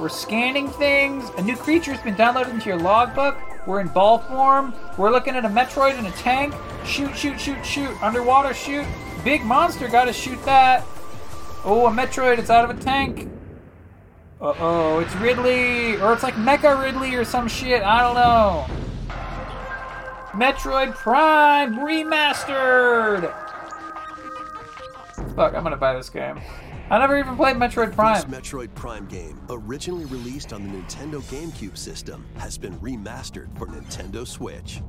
We're 0.01 0.09
scanning 0.09 0.67
things. 0.67 1.29
A 1.37 1.43
new 1.43 1.55
creature's 1.55 1.99
been 1.99 2.15
downloaded 2.15 2.49
into 2.49 2.69
your 2.69 2.79
logbook. 2.79 3.37
We're 3.67 3.81
in 3.81 3.89
ball 3.89 4.17
form. 4.17 4.73
We're 4.97 5.11
looking 5.11 5.35
at 5.35 5.45
a 5.45 5.47
Metroid 5.47 5.99
in 5.99 6.07
a 6.07 6.11
tank. 6.13 6.55
Shoot, 6.85 7.15
shoot, 7.15 7.39
shoot, 7.39 7.63
shoot. 7.63 7.91
Underwater, 8.01 8.55
shoot. 8.55 8.85
Big 9.23 9.45
monster, 9.45 9.87
gotta 9.87 10.11
shoot 10.11 10.43
that. 10.45 10.83
Oh, 11.63 11.85
a 11.85 11.91
Metroid, 11.91 12.39
it's 12.39 12.49
out 12.49 12.67
of 12.67 12.75
a 12.75 12.81
tank. 12.81 13.29
Uh 14.41 14.53
oh, 14.57 14.99
it's 14.99 15.15
Ridley. 15.17 15.97
Or 15.97 16.13
it's 16.13 16.23
like 16.23 16.33
Mecha 16.33 16.81
Ridley 16.83 17.13
or 17.13 17.23
some 17.23 17.47
shit. 17.47 17.83
I 17.83 18.01
don't 18.01 18.15
know. 18.15 18.65
Metroid 20.31 20.95
Prime 20.95 21.75
Remastered. 21.75 23.42
Fuck, 25.35 25.55
I'm 25.55 25.63
gonna 25.63 25.77
buy 25.77 25.95
this 25.95 26.09
game. 26.09 26.39
I 26.89 26.99
never 26.99 27.17
even 27.17 27.35
played 27.35 27.55
Metroid 27.55 27.93
Prime. 27.93 28.29
This 28.29 28.39
Metroid 28.39 28.73
Prime 28.75 29.07
game, 29.07 29.41
originally 29.49 30.05
released 30.05 30.53
on 30.53 30.63
the 30.63 30.69
Nintendo 30.69 31.21
GameCube 31.23 31.75
system, 31.75 32.25
has 32.37 32.57
been 32.57 32.77
remastered 32.79 33.57
for 33.57 33.65
Nintendo 33.65 34.27
Switch. 34.27 34.81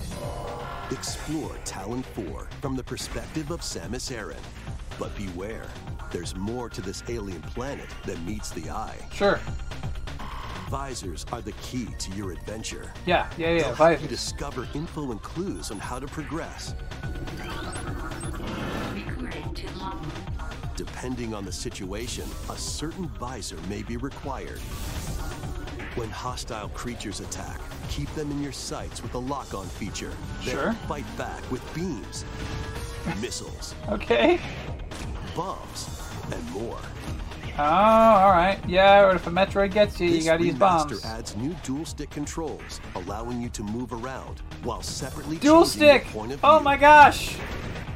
Explore 0.90 1.56
Tallon 1.64 2.02
4 2.02 2.48
from 2.60 2.76
the 2.76 2.82
perspective 2.82 3.50
of 3.50 3.60
Samus 3.60 4.14
Aran. 4.14 4.36
But 4.98 5.16
beware, 5.16 5.66
there's 6.12 6.36
more 6.36 6.68
to 6.68 6.82
this 6.82 7.02
alien 7.08 7.40
planet 7.42 7.88
than 8.04 8.24
meets 8.26 8.50
the 8.50 8.68
eye. 8.68 8.98
Sure. 9.12 9.40
Visors 10.68 11.24
are 11.32 11.40
the 11.40 11.52
key 11.52 11.86
to 11.98 12.10
your 12.12 12.32
adventure. 12.32 12.92
Yeah, 13.06 13.30
yeah, 13.38 13.50
yeah. 13.50 13.62
They'll 13.62 13.74
help 13.74 14.02
you 14.02 14.08
discover 14.08 14.68
info 14.74 15.10
and 15.10 15.22
clues 15.22 15.70
on 15.70 15.78
how 15.78 15.98
to 15.98 16.06
progress. 16.06 16.74
Depending 20.76 21.34
on 21.34 21.44
the 21.44 21.52
situation, 21.52 22.24
a 22.50 22.56
certain 22.56 23.06
visor 23.20 23.56
may 23.68 23.82
be 23.82 23.96
required. 23.96 24.58
When 25.94 26.10
hostile 26.10 26.68
creatures 26.70 27.20
attack, 27.20 27.60
keep 27.88 28.12
them 28.16 28.30
in 28.32 28.42
your 28.42 28.50
sights 28.52 29.00
with 29.00 29.12
the 29.12 29.20
lock-on 29.20 29.66
feature. 29.66 30.10
Then 30.44 30.54
Sure. 30.54 30.72
fight 30.88 31.04
back 31.16 31.48
with 31.52 31.62
beams, 31.74 32.24
missiles, 33.20 33.74
Okay. 33.88 34.40
bombs, 35.36 35.88
and 36.32 36.50
more. 36.50 36.78
Oh, 37.56 37.62
alright. 37.62 38.58
Yeah, 38.68 39.04
or 39.04 39.14
if 39.14 39.28
a 39.28 39.30
Metroid 39.30 39.70
gets 39.72 40.00
you, 40.00 40.08
you 40.08 40.24
gotta 40.24 40.44
use 40.44 40.56
bombs. 40.56 41.04
adds 41.04 41.36
new 41.36 41.54
dual 41.62 41.84
stick 41.84 42.10
controls, 42.10 42.80
allowing 42.96 43.40
you 43.40 43.48
to 43.50 43.62
move 43.62 43.92
around 43.92 44.40
while 44.64 44.82
separately 44.82 45.36
Dual 45.36 45.64
stick! 45.64 46.04
Oh 46.42 46.56
view. 46.58 46.64
my 46.64 46.76
gosh! 46.76 47.36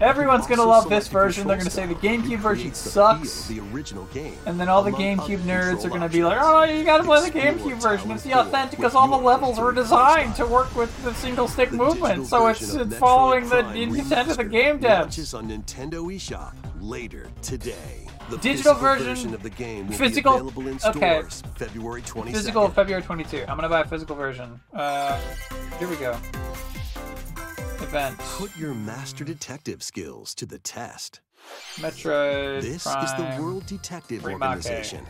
Everyone's 0.00 0.46
gonna 0.46 0.64
love 0.64 0.88
this 0.88 1.08
version. 1.08 1.48
They're 1.48 1.56
gonna 1.56 1.70
say 1.70 1.86
the 1.86 1.94
GameCube 1.94 2.38
version 2.38 2.72
sucks. 2.72 3.46
the 3.46 3.60
original 3.72 4.04
game. 4.06 4.36
And 4.46 4.58
then 4.58 4.68
all 4.68 4.82
the 4.82 4.92
GameCube 4.92 5.38
nerds 5.40 5.84
are 5.84 5.88
gonna 5.88 6.08
be 6.08 6.22
like, 6.22 6.38
oh, 6.40 6.62
you 6.64 6.84
gotta 6.84 7.04
play 7.04 7.28
the 7.28 7.38
GameCube 7.38 7.82
version. 7.82 8.10
It's 8.12 8.22
the 8.22 8.34
authentic 8.38 8.78
because 8.78 8.94
all 8.94 9.08
the 9.08 9.16
levels 9.16 9.58
were 9.58 9.72
designed 9.72 10.36
to 10.36 10.46
work 10.46 10.74
with 10.76 11.02
the 11.02 11.12
single 11.14 11.48
stick 11.48 11.72
movement. 11.72 12.26
So 12.26 12.46
it's, 12.46 12.74
it's 12.74 12.96
following 12.96 13.48
the 13.48 13.70
intent 13.74 14.30
of 14.30 14.36
the 14.36 14.44
game 14.44 14.78
devs. 14.78 15.34
On 15.34 15.48
Nintendo 15.48 16.04
eShop 16.14 16.54
later 16.80 17.28
today. 17.42 18.06
The 18.30 18.36
Digital 18.36 18.74
physical 18.74 19.04
version- 19.14 19.34
of 19.34 19.42
the 19.42 19.50
game 19.50 19.88
will 19.88 19.96
physical- 19.96 20.32
be 20.34 20.38
available 20.38 20.68
in 20.68 20.74
okay. 20.84 21.20
stores 21.22 21.42
February 21.56 22.02
22nd. 22.02 22.32
Physical 22.32 22.68
February 22.68 23.02
22. 23.02 23.44
I'm 23.48 23.56
gonna 23.56 23.68
buy 23.68 23.80
a 23.80 23.86
physical 23.86 24.16
version. 24.16 24.60
Uh, 24.72 25.18
here 25.78 25.88
we 25.88 25.96
go. 25.96 26.14
Event. 27.80 28.18
Put 28.18 28.56
your 28.56 28.74
master 28.74 29.24
detective 29.24 29.82
skills 29.82 30.34
to 30.34 30.46
the 30.46 30.58
test. 30.58 31.20
Metroid 31.76 32.60
This 32.62 32.82
Prime. 32.84 33.04
is 33.04 33.14
the 33.14 33.42
World 33.42 33.66
Detective 33.66 34.24
Remake. 34.24 34.42
Organization. 34.48 35.06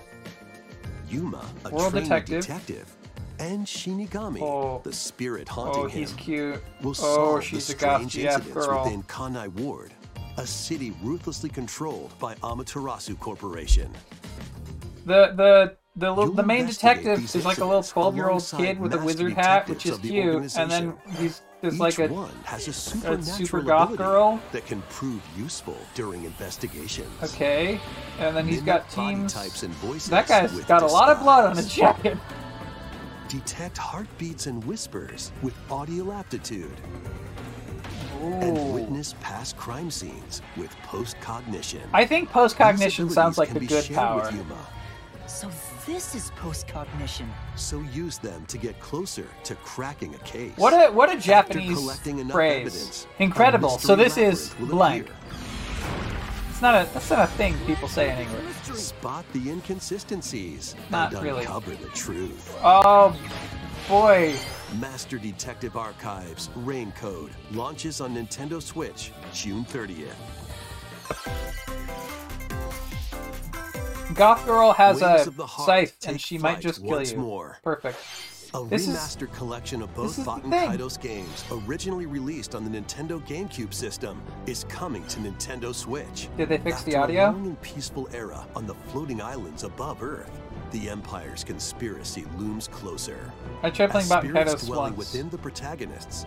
Yuma, 1.08 1.44
a 1.64 1.70
World 1.70 1.92
trained 1.92 2.04
Detective. 2.06 2.40
detective, 2.42 2.96
and 3.38 3.66
Shinigami, 3.66 4.42
Oh. 4.42 4.80
the 4.84 4.92
spirit 4.92 5.48
haunting 5.48 5.84
Oh, 5.84 5.86
him, 5.86 5.98
he's 6.00 6.12
cute. 6.12 6.62
will 6.82 6.90
Oh, 6.90 6.92
solve 6.92 7.44
she's 7.44 7.66
the 7.66 7.72
strange 7.72 8.12
GF 8.12 8.34
incidents 8.36 8.66
girl. 8.66 8.84
within 8.84 9.02
Kanai 9.04 9.48
Ward, 9.48 9.92
a 10.36 10.46
city 10.46 10.94
ruthlessly 11.02 11.48
controlled 11.48 12.16
by 12.18 12.34
Amaterasu 12.36 13.18
Corporation. 13.18 13.90
The 15.06 15.32
the 15.34 15.76
the 15.96 16.12
little, 16.12 16.34
the 16.34 16.42
main 16.44 16.66
detective 16.66 17.24
is 17.34 17.44
like 17.44 17.58
a 17.58 17.64
little 17.64 17.82
12 17.82 18.14
year 18.14 18.28
old 18.28 18.44
kid 18.56 18.78
with 18.78 18.92
a 18.94 18.98
wizard 18.98 19.32
hat, 19.32 19.68
which 19.68 19.86
is 19.86 19.98
cute, 19.98 20.54
and 20.56 20.70
then 20.70 20.94
he's 21.18 21.40
there's 21.60 21.74
Each 21.74 21.80
like 21.80 21.98
a 21.98 22.06
one 22.12 22.30
has 22.44 22.66
a 22.66 22.70
a 23.10 23.22
super 23.22 23.60
goth 23.60 23.96
girl. 23.96 24.40
that 24.52 24.64
can 24.66 24.80
prove 24.82 25.20
useful 25.36 25.76
during 25.94 26.24
investigations. 26.24 27.08
Okay, 27.22 27.80
and 28.18 28.36
then 28.36 28.46
he's 28.46 28.62
Mimic 28.62 28.66
got 28.66 28.90
teams. 28.90 29.32
types 29.32 29.62
and 29.64 29.74
voices 29.74 30.08
That 30.10 30.28
guy's 30.28 30.52
got 30.64 30.82
a 30.82 30.86
lot 30.86 31.08
of 31.08 31.20
blood 31.20 31.50
on 31.50 31.56
his 31.56 31.72
jacket. 31.72 32.16
Detect 33.28 33.76
heartbeats 33.76 34.46
and 34.46 34.64
whispers 34.64 35.32
with 35.42 35.54
audio 35.70 36.12
aptitude. 36.12 36.80
And 38.22 38.74
witness 38.74 39.14
past 39.20 39.56
crime 39.56 39.90
scenes 39.90 40.42
with 40.56 40.70
post-cognition. 40.82 41.82
I 41.92 42.04
think 42.04 42.30
post 42.30 42.56
cognition 42.56 43.10
sounds 43.10 43.38
like 43.38 43.54
a 43.54 43.60
good 43.60 43.88
power. 43.94 44.22
With 44.22 44.32
Yuma. 44.34 44.66
So 45.28 45.50
this 45.86 46.14
is 46.14 46.30
post-cognition. 46.36 47.30
So 47.54 47.80
use 47.92 48.16
them 48.18 48.46
to 48.46 48.56
get 48.56 48.80
closer 48.80 49.26
to 49.44 49.54
cracking 49.56 50.14
a 50.14 50.18
case. 50.18 50.56
What 50.56 50.72
a 50.72 50.90
what 50.90 51.10
a 51.10 51.12
After 51.12 51.26
Japanese 51.28 51.76
collecting 51.76 52.18
enough 52.20 52.32
phrase. 52.32 52.66
evidence, 52.66 53.06
Incredible. 53.18 53.78
So 53.78 53.94
this 53.94 54.16
is 54.16 54.54
blank. 54.58 55.04
appear. 55.04 55.14
It's 56.48 56.62
not 56.62 56.74
a 56.74 56.92
that's 56.92 57.10
not 57.10 57.20
a 57.20 57.26
thing 57.32 57.54
people 57.66 57.88
say 57.88 58.10
in 58.10 58.18
English. 58.18 58.56
Spot 58.74 59.24
the 59.32 59.50
inconsistencies 59.50 60.74
Not 60.90 61.12
and 61.12 61.22
really. 61.22 61.40
uncover 61.42 61.72
the 61.72 61.88
truth. 61.88 62.56
Oh 62.64 63.14
boy. 63.86 64.34
Master 64.80 65.18
Detective 65.18 65.76
Archives 65.76 66.48
Rain 66.56 66.90
Code 66.92 67.30
launches 67.52 68.00
on 68.00 68.14
Nintendo 68.14 68.60
Switch 68.62 69.12
June 69.32 69.64
30th. 69.66 70.14
Goth 74.18 74.44
Girl 74.46 74.72
has 74.72 75.00
a 75.00 75.30
the 75.30 75.46
scythe 75.46 75.96
and 76.06 76.20
she 76.20 76.38
might 76.38 76.60
just 76.60 76.84
kill 76.84 77.02
you. 77.02 77.16
more. 77.16 77.58
Perfect. 77.62 77.96
A 78.54 78.64
This 78.64 78.88
is- 78.88 78.96
remastered 78.96 79.32
collection 79.32 79.80
of 79.82 79.94
both 79.94 80.10
is 80.18 80.24
the 80.24 80.30
Baten 80.30 80.50
thing. 80.50 80.70
Kaitos 80.70 81.00
games, 81.00 81.44
originally 81.52 82.06
released 82.06 82.54
on 82.54 82.64
the 82.64 82.70
Nintendo 82.80 83.20
GameCube 83.28 83.72
system, 83.72 84.20
is 84.46 84.64
coming 84.64 85.04
to 85.06 85.20
Nintendo 85.20 85.72
Switch. 85.74 86.28
Did 86.36 86.48
they 86.48 86.58
fix 86.58 86.82
the 86.82 86.96
After 86.96 87.04
audio? 87.04 87.22
A 87.24 87.30
long 87.30 87.46
and 87.46 87.62
peaceful 87.62 88.08
era 88.12 88.44
on 88.56 88.66
the 88.66 88.74
floating 88.90 89.20
islands 89.22 89.64
above 89.64 90.02
Earth, 90.02 90.30
the 90.72 90.88
Empire's 90.88 91.44
conspiracy 91.44 92.24
looms 92.38 92.66
closer. 92.68 93.30
I 93.62 93.70
tried 93.70 93.90
playing 93.90 94.08
Baten 94.08 94.30
spirits 94.30 94.66
dwelling 94.66 94.96
once. 94.96 95.12
within 95.12 95.28
the 95.30 95.38
protagonists. 95.38 96.24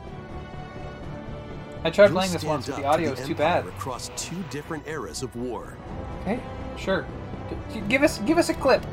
I 1.83 1.89
tried 1.89 2.05
you'll 2.05 2.13
playing 2.17 2.31
this 2.33 2.43
once, 2.43 2.67
but 2.67 2.75
the 2.77 2.85
audio 2.85 3.13
is 3.13 3.27
too 3.27 3.33
bad. 3.35 3.65
Across 3.65 4.11
two 4.15 4.41
different 4.51 4.87
eras 4.87 5.23
of 5.23 5.35
war. 5.35 5.75
Okay, 6.21 6.39
sure. 6.77 7.05
Give 7.87 8.03
us 8.03 8.19
give 8.19 8.37
us 8.37 8.49
a 8.49 8.53
clip. 8.53 8.85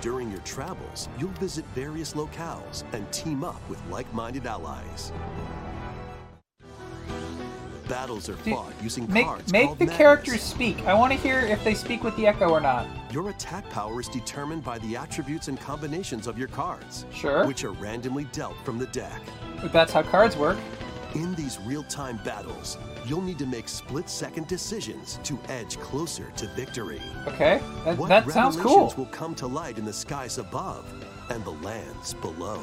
During 0.00 0.30
your 0.30 0.40
travels, 0.40 1.08
you'll 1.18 1.30
visit 1.30 1.64
various 1.74 2.12
locales 2.12 2.84
and 2.92 3.10
team 3.10 3.42
up 3.42 3.60
with 3.70 3.80
like-minded 3.88 4.46
allies. 4.46 5.12
Battles 7.88 8.28
are 8.28 8.34
Dude, 8.36 8.54
fought 8.54 8.72
using 8.82 9.10
Make 9.12 9.26
cards 9.26 9.52
make 9.52 9.78
the 9.78 9.86
characters 9.86 10.42
speak. 10.42 10.84
I 10.86 10.94
want 10.94 11.12
to 11.12 11.18
hear 11.18 11.38
if 11.40 11.62
they 11.64 11.74
speak 11.74 12.02
with 12.02 12.16
the 12.16 12.26
echo 12.26 12.48
or 12.48 12.60
not. 12.60 12.86
Your 13.12 13.28
attack 13.30 13.68
power 13.70 14.00
is 14.00 14.08
determined 14.08 14.64
by 14.64 14.78
the 14.78 14.96
attributes 14.96 15.48
and 15.48 15.60
combinations 15.60 16.26
of 16.26 16.38
your 16.38 16.48
cards, 16.48 17.04
Sure. 17.12 17.46
which 17.46 17.62
are 17.62 17.72
randomly 17.72 18.24
dealt 18.32 18.56
from 18.64 18.78
the 18.78 18.86
deck. 18.86 19.20
But 19.60 19.72
that's 19.72 19.92
how 19.92 20.02
cards 20.02 20.36
work. 20.36 20.56
In 21.14 21.34
these 21.36 21.58
real-time 21.60 22.18
battles, 22.24 22.76
you'll 23.06 23.20
need 23.22 23.38
to 23.38 23.46
make 23.46 23.68
split-second 23.68 24.48
decisions 24.48 25.20
to 25.22 25.38
edge 25.48 25.78
closer 25.78 26.32
to 26.36 26.46
victory. 26.48 27.00
Okay, 27.28 27.60
that, 27.84 27.96
What 27.96 28.08
that 28.08 28.28
sounds 28.30 28.56
cool. 28.56 28.92
will 28.96 29.06
come 29.06 29.34
to 29.36 29.46
light 29.46 29.78
in 29.78 29.84
the 29.84 29.92
skies 29.92 30.38
above 30.38 30.84
and 31.30 31.44
the 31.44 31.52
lands 31.52 32.14
below? 32.14 32.60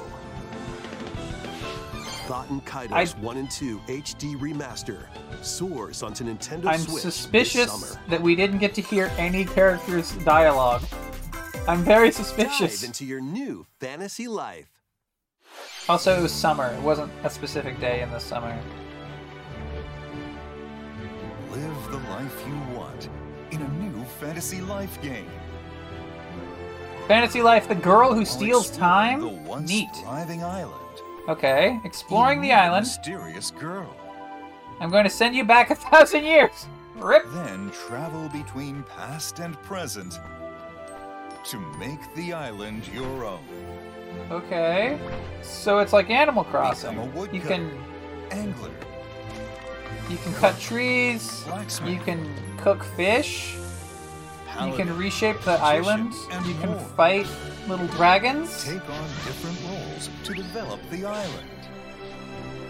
Baten 2.28 2.62
Kaitos 2.64 2.91
I- 2.91 3.20
1 3.20 3.38
and 3.38 3.49
2 3.52 3.80
HD 3.88 4.36
Remaster 4.36 5.06
soars 5.41 6.04
onto 6.04 6.24
Nintendo 6.24 6.66
I'm 6.68 6.80
Switch 6.80 7.04
this 7.04 7.16
suspicious 7.16 7.97
that 8.10 8.22
we 8.22 8.36
didn't 8.36 8.60
get 8.60 8.74
to 8.76 8.82
hear 8.82 9.12
any 9.18 9.45
characters' 9.45 10.12
dialogue. 10.26 10.84
I'm 11.68 11.84
very 11.84 12.12
suspicious. 12.12 12.82
Dive 12.82 12.88
into 12.88 13.06
your 13.06 13.22
new 13.22 13.66
fantasy 13.80 14.28
life. 14.28 14.70
Also, 15.89 16.17
it 16.17 16.21
was 16.21 16.32
summer. 16.32 16.67
It 16.73 16.82
wasn't 16.82 17.11
a 17.23 17.29
specific 17.29 17.79
day 17.79 18.01
in 18.01 18.11
the 18.11 18.19
summer. 18.19 18.57
Live 21.51 21.91
the 21.91 21.97
life 21.97 22.43
you 22.47 22.75
want 22.77 23.09
in 23.51 23.61
a 23.61 23.67
new 23.69 24.03
fantasy 24.19 24.61
life 24.61 25.01
game. 25.01 25.29
Fantasy 27.07 27.41
Life: 27.41 27.67
The 27.67 27.75
Girl 27.75 28.13
Who 28.13 28.23
Steals 28.23 28.69
Time. 28.69 29.21
Neat. 29.65 29.89
island. 30.05 31.01
Okay, 31.27 31.79
exploring 31.84 32.41
the 32.41 32.53
island. 32.53 32.86
Mysterious 32.86 33.51
girl. 33.51 33.93
I'm 34.79 34.89
going 34.89 35.03
to 35.03 35.09
send 35.09 35.36
you 35.36 35.43
back 35.43 35.71
a 35.71 35.75
thousand 35.89 36.23
years. 36.23 36.67
Rip. 36.95 37.25
Then 37.34 37.71
travel 37.71 38.29
between 38.29 38.84
past 38.84 39.39
and 39.39 39.61
present 39.63 40.19
to 41.45 41.59
make 41.77 41.99
the 42.15 42.34
island 42.34 42.88
your 42.93 43.25
own. 43.25 43.43
Okay. 44.30 44.99
So 45.41 45.80
it's 45.80 45.93
like 45.93 46.09
Animal 46.09 46.43
Crossing. 46.45 46.91
Become 46.91 47.09
a 47.09 47.12
woodcutter, 47.18 47.36
You 47.36 47.41
can 47.41 47.72
angler, 48.32 48.72
you 50.09 50.18
can 50.18 50.34
cut 50.34 50.59
trees. 50.59 51.45
You 51.86 51.97
can 51.99 52.34
cook 52.57 52.84
fish. 52.84 53.55
You 54.66 54.74
can 54.74 54.95
reshape 54.97 55.39
the 55.41 55.53
island. 55.53 56.14
and 56.32 56.45
You 56.45 56.53
can 56.55 56.78
fight 56.97 57.28
little 57.68 57.88
dragons. 57.88 58.64
Take 58.66 58.88
on 58.89 59.07
different 59.26 59.57
roles 59.70 60.09
to 60.26 60.34
develop 60.34 60.80
the 60.89 61.05
island. 61.05 61.47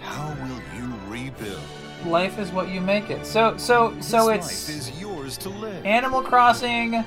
How 0.02 0.36
will 0.42 0.80
you 0.80 0.94
rebuild? 1.08 1.60
Life 2.06 2.38
is 2.40 2.52
what 2.52 2.70
you 2.70 2.80
make 2.82 3.10
it. 3.10 3.26
So 3.26 3.58
so 3.58 3.96
so 4.02 4.30
it's 4.30 4.70
life 4.70 4.78
is 4.78 5.02
yours 5.02 5.38
to 5.40 5.50
live. 5.50 5.86
Animal 5.86 6.22
Crossing, 6.22 7.04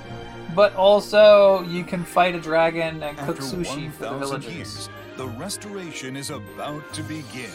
but 0.54 0.74
also 0.76 1.62
you 1.64 1.84
can 1.84 2.04
fight 2.04 2.34
a 2.34 2.40
dragon 2.40 3.02
and 3.02 3.16
cook 3.18 3.40
After 3.40 3.56
sushi 3.56 3.92
for 3.92 4.04
the 4.04 4.10
1,000 4.10 4.40
villagers. 4.40 4.54
years, 4.54 4.88
the 5.16 5.26
restoration 5.28 6.16
is 6.16 6.30
about 6.30 6.92
to 6.94 7.02
begin. 7.02 7.50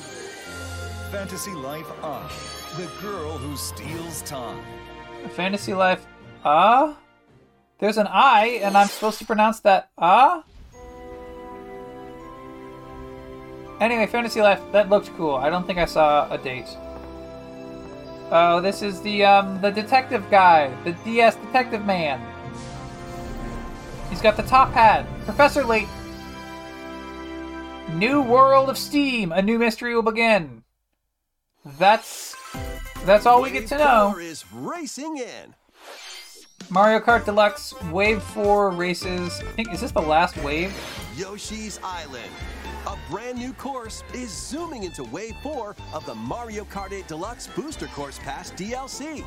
Fantasy 1.12 1.52
Life 1.52 1.88
Ah, 2.04 2.30
the 2.78 2.86
girl 3.02 3.38
who 3.38 3.56
steals 3.58 4.22
time. 4.24 4.62
Fantasy 5.32 5.74
Life, 5.74 6.06
ah? 6.46 6.98
There's 7.80 7.98
an 7.98 8.08
I, 8.08 8.60
and 8.62 8.78
I'm 8.78 8.88
supposed 8.88 9.18
to 9.20 9.26
pronounce 9.26 9.60
that 9.62 9.90
ah? 9.98 10.44
Anyway, 13.80 14.06
Fantasy 14.08 14.42
Life, 14.42 14.60
that 14.74 14.90
looked 14.90 15.10
cool. 15.16 15.36
I 15.36 15.50
don't 15.50 15.66
think 15.66 15.80
I 15.80 15.86
saw 15.86 16.30
a 16.32 16.38
date. 16.38 16.68
Oh, 18.32 18.60
this 18.62 18.82
is 18.84 19.02
the 19.02 19.26
um 19.26 19.60
the 19.62 19.72
detective 19.72 20.30
guy, 20.30 20.70
the 20.84 20.92
DS 21.04 21.36
detective 21.38 21.86
man. 21.86 22.20
He's 24.10 24.22
got 24.22 24.38
the 24.38 24.44
top 24.44 24.72
hat. 24.72 25.06
Professor 25.26 25.64
Layton. 25.64 25.90
New 27.94 28.22
World 28.22 28.70
of 28.70 28.78
Steam. 28.78 29.32
A 29.32 29.42
new 29.42 29.60
mystery 29.60 29.96
will 29.96 30.04
begin. 30.04 30.64
That's 31.78 32.36
that's 33.06 33.26
all 33.26 33.42
we 33.42 33.52
get 33.52 33.68
to 33.68 33.78
know. 33.78 34.18
is 34.18 34.46
racing 34.52 35.18
in. 35.18 35.56
Mario 36.70 37.00
Kart 37.00 37.26
Deluxe 37.26 37.74
Wave 37.92 38.22
4 38.22 38.70
races. 38.72 39.40
I 39.40 39.52
think 39.54 39.74
is 39.74 39.82
this 39.82 39.92
the 39.92 40.02
last 40.02 40.38
wave? 40.38 40.74
Yoshi's 41.16 41.80
Island. 41.84 42.32
A 42.86 42.96
brand 43.10 43.38
new 43.38 43.54
course 43.54 44.04
is 44.14 44.30
zooming 44.30 44.84
into 44.84 45.04
Wave 45.06 45.36
4 45.42 45.76
of 45.94 46.06
the 46.06 46.16
Mario 46.16 46.64
Kart 46.66 46.92
8 46.92 47.08
Deluxe 47.08 47.48
Booster 47.48 47.88
Course 47.88 48.20
Pass 48.20 48.52
DLC. 48.52 49.24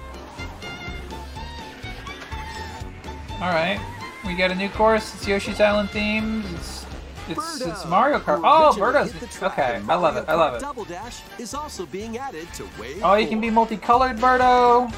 All 3.41 3.49
right, 3.49 3.81
we 4.27 4.35
got 4.35 4.51
a 4.51 4.55
new 4.55 4.69
course. 4.71 5.15
It's 5.15 5.27
Yoshi's 5.27 5.61
Island 5.61 5.89
themed. 5.91 6.45
It's 6.55 6.87
it's, 7.29 7.61
it's 7.61 7.87
Mario 7.87 8.19
Kart. 8.19 8.41
Oh, 8.43 8.75
Birdo's 8.77 9.13
hit 9.13 9.21
the 9.21 9.27
track 9.29 9.53
okay. 9.53 9.83
I 9.89 9.95
love 9.95 10.17
it. 10.17 10.25
I 10.29 10.35
love 10.35 10.55
it. 10.55 10.61
Double 10.61 10.85
Dash 10.85 11.21
is 11.39 11.55
also 11.55 11.87
being 11.87 12.19
added 12.19 12.53
to 12.55 12.67
Wave 12.81 13.01
Oh, 13.05 13.15
you 13.15 13.29
can 13.29 13.41
be 13.41 13.49
multicolored 13.49 14.17
Birdo, 14.19 14.93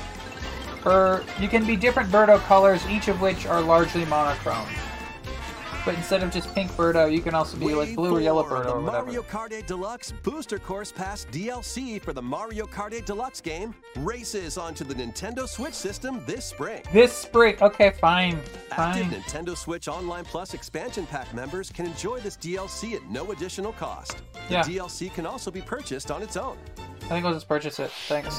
or 0.86 1.22
you 1.38 1.48
can 1.48 1.66
be 1.66 1.76
different 1.76 2.10
Birdo 2.10 2.38
colors, 2.40 2.84
each 2.88 3.08
of 3.08 3.20
which 3.20 3.46
are 3.46 3.60
largely 3.60 4.04
monochrome. 4.06 4.66
But 5.84 5.96
instead 5.96 6.22
of 6.22 6.30
just 6.32 6.54
pink 6.54 6.70
Birdo, 6.72 7.12
you 7.12 7.20
can 7.20 7.34
also 7.34 7.58
be 7.58 7.74
like 7.74 7.94
blue 7.94 8.16
or 8.16 8.20
yellow 8.20 8.42
4 8.42 8.56
of 8.56 8.66
Birdo 8.66 8.74
or 8.76 8.80
whatever. 8.80 9.04
Mario 9.04 9.22
Kart 9.22 9.52
8 9.52 9.66
Deluxe 9.66 10.12
Booster 10.22 10.58
Course 10.58 10.90
Pass 10.90 11.26
DLC 11.30 12.00
for 12.00 12.14
the 12.14 12.22
Mario 12.22 12.64
Kart 12.64 12.94
8 12.94 13.04
Deluxe 13.04 13.42
game 13.42 13.74
races 13.96 14.56
onto 14.56 14.82
the 14.82 14.94
Nintendo 14.94 15.46
Switch 15.46 15.74
system 15.74 16.22
this 16.26 16.46
spring. 16.46 16.82
This 16.92 17.12
spring. 17.12 17.56
Okay, 17.60 17.90
fine, 18.00 18.38
Active 18.70 19.06
fine. 19.08 19.20
Nintendo 19.20 19.54
Switch 19.54 19.86
Online 19.86 20.24
Plus 20.24 20.54
expansion 20.54 21.06
pack 21.06 21.32
members 21.34 21.70
can 21.70 21.84
enjoy 21.84 22.18
this 22.20 22.38
DLC 22.38 22.94
at 22.94 23.02
no 23.10 23.32
additional 23.32 23.72
cost. 23.74 24.16
The 24.48 24.54
Yeah. 24.54 24.62
DLC 24.62 25.10
can 25.12 25.26
also 25.26 25.50
be 25.50 25.60
purchased 25.60 26.10
on 26.10 26.22
its 26.22 26.38
own. 26.38 26.56
I 27.02 27.08
think 27.08 27.26
I'll 27.26 27.34
just 27.34 27.46
purchase 27.48 27.78
it. 27.78 27.90
Thanks. 28.08 28.34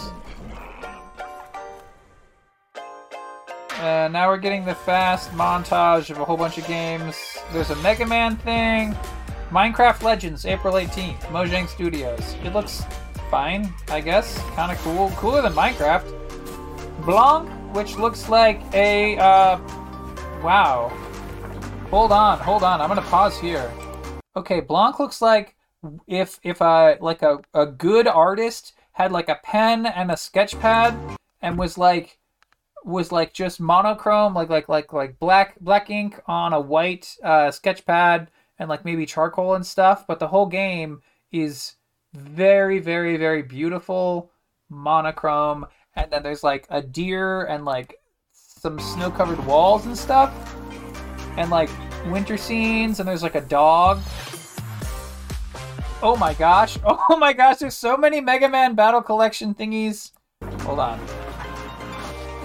Uh, 3.80 4.08
now 4.08 4.30
we're 4.30 4.38
getting 4.38 4.64
the 4.64 4.74
fast 4.74 5.32
montage 5.32 6.10
of 6.10 6.18
a 6.20 6.26
whole 6.26 6.38
bunch 6.38 6.58
of 6.58 6.66
games. 6.66 7.38
There's 7.52 7.72
a 7.72 7.76
Mega 7.78 8.06
Man 8.06 8.38
thing. 8.38 8.96
Minecraft 9.52 10.02
Legends, 10.02 10.46
April 10.46 10.76
18th, 10.76 11.20
Mojang 11.26 11.68
Studios. 11.68 12.36
It 12.44 12.54
looks 12.54 12.84
fine, 13.30 13.74
I 13.90 14.00
guess. 14.00 14.38
Kind 14.56 14.72
of 14.72 14.78
cool. 14.80 15.10
Cooler 15.12 15.42
than 15.42 15.54
Minecraft. 15.54 16.10
Blanc, 17.06 17.50
which 17.76 17.98
looks 17.98 18.30
like 18.30 18.62
a, 18.74 19.18
uh, 19.18 19.60
wow. 20.42 20.90
Hold 21.92 22.14
on, 22.14 22.40
hold 22.40 22.64
on. 22.64 22.80
I'm 22.80 22.88
gonna 22.88 23.02
pause 23.02 23.38
here. 23.38 23.72
Okay, 24.38 24.62
Blanc 24.62 25.00
looks 25.00 25.22
like 25.22 25.56
if 26.08 26.40
if 26.44 26.62
a 26.62 26.98
like 27.00 27.22
a, 27.22 27.40
a 27.54 27.66
good 27.66 28.08
artist 28.08 28.74
had 28.94 29.12
like 29.12 29.30
a 29.30 29.40
pen 29.44 29.86
and 29.86 30.12
a 30.12 30.18
sketch 30.18 30.60
pad 30.60 30.98
and 31.42 31.58
was 31.58 31.78
like 31.78 32.18
was 32.86 33.12
like 33.12 33.34
just 33.34 33.60
monochrome, 33.60 34.36
like 34.36 34.50
like 34.50 34.70
like 34.70 34.94
like 34.94 35.20
black 35.20 35.60
black 35.60 35.90
ink 35.90 36.22
on 36.28 36.54
a 36.54 36.60
white 36.62 37.18
uh, 37.24 37.50
sketch 37.50 37.84
pad 37.86 38.30
and 38.60 38.70
like 38.70 38.86
maybe 38.86 39.06
charcoal 39.06 39.56
and 39.56 39.66
stuff. 39.66 40.06
But 40.08 40.20
the 40.20 40.28
whole 40.28 40.46
game 40.46 41.02
is 41.32 41.76
very 42.14 42.80
very 42.80 43.18
very 43.18 43.42
beautiful 43.42 44.32
monochrome. 44.70 45.66
And 45.96 46.12
then 46.12 46.24
there's 46.24 46.44
like 46.44 46.68
a 46.70 46.82
deer 46.82 47.46
and 47.46 47.66
like 47.66 48.00
some 48.32 48.80
snow 48.80 49.10
covered 49.10 49.44
walls 49.46 49.86
and 49.88 49.98
stuff, 49.98 50.56
and 51.38 51.50
like 51.50 51.70
winter 52.12 52.38
scenes. 52.38 53.00
And 53.00 53.10
there's 53.10 53.24
like 53.24 53.36
a 53.36 53.42
dog. 53.42 54.00
Oh 56.04 56.16
my 56.18 56.36
gosh! 56.36 56.78
Oh 56.88 57.18
my 57.18 57.34
gosh! 57.34 57.58
There's 57.58 57.78
so 57.78 57.98
many 57.98 58.22
Mega 58.22 58.48
Man 58.48 58.76
Battle 58.76 59.02
Collection 59.02 59.56
thingies. 59.56 60.12
Hold 60.62 60.80
on. 60.80 61.25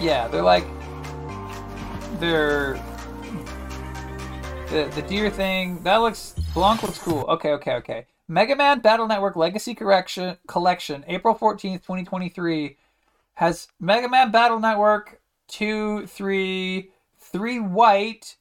Yeah, 0.00 0.28
they're 0.28 0.42
like 0.42 0.64
they're 2.18 2.74
the 4.70 4.90
the 4.94 5.02
deer 5.02 5.28
thing. 5.28 5.82
That 5.82 5.96
looks 5.96 6.34
Blanc 6.54 6.82
looks 6.82 6.98
cool. 6.98 7.24
Okay, 7.28 7.52
okay, 7.52 7.74
okay. 7.74 8.06
Mega 8.28 8.56
Man 8.56 8.80
Battle 8.80 9.06
Network 9.06 9.36
Legacy 9.36 9.74
Correction 9.74 10.36
Collection, 10.46 11.04
April 11.06 11.34
14th, 11.34 11.82
2023, 11.82 12.76
has 13.34 13.68
Mega 13.80 14.08
Man 14.08 14.30
Battle 14.30 14.60
Network 14.60 15.20
2, 15.48 16.06
3, 16.06 16.90
3 17.18 17.60
white. 17.60 18.36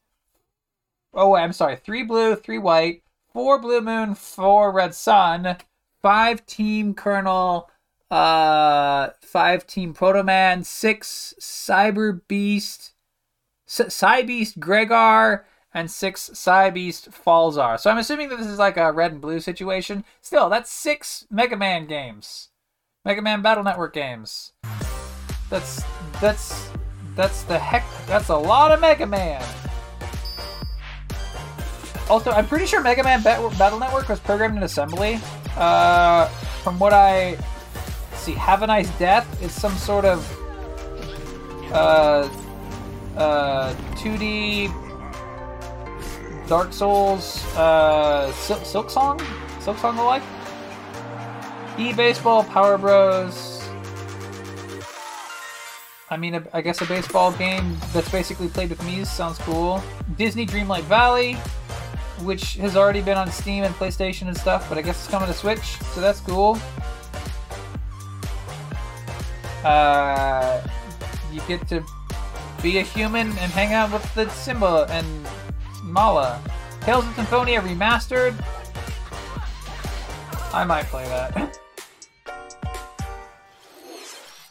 Oh, 1.13 1.35
I'm 1.35 1.53
sorry, 1.53 1.75
3 1.75 2.03
blue, 2.03 2.35
3 2.35 2.57
white, 2.59 3.03
4 3.33 3.59
blue 3.59 3.81
moon, 3.81 4.15
4 4.15 4.71
red 4.71 4.93
sun, 4.93 5.57
5 6.03 6.45
team 6.45 6.93
Colonel, 6.93 7.69
uh, 8.11 9.09
5 9.21 9.67
team 9.67 9.93
Proto 9.93 10.23
Man, 10.23 10.63
6 10.63 11.33
Cyber 11.39 12.21
Beast, 12.27 12.93
Cybeast 13.67 14.57
Gregar, 14.57 15.43
and 15.73 15.89
six 15.89 16.29
Cybeast 16.33 17.09
Falzar. 17.09 17.79
So 17.79 17.89
I'm 17.89 17.97
assuming 17.97 18.29
that 18.29 18.37
this 18.37 18.47
is 18.47 18.59
like 18.59 18.77
a 18.77 18.91
red 18.91 19.11
and 19.11 19.21
blue 19.21 19.39
situation. 19.39 20.03
Still, 20.21 20.49
that's 20.49 20.71
six 20.71 21.27
Mega 21.29 21.55
Man 21.55 21.85
games. 21.85 22.49
Mega 23.05 23.21
Man 23.21 23.41
Battle 23.41 23.63
Network 23.63 23.93
games. 23.93 24.53
That's 25.49 25.83
that's 26.21 26.69
that's 27.15 27.43
the 27.43 27.57
heck 27.57 27.85
that's 28.07 28.29
a 28.29 28.37
lot 28.37 28.71
of 28.71 28.81
Mega 28.81 29.05
Man. 29.05 29.43
Also, 32.09 32.31
I'm 32.31 32.47
pretty 32.47 32.65
sure 32.65 32.81
Mega 32.81 33.03
Man 33.03 33.21
Battle 33.21 33.79
Network 33.79 34.09
was 34.09 34.19
programmed 34.19 34.57
in 34.57 34.63
assembly. 34.63 35.19
Uh, 35.55 36.27
from 36.63 36.79
what 36.79 36.93
I 36.93 37.37
see, 38.29 38.37
Have 38.37 38.63
a 38.63 38.67
Nice 38.67 38.89
Death 38.97 39.41
is 39.41 39.51
some 39.51 39.75
sort 39.75 40.05
of 40.05 40.19
uh, 41.71 42.29
uh, 43.17 43.73
2D 43.95 44.69
Dark 46.47 46.73
Souls, 46.73 47.43
uh, 47.55 48.31
Sil- 48.33 48.65
Silksong, 48.65 49.21
Silk 49.61 49.77
Song 49.77 49.95
the 49.95 50.03
like. 50.03 50.23
E 51.77 51.93
Baseball, 51.93 52.43
Power 52.43 52.77
Pros. 52.77 53.63
I 56.11 56.17
mean, 56.17 56.43
I 56.53 56.61
guess 56.61 56.81
a 56.81 56.85
baseball 56.85 57.31
game 57.33 57.77
that's 57.93 58.09
basically 58.09 58.47
played 58.47 58.71
with 58.71 58.79
Mii's 58.79 59.11
sounds 59.11 59.37
cool. 59.39 59.81
Disney 60.17 60.45
Dreamlight 60.45 60.81
Valley, 60.83 61.35
which 62.23 62.55
has 62.55 62.75
already 62.75 63.01
been 63.01 63.17
on 63.17 63.31
Steam 63.31 63.63
and 63.63 63.73
PlayStation 63.75 64.27
and 64.27 64.35
stuff, 64.35 64.67
but 64.67 64.77
I 64.77 64.81
guess 64.81 64.97
it's 64.97 65.07
coming 65.07 65.27
to 65.27 65.35
Switch, 65.35 65.77
so 65.93 66.01
that's 66.01 66.19
cool. 66.19 66.57
Uh, 69.63 70.65
you 71.31 71.41
get 71.47 71.67
to 71.67 71.83
be 72.61 72.77
a 72.77 72.81
human 72.81 73.27
and 73.27 73.51
hang 73.51 73.73
out 73.73 73.91
with 73.91 74.13
the 74.15 74.29
Simba 74.29 74.87
and 74.89 75.07
Nala. 75.85 76.41
Tales 76.81 77.05
of 77.05 77.15
Symphonia 77.15 77.61
Remastered. 77.61 78.33
I 80.53 80.63
might 80.63 80.85
play 80.85 81.05
that. 81.05 81.59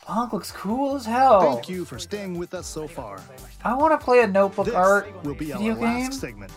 Punk 0.09 0.33
looks 0.33 0.51
cool 0.51 0.97
as 0.97 1.05
hell. 1.05 1.41
Thank 1.43 1.69
you 1.69 1.85
for 1.85 1.99
staying 1.99 2.39
with 2.39 2.55
us 2.55 2.67
so 2.67 2.89
far. 2.89 3.21
I 3.63 3.75
want 3.75 3.93
to 3.93 4.03
play 4.03 4.23
a 4.23 4.27
notebook 4.27 4.67
this 4.67 4.75
art 4.75 5.13
will 5.23 5.35
be 5.35 5.53
video 5.53 5.57
our 5.57 5.75
game. 5.75 5.81
last 5.81 6.21
segment. 6.21 6.51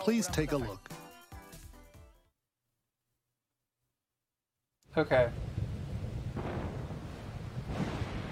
Please 0.00 0.26
take 0.28 0.52
a 0.52 0.56
look. 0.56 0.88
Okay. 4.96 5.28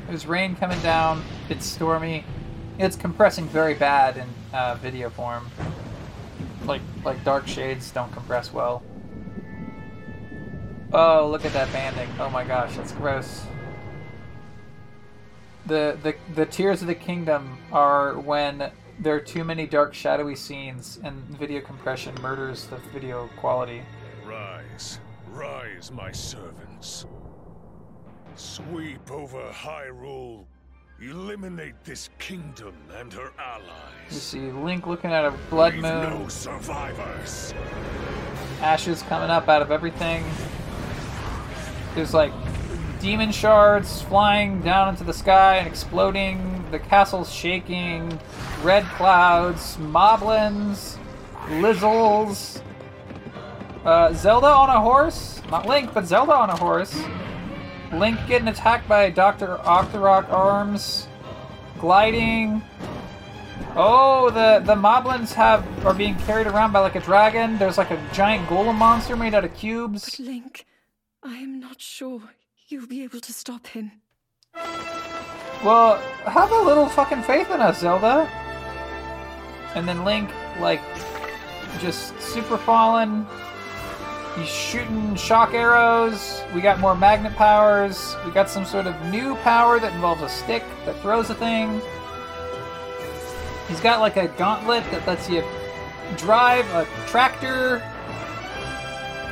There's 0.09 0.27
rain 0.27 0.57
coming 0.57 0.81
down. 0.81 1.23
It's 1.49 1.67
stormy. 1.67 2.25
It's 2.79 2.97
compressing 2.97 3.49
very 3.49 3.75
bad 3.75 4.17
in 4.17 4.29
uh, 4.53 4.75
video 4.77 5.11
form. 5.11 5.51
Like 6.65 6.83
like 7.05 7.23
dark 7.25 7.47
shades 7.47 7.91
don't 7.91 8.13
compress 8.13 8.53
well. 8.53 8.83
Oh, 10.93 11.29
look 11.31 11.45
at 11.45 11.53
that 11.55 11.73
banding. 11.73 12.09
Oh 12.19 12.29
my 12.29 12.45
gosh, 12.45 12.77
that's 12.77 12.93
gross. 12.93 13.45
The 15.67 15.99
the 16.03 16.15
the 16.35 16.47
tears 16.47 16.83
of 16.83 16.89
the 16.89 16.95
kingdom 16.95 17.59
are 17.73 18.19
when 18.19 18.71
there 18.99 19.15
are 19.15 19.21
too 19.21 19.45
many 19.45 19.67
dark 19.67 19.95
shadowy 19.95 20.37
scenes 20.37 21.01
and 21.03 21.23
video 21.39 21.61
compression 21.61 22.15
murders 22.21 22.67
the 22.67 22.77
video 22.93 23.29
quality. 23.39 23.83
Rise, 24.25 24.99
rise, 25.31 25.91
my 25.91 26.13
servants. 26.13 27.07
Sweep 28.37 29.11
over 29.11 29.51
Hyrule. 29.53 30.45
Eliminate 31.01 31.75
this 31.85 32.09
kingdom 32.19 32.75
and 32.97 33.13
her 33.13 33.33
allies. 33.39 33.67
You 34.11 34.17
see 34.17 34.41
Link 34.53 34.87
looking 34.87 35.13
at 35.13 35.25
a 35.25 35.33
blood 35.51 35.75
Leave 35.75 35.83
moon. 35.83 36.03
no 36.23 36.29
survivors. 36.29 37.53
ashes 38.61 39.03
coming 39.03 39.29
up 39.31 39.49
out 39.49 39.63
of 39.63 39.71
everything. 39.73 40.25
There's 41.95 42.15
like 42.15 42.33
demon 43.01 43.33
shards 43.33 44.03
flying 44.03 44.61
down 44.63 44.91
into 44.91 45.03
the 45.05 45.13
sky 45.13 45.57
and 45.57 45.67
exploding. 45.67 46.65
The 46.71 46.79
castle's 46.79 47.33
shaking. 47.33 48.19
Red 48.63 48.85
clouds, 48.85 49.77
moblins, 49.79 50.99
lizzles. 51.61 52.63
Uh, 53.85 54.13
Zelda 54.13 54.47
on 54.47 54.71
a 54.71 54.81
horse. 54.81 55.43
Not 55.51 55.67
Link, 55.67 55.93
but 55.93 56.07
Zelda 56.07 56.33
on 56.33 56.49
a 56.51 56.57
horse. 56.57 57.03
Link 57.93 58.19
getting 58.27 58.49
attacked 58.49 58.89
by 58.89 59.11
Dr. 59.11 59.59
Octorok 59.59 60.31
arms. 60.31 61.09
Gliding. 61.79 62.63
Oh, 63.75 64.31
the 64.31 64.63
the 64.65 64.75
moblins 64.75 65.33
have 65.33 65.65
are 65.85 65.95
being 65.95 66.17
carried 66.21 66.47
around 66.47 66.73
by 66.73 66.81
like 66.81 66.95
a 66.95 67.01
dragon. 67.01 67.59
There's 67.59 67.79
like 67.79 67.91
a 67.91 68.03
giant 68.13 68.49
golem 68.49 68.77
monster 68.77 69.17
made 69.17 69.35
out 69.35 69.45
of 69.45 69.55
cubes. 69.55 70.17
But 70.17 70.21
Link, 70.21 70.67
I 71.23 71.37
am 71.37 71.61
not 71.61 71.81
sure 71.81 72.21
you'll 72.69 72.87
be 72.87 73.03
able 73.03 73.21
to 73.21 73.33
stop 73.33 73.67
him. 73.69 73.93
Well, 75.65 75.97
have 76.25 76.51
a 76.51 76.63
little 76.63 76.89
fucking 76.89 77.23
faith 77.23 77.51
in 77.51 77.61
us, 77.61 77.81
Zelda. 77.81 78.29
And 79.75 79.89
then 79.89 80.05
Link, 80.05 80.31
like, 80.61 80.81
just 81.79 82.19
super 82.21 82.59
fallen. 82.59 83.27
He's 84.37 84.49
shooting 84.49 85.15
shock 85.15 85.53
arrows. 85.53 86.43
We 86.55 86.63
got 86.63 86.81
more 86.81 86.95
magnet 86.95 87.35
powers. 87.35 88.17
We 88.25 88.31
got 88.31 88.49
some 88.49 88.65
sort 88.65 88.87
of 88.87 88.99
new 89.11 89.35
power 89.37 89.79
that 89.79 89.93
involves 89.93 90.23
a 90.23 90.29
stick 90.29 90.65
that 90.87 90.99
throws 91.01 91.29
a 91.29 91.35
thing. 91.35 91.83
He's 93.69 93.81
got 93.81 94.01
like 94.01 94.17
a 94.17 94.29
gauntlet 94.29 94.85
that 94.91 95.07
lets 95.07 95.29
you 95.29 95.45
drive 96.17 96.67
a 96.73 96.87
tractor 97.07 97.79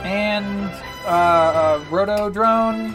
and 0.02 0.70
uh, 1.06 1.80
a 1.80 1.90
roto 1.90 2.28
drone. 2.28 2.94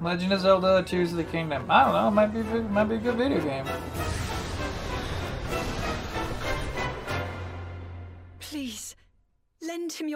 Legend 0.00 0.32
of 0.32 0.40
Zelda: 0.40 0.82
Tears 0.84 1.10
of 1.10 1.16
the 1.16 1.24
Kingdom. 1.24 1.66
I 1.70 1.84
don't 1.84 1.94
know. 1.94 2.10
Might 2.10 2.28
be 2.28 2.42
might 2.42 2.84
be 2.84 2.96
a 2.96 2.98
good 2.98 3.16
video 3.16 3.40
game. 3.40 3.66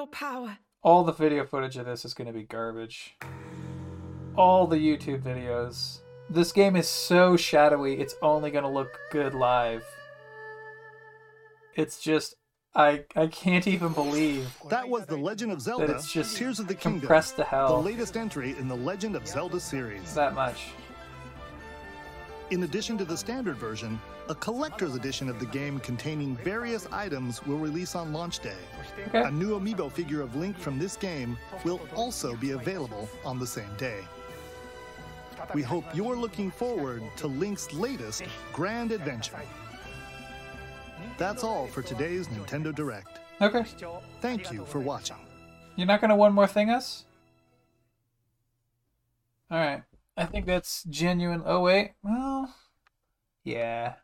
Your 0.02 0.08
power. 0.08 0.58
All 0.82 1.04
the 1.04 1.12
video 1.12 1.46
footage 1.46 1.76
of 1.76 1.86
this 1.86 2.04
is 2.04 2.12
going 2.12 2.26
to 2.26 2.32
be 2.32 2.42
garbage. 2.42 3.16
All 4.36 4.66
the 4.66 4.76
YouTube 4.76 5.22
videos. 5.22 6.00
This 6.28 6.50
game 6.50 6.74
is 6.74 6.88
so 6.88 7.36
shadowy. 7.36 8.00
It's 8.00 8.16
only 8.20 8.50
going 8.50 8.64
to 8.64 8.70
look 8.70 8.98
good 9.12 9.32
live. 9.32 9.84
It's 11.76 12.00
just 12.00 12.34
I 12.74 13.04
I 13.14 13.28
can't 13.28 13.68
even 13.68 13.92
believe 13.92 14.48
That 14.70 14.88
was 14.88 15.06
The 15.06 15.16
Legend 15.16 15.52
of 15.52 15.60
Zelda 15.60 15.94
it's 15.94 16.12
just 16.12 16.36
Tears 16.36 16.58
of 16.58 16.66
the 16.66 16.74
Kingdom. 16.74 17.00
compressed 17.00 17.36
to 17.36 17.44
hell. 17.44 17.76
The 17.76 17.88
latest 17.88 18.16
entry 18.16 18.56
in 18.58 18.66
the 18.66 18.76
Legend 18.76 19.14
of 19.14 19.28
Zelda 19.28 19.60
series. 19.60 20.14
that 20.14 20.34
much. 20.34 20.70
In 22.50 22.64
addition 22.64 22.98
to 22.98 23.04
the 23.04 23.16
standard 23.16 23.56
version, 23.56 24.00
A 24.28 24.34
collector's 24.36 24.94
edition 24.94 25.28
of 25.28 25.40
the 25.40 25.46
game 25.46 25.80
containing 25.80 26.36
various 26.36 26.86
items 26.92 27.44
will 27.44 27.58
release 27.58 27.94
on 27.94 28.12
launch 28.12 28.38
day. 28.38 28.56
Okay. 29.08 29.22
A 29.22 29.30
new 29.30 29.58
amiibo 29.58 29.90
figure 29.90 30.20
of 30.20 30.36
Link 30.36 30.56
from 30.56 30.78
this 30.78 30.96
game 30.96 31.36
will 31.64 31.80
also 31.96 32.36
be 32.36 32.52
available 32.52 33.08
on 33.24 33.38
the 33.38 33.46
same 33.46 33.74
day. 33.76 34.00
We 35.54 35.62
hope 35.62 35.84
you're 35.92 36.16
looking 36.16 36.50
forward 36.50 37.02
to 37.16 37.26
Link's 37.26 37.72
latest 37.72 38.22
grand 38.52 38.92
adventure. 38.92 39.40
That's 41.18 41.42
all 41.42 41.66
for 41.66 41.82
today's 41.82 42.28
Nintendo 42.28 42.72
Direct. 42.74 43.18
Okay. 43.40 43.64
Thank 44.20 44.52
you 44.52 44.64
for 44.64 44.78
watching. 44.78 45.16
You're 45.74 45.88
not 45.88 46.00
gonna 46.00 46.16
one 46.16 46.32
more 46.32 46.46
thing 46.46 46.70
us? 46.70 47.04
Alright. 49.50 49.82
I 50.16 50.26
think 50.26 50.46
that's 50.46 50.84
genuine. 50.84 51.42
Oh, 51.44 51.62
wait. 51.62 51.94
Well, 52.02 52.54
yeah. 53.44 53.94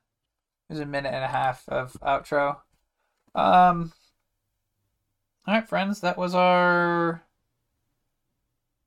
There's 0.68 0.80
a 0.80 0.86
minute 0.86 1.14
and 1.14 1.24
a 1.24 1.28
half 1.28 1.68
of 1.68 1.96
outro. 2.02 2.58
Um. 3.34 3.92
Alright, 5.46 5.68
friends. 5.68 6.00
That 6.00 6.18
was 6.18 6.34
our. 6.34 7.22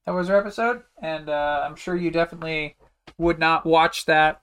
That 0.06 0.12
was 0.12 0.30
our 0.30 0.38
episode. 0.38 0.84
And 1.02 1.30
uh, 1.30 1.64
I'm 1.66 1.76
sure 1.76 1.96
you 1.96 2.12
definitely 2.12 2.76
would 3.18 3.40
not 3.40 3.66
watch 3.66 4.06
that 4.06 4.42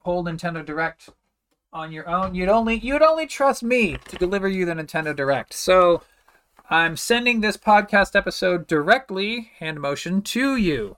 whole 0.00 0.24
Nintendo 0.24 0.64
Direct 0.64 1.08
on 1.72 1.90
your 1.90 2.08
own. 2.08 2.34
You'd 2.34 2.48
only 2.48 2.78
you'd 2.78 3.02
only 3.02 3.26
trust 3.26 3.62
me 3.62 3.96
to 4.08 4.16
deliver 4.16 4.48
you 4.48 4.64
the 4.64 4.74
Nintendo 4.74 5.14
Direct. 5.14 5.52
So 5.52 6.02
I'm 6.70 6.96
sending 6.96 7.40
this 7.40 7.56
podcast 7.56 8.14
episode 8.14 8.66
directly, 8.66 9.50
hand 9.58 9.80
motion, 9.80 10.22
to 10.22 10.56
you. 10.56 10.96